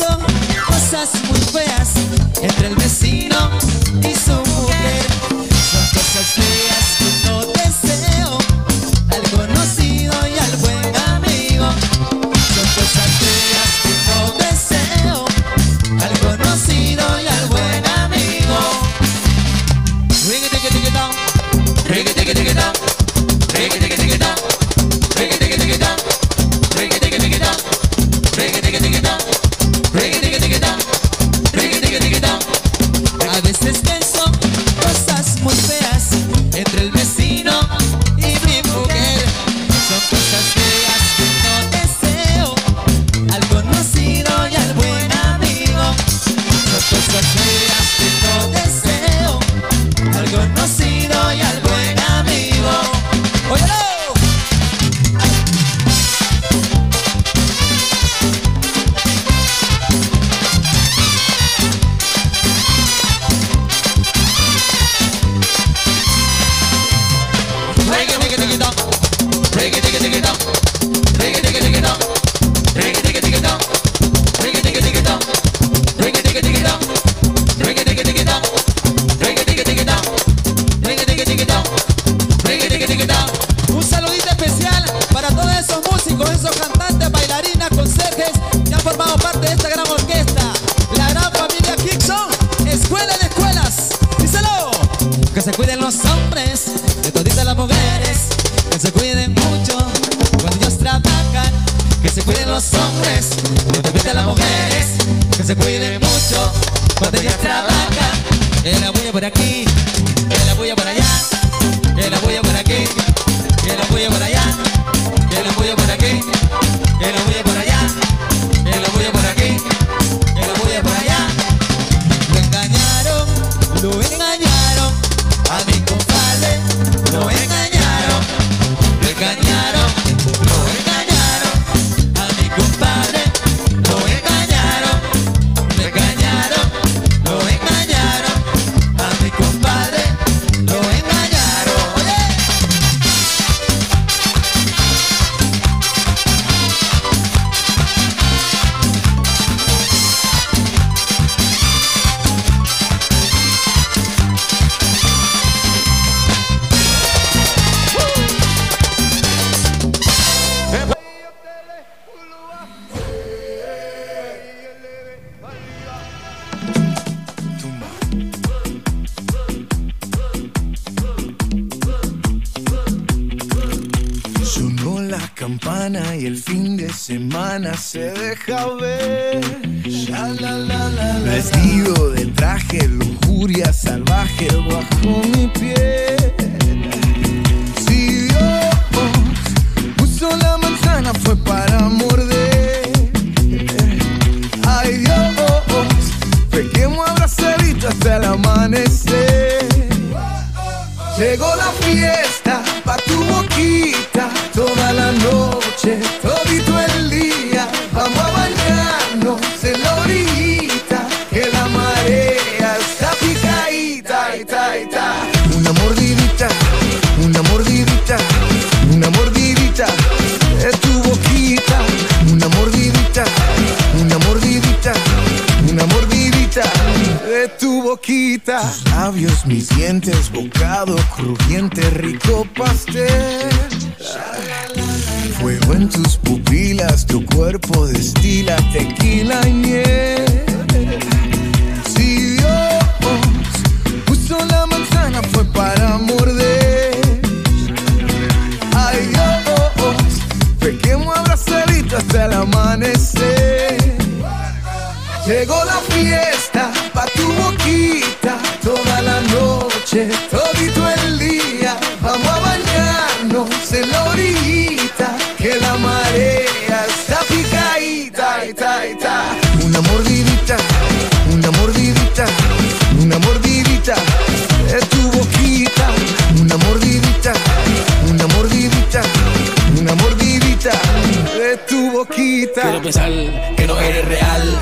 pensar 282.82 283.12
que 283.56 283.68
no 283.68 283.80
eres 283.80 284.06
real. 284.06 284.60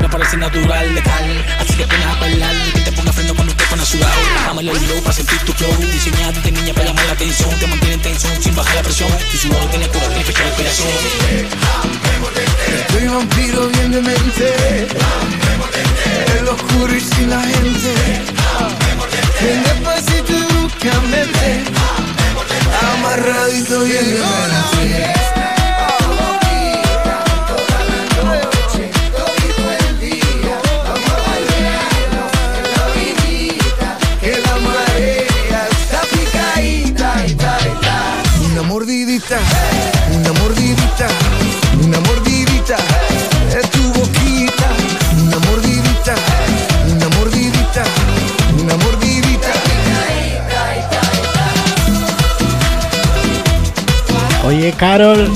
No 0.00 0.10
parece 0.10 0.36
natural, 0.36 0.94
letal. 0.94 1.44
Así 1.60 1.74
que 1.74 1.86
pones 1.86 2.06
a 2.06 2.14
bailar 2.20 2.54
que 2.74 2.80
te 2.80 2.92
ponga 2.92 3.12
freno 3.12 3.34
cuando 3.34 3.54
te 3.54 3.64
pones 3.64 3.88
sudado. 3.88 4.12
Ama 4.50 4.60
el 4.60 4.70
olor 4.70 5.02
para 5.02 5.14
sentir 5.14 5.38
tu 5.40 5.52
flow. 5.52 5.74
Diseñada 5.92 6.32
desde 6.32 6.50
niña 6.52 6.74
para 6.74 6.86
llamar 6.86 7.06
la 7.06 7.12
atención. 7.12 7.50
Te 7.58 7.66
mantiene 7.66 7.98
tensión 7.98 8.42
sin 8.42 8.54
bajar 8.54 8.74
la 8.74 8.82
presión. 8.82 9.10
Tu 9.30 9.36
sudor 9.36 9.64
tiene 9.70 9.88
cura, 9.88 10.08
tiene 10.08 10.24
fecha 10.24 10.42
de 10.42 10.48
respiración. 10.48 10.88
Estoy 12.80 13.08
vampiro 13.08 13.68
bien 13.68 13.90
de 13.92 14.00
mente. 14.02 14.86
El 16.38 16.48
oscuro 16.48 16.94
y 16.94 17.00
sin 17.00 17.30
la 17.30 17.40
gente. 17.40 17.94
En 19.40 19.62
despacito 19.62 20.32
y 20.32 20.42
bruscamente. 20.52 21.64
Amarradito 22.94 23.84
bien 23.84 24.04
de 24.04 24.20
mente. 24.20 25.33
Carol. 54.74 55.28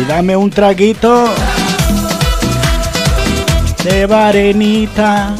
Y 0.00 0.04
dame 0.06 0.36
un 0.36 0.50
traguito 0.50 1.26
de 3.84 4.06
varenita. 4.06 5.34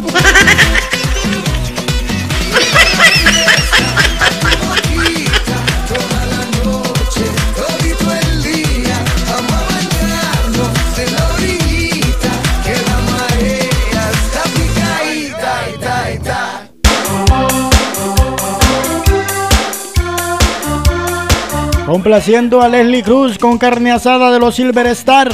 Complaciendo 21.91 22.63
a 22.63 22.69
Leslie 22.69 23.03
Cruz 23.03 23.37
con 23.37 23.59
carne 23.59 23.91
asada 23.91 24.31
de 24.31 24.39
los 24.39 24.55
Silver 24.55 24.87
Star. 24.87 25.29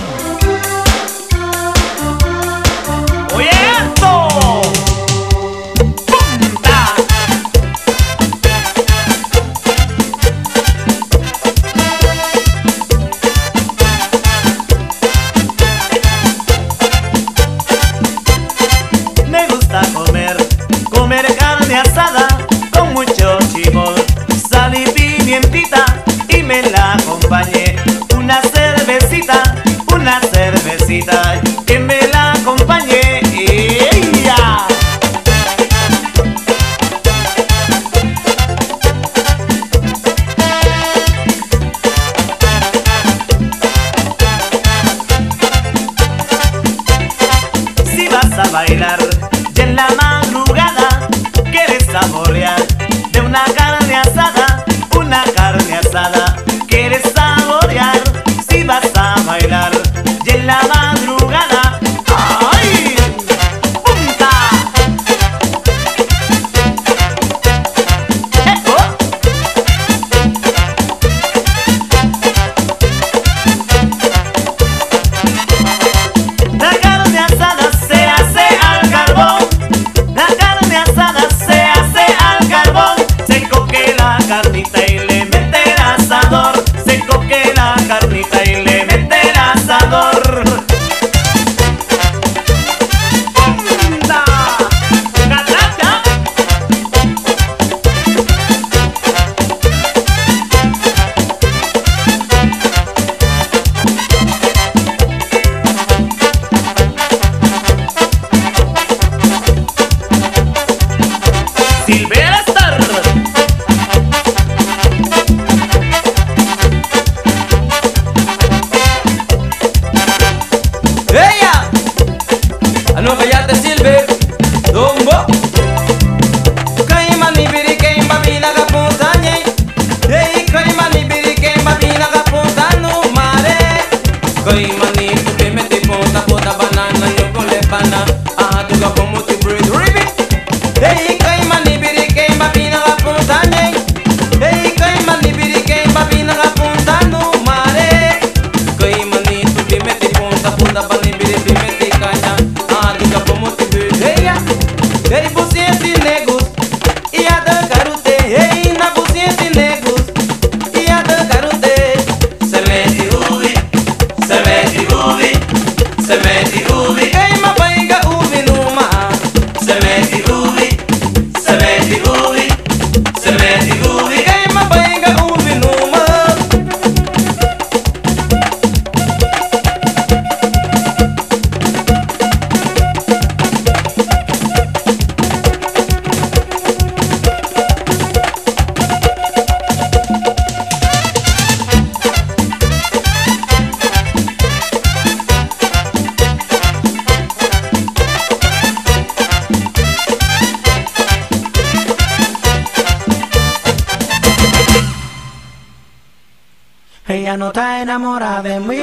Enamorada 207.96 208.42
de 208.42 208.60
mí. 208.60 208.76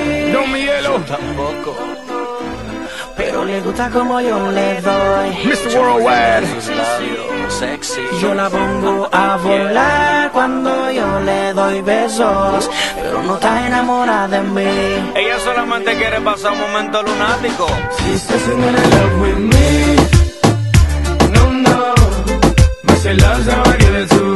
Miguelo. 0.52 1.00
tampoco. 1.08 1.76
Pero 3.16 3.46
le 3.46 3.62
gusta 3.62 3.90
como 3.92 4.20
yo 4.20 4.52
le 4.52 4.82
doy. 4.82 5.30
Mr. 5.46 5.78
Worldwide. 5.78 6.48
Sexy. 7.50 8.02
Yo 8.20 8.34
la 8.34 8.50
pongo 8.50 9.08
a 9.12 9.38
volar 9.38 10.32
cuando 10.32 10.92
yo 10.92 11.20
le 11.20 11.54
doy 11.54 11.82
besos. 11.82 12.70
Pero 12.96 13.22
no 13.22 13.36
está 13.36 13.68
enamorada 13.68 14.28
de 14.28 14.42
mí. 14.42 15.12
Ella 15.16 15.40
solamente 15.44 15.96
quiere 15.96 16.20
pasar 16.22 16.54
un 16.54 16.62
momento 16.62 17.04
lunático 17.04 17.68
She's 18.00 18.28
dancing 18.28 18.64
in 18.64 18.76
love 18.94 19.22
with 19.22 19.38
me. 19.38 19.96
No, 21.36 21.52
no. 21.52 21.94
Loves 23.14 23.46
how 23.46 23.62
I 23.62 23.78
give 23.78 23.96
it 23.96 24.10
to 24.10 24.33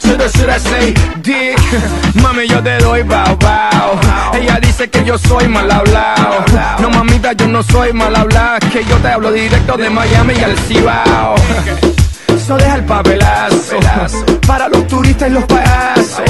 Richard, 0.00 0.20
or 0.20 0.28
should 0.28 0.48
I 0.48 0.58
say 0.58 0.94
Dick? 1.20 1.56
Mami, 2.22 2.48
yo 2.48 2.62
te 2.62 2.78
doy 2.78 3.02
bow 3.02 3.36
bow. 3.36 4.00
Ella 4.34 4.58
dice 4.60 4.88
que 4.88 5.04
yo 5.04 5.18
soy 5.18 5.48
mal 5.48 5.70
hablado. 5.70 6.44
No, 6.80 6.90
mamita, 6.90 7.32
yo 7.32 7.46
no 7.48 7.62
soy 7.62 7.92
mal 7.92 8.14
hablado, 8.14 8.58
que 8.72 8.84
yo 8.84 8.96
te 8.96 9.08
hablo 9.08 9.32
directo 9.32 9.76
de 9.76 9.90
Miami 9.90 10.34
y 10.34 10.42
al 10.42 10.56
Cibao. 10.58 11.34
Eso 12.28 12.56
deja 12.56 12.76
el 12.76 12.84
papelazo 12.84 13.76
para 14.46 14.68
los 14.68 14.86
turistas 14.86 15.28
y 15.28 15.32
los 15.32 15.44
payasos. 15.44 16.22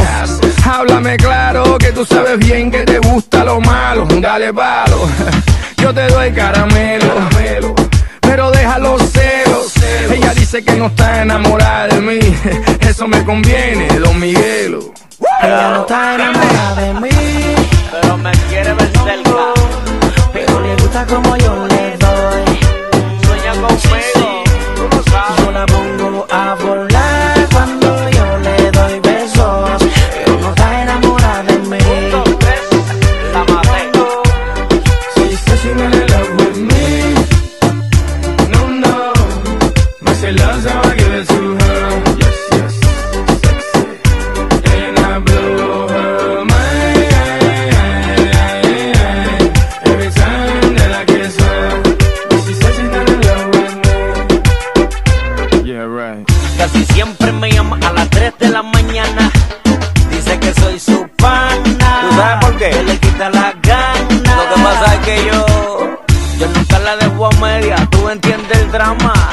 Háblame 0.65 1.16
claro 1.16 1.78
que 1.78 1.92
tú 1.92 2.05
sabes 2.05 2.39
bien 2.39 2.70
que 2.70 2.81
te 2.84 2.99
gusta 2.99 3.44
lo 3.44 3.60
malo. 3.60 4.07
Dale 4.20 4.52
palo, 4.52 5.08
yo 5.76 5.94
te 5.94 6.07
doy 6.08 6.32
caramelo, 6.32 7.15
Ella 10.53 10.59
dice 10.59 10.73
que 10.73 10.81
no 10.81 10.87
está 10.87 11.23
enamorada 11.23 11.87
de 11.87 12.01
mí, 12.01 12.19
eso 12.81 13.07
me 13.07 13.25
conviene, 13.25 13.87
Don 14.01 14.19
Miguelo. 14.19 14.93
Ella 15.43 15.70
no 15.70 15.81
está 15.83 16.17
enamorada 16.17 16.75
de 16.75 16.95
mí. 16.95 17.09
Pero 17.93 18.19
me 18.19 18.33
quiere 18.49 18.73
ver 18.75 18.91
cerca 19.05 19.53
Pero 20.33 20.61
le 20.61 20.75
gusta 20.75 21.07
como 21.07 21.37
yo 21.37 21.67
le 21.69 21.80
drama 68.81 69.30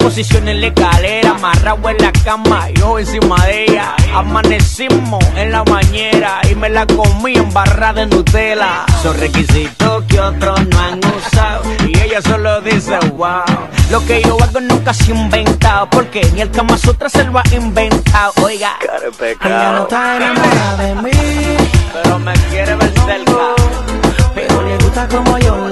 posiciones 0.00 0.54
en 0.54 0.60
la 0.60 0.66
escalera 0.68 1.30
Amarrado 1.30 1.88
en 1.88 1.98
la 1.98 2.12
cama 2.12 2.68
Yo 2.70 2.98
encima 2.98 3.36
de 3.46 3.64
ella. 3.64 3.94
Amanecimos 4.14 5.24
en 5.36 5.52
la 5.52 5.62
bañera 5.62 6.40
Y 6.50 6.54
me 6.54 6.68
la 6.68 6.86
comí 6.86 7.34
en 7.36 7.52
barra 7.52 7.92
de 7.92 8.06
Nutella. 8.06 8.84
Son 9.02 9.16
requisitos 9.18 10.04
que 10.08 10.18
otros 10.18 10.66
no 10.66 10.78
han 10.78 11.00
usado 11.16 11.62
Y 11.86 11.98
ella 11.98 12.20
solo 12.22 12.60
dice 12.62 12.98
wow 13.16 13.44
Lo 13.90 14.04
que 14.06 14.22
yo 14.22 14.36
hago 14.42 14.60
nunca 14.60 14.92
se 14.92 15.12
ha 15.12 15.14
inventado 15.14 15.88
Porque 15.90 16.28
ni 16.34 16.40
el 16.40 16.50
Kama 16.50 16.76
Sutra 16.76 17.08
se 17.08 17.24
lo 17.24 17.38
ha 17.38 17.42
inventado. 17.52 18.32
Oiga 18.42 18.76
Ella 19.20 19.72
no 19.72 19.82
está 19.82 20.16
enamorada 20.16 20.76
de 20.76 20.94
mí. 20.96 21.10
Pero 21.92 22.18
me 22.18 22.32
quiere 22.50 22.74
ver 22.74 22.92
cerca 23.06 23.54
Pero 24.34 24.62
le 24.62 24.76
gusta 24.78 25.06
como 25.08 25.38
yo 25.38 25.69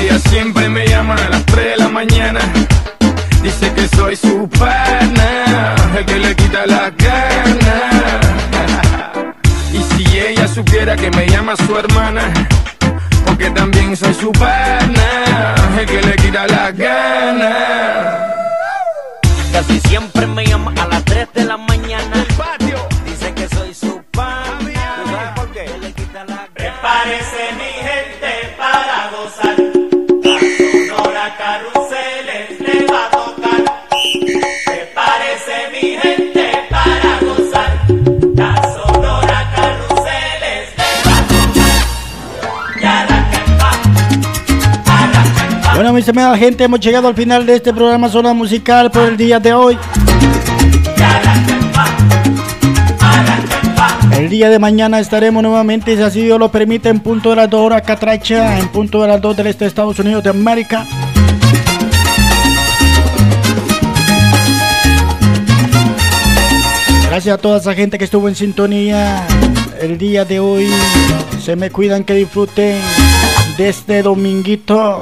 Ella 0.00 0.18
siempre 0.18 0.68
me 0.68 0.86
llama 0.86 1.14
a 1.14 1.28
las 1.30 1.44
3 1.46 1.64
de 1.64 1.76
la 1.76 1.88
mañana. 1.88 2.40
Dice 3.42 3.72
que 3.74 3.88
soy 3.96 4.16
su 4.16 4.48
pana, 4.48 5.74
el 5.98 6.04
que 6.06 6.18
le 6.18 6.34
quita 6.34 6.66
la 6.66 6.90
gana. 6.90 8.20
y 9.72 9.82
si 9.94 10.18
ella 10.18 10.48
supiera 10.48 10.96
que 10.96 11.10
me 11.10 11.26
llama 11.26 11.54
su 11.56 11.76
hermana, 11.76 12.32
porque 13.26 13.50
también 13.50 13.96
soy 13.96 14.14
su 14.14 14.32
pana, 14.32 15.54
el 15.78 15.86
que 15.86 16.02
le 16.02 16.16
quita 16.16 16.46
la 16.46 16.72
gana. 16.72 17.52
Casi 19.52 19.80
siempre 19.80 20.26
me 20.26 20.44
llama 20.46 20.72
a 20.80 20.86
las 20.88 21.04
3 21.04 21.28
de 21.34 21.44
la 21.44 21.56
mañana 21.56 21.73
mis 45.94 46.00
estimadas 46.00 46.38
gente, 46.40 46.64
hemos 46.64 46.80
llegado 46.80 47.06
al 47.06 47.14
final 47.14 47.46
de 47.46 47.54
este 47.54 47.72
programa 47.72 48.08
Zona 48.08 48.32
Musical 48.32 48.90
por 48.90 49.02
el 49.02 49.16
día 49.16 49.38
de 49.38 49.52
hoy. 49.52 49.78
El 54.18 54.28
día 54.28 54.50
de 54.50 54.58
mañana 54.58 54.98
estaremos 54.98 55.42
nuevamente, 55.42 55.96
si 55.96 56.02
así 56.02 56.22
Dios 56.22 56.40
lo 56.40 56.50
permite, 56.50 56.88
en 56.88 56.98
punto 56.98 57.30
de 57.30 57.36
las 57.36 57.48
2 57.48 57.60
horas 57.60 57.82
Catracha, 57.82 58.58
en 58.58 58.68
punto 58.68 59.02
de 59.02 59.08
las 59.08 59.20
2 59.20 59.36
del 59.36 59.46
este 59.46 59.64
de 59.64 59.68
Estados 59.68 59.96
Unidos 60.00 60.24
de 60.24 60.30
América. 60.30 60.84
Gracias 67.08 67.34
a 67.34 67.38
toda 67.38 67.58
esa 67.58 67.72
gente 67.74 67.98
que 67.98 68.04
estuvo 68.04 68.28
en 68.28 68.34
sintonía 68.34 69.24
el 69.80 69.96
día 69.96 70.24
de 70.24 70.40
hoy. 70.40 70.68
Se 71.40 71.54
me 71.54 71.70
cuidan, 71.70 72.02
que 72.02 72.14
disfruten 72.14 72.80
de 73.56 73.68
este 73.68 74.02
dominguito. 74.02 75.00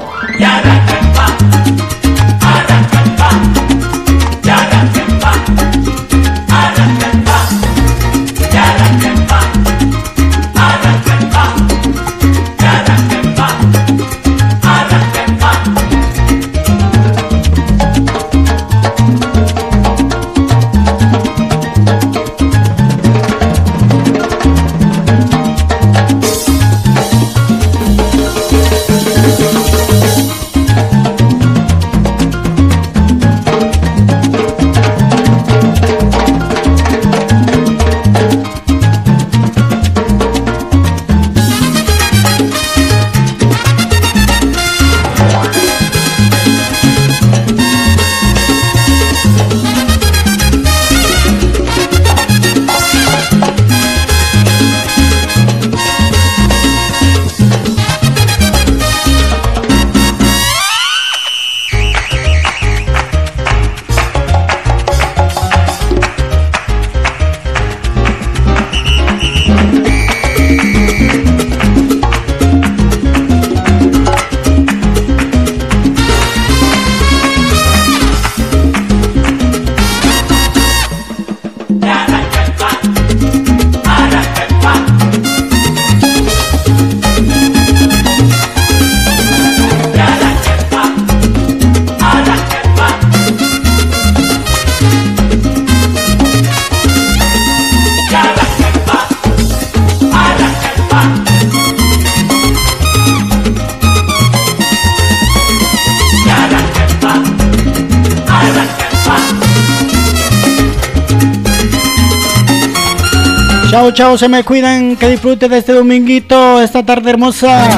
Chao, 113.95 114.17
se 114.17 114.27
me 114.27 114.43
cuidan, 114.43 114.97
que 114.97 115.07
disfruten 115.09 115.51
de 115.51 115.59
este 115.59 115.73
dominguito, 115.75 116.61
esta 116.63 116.83
tarde 116.83 117.11
hermosa. 117.11 117.69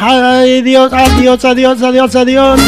Ay, 0.00 0.62
Dios, 0.62 0.92
adiós, 0.92 1.44
adiós, 1.44 1.82
adiós, 1.82 2.14
adiós. 2.14 2.60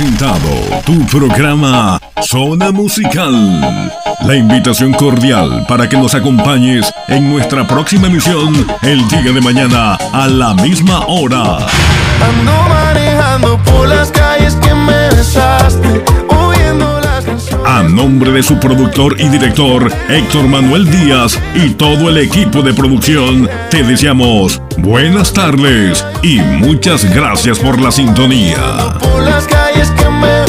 Presentado 0.00 0.80
tu 0.86 1.06
programa 1.08 2.00
Zona 2.22 2.72
Musical. 2.72 3.92
La 4.24 4.34
invitación 4.34 4.94
cordial 4.94 5.66
para 5.68 5.90
que 5.90 5.98
nos 5.98 6.14
acompañes 6.14 6.90
en 7.08 7.30
nuestra 7.30 7.66
próxima 7.66 8.06
emisión 8.06 8.66
el 8.80 9.06
día 9.08 9.30
de 9.30 9.40
mañana 9.42 9.98
a 10.12 10.26
la 10.26 10.54
misma 10.54 11.04
hora. 11.06 11.58
Ando 11.58 12.52
manejando 12.68 13.58
por 13.64 13.88
las 13.88 14.10
calles 14.10 14.54
que 14.54 14.72
me 14.72 15.10
besaste, 15.10 16.02
oyendo 16.28 17.00
las 17.00 17.22
canciones. 17.22 17.66
A 17.66 17.82
nombre 17.82 18.32
de 18.32 18.42
su 18.42 18.58
productor 18.58 19.20
y 19.20 19.28
director 19.28 19.92
Héctor 20.08 20.48
Manuel 20.48 20.90
Díaz 20.90 21.38
y 21.54 21.70
todo 21.70 22.08
el 22.08 22.16
equipo 22.16 22.62
de 22.62 22.72
producción, 22.72 23.50
te 23.70 23.82
deseamos 23.82 24.62
buenas 24.78 25.34
tardes 25.34 26.06
y 26.22 26.38
muchas 26.38 27.04
gracias 27.14 27.58
por 27.58 27.78
la 27.78 27.92
sintonía. 27.92 28.94
Por 29.00 29.22
las 29.24 29.46
calles 29.46 29.59
es 29.80 29.90
que 29.92 30.08
me 30.10 30.39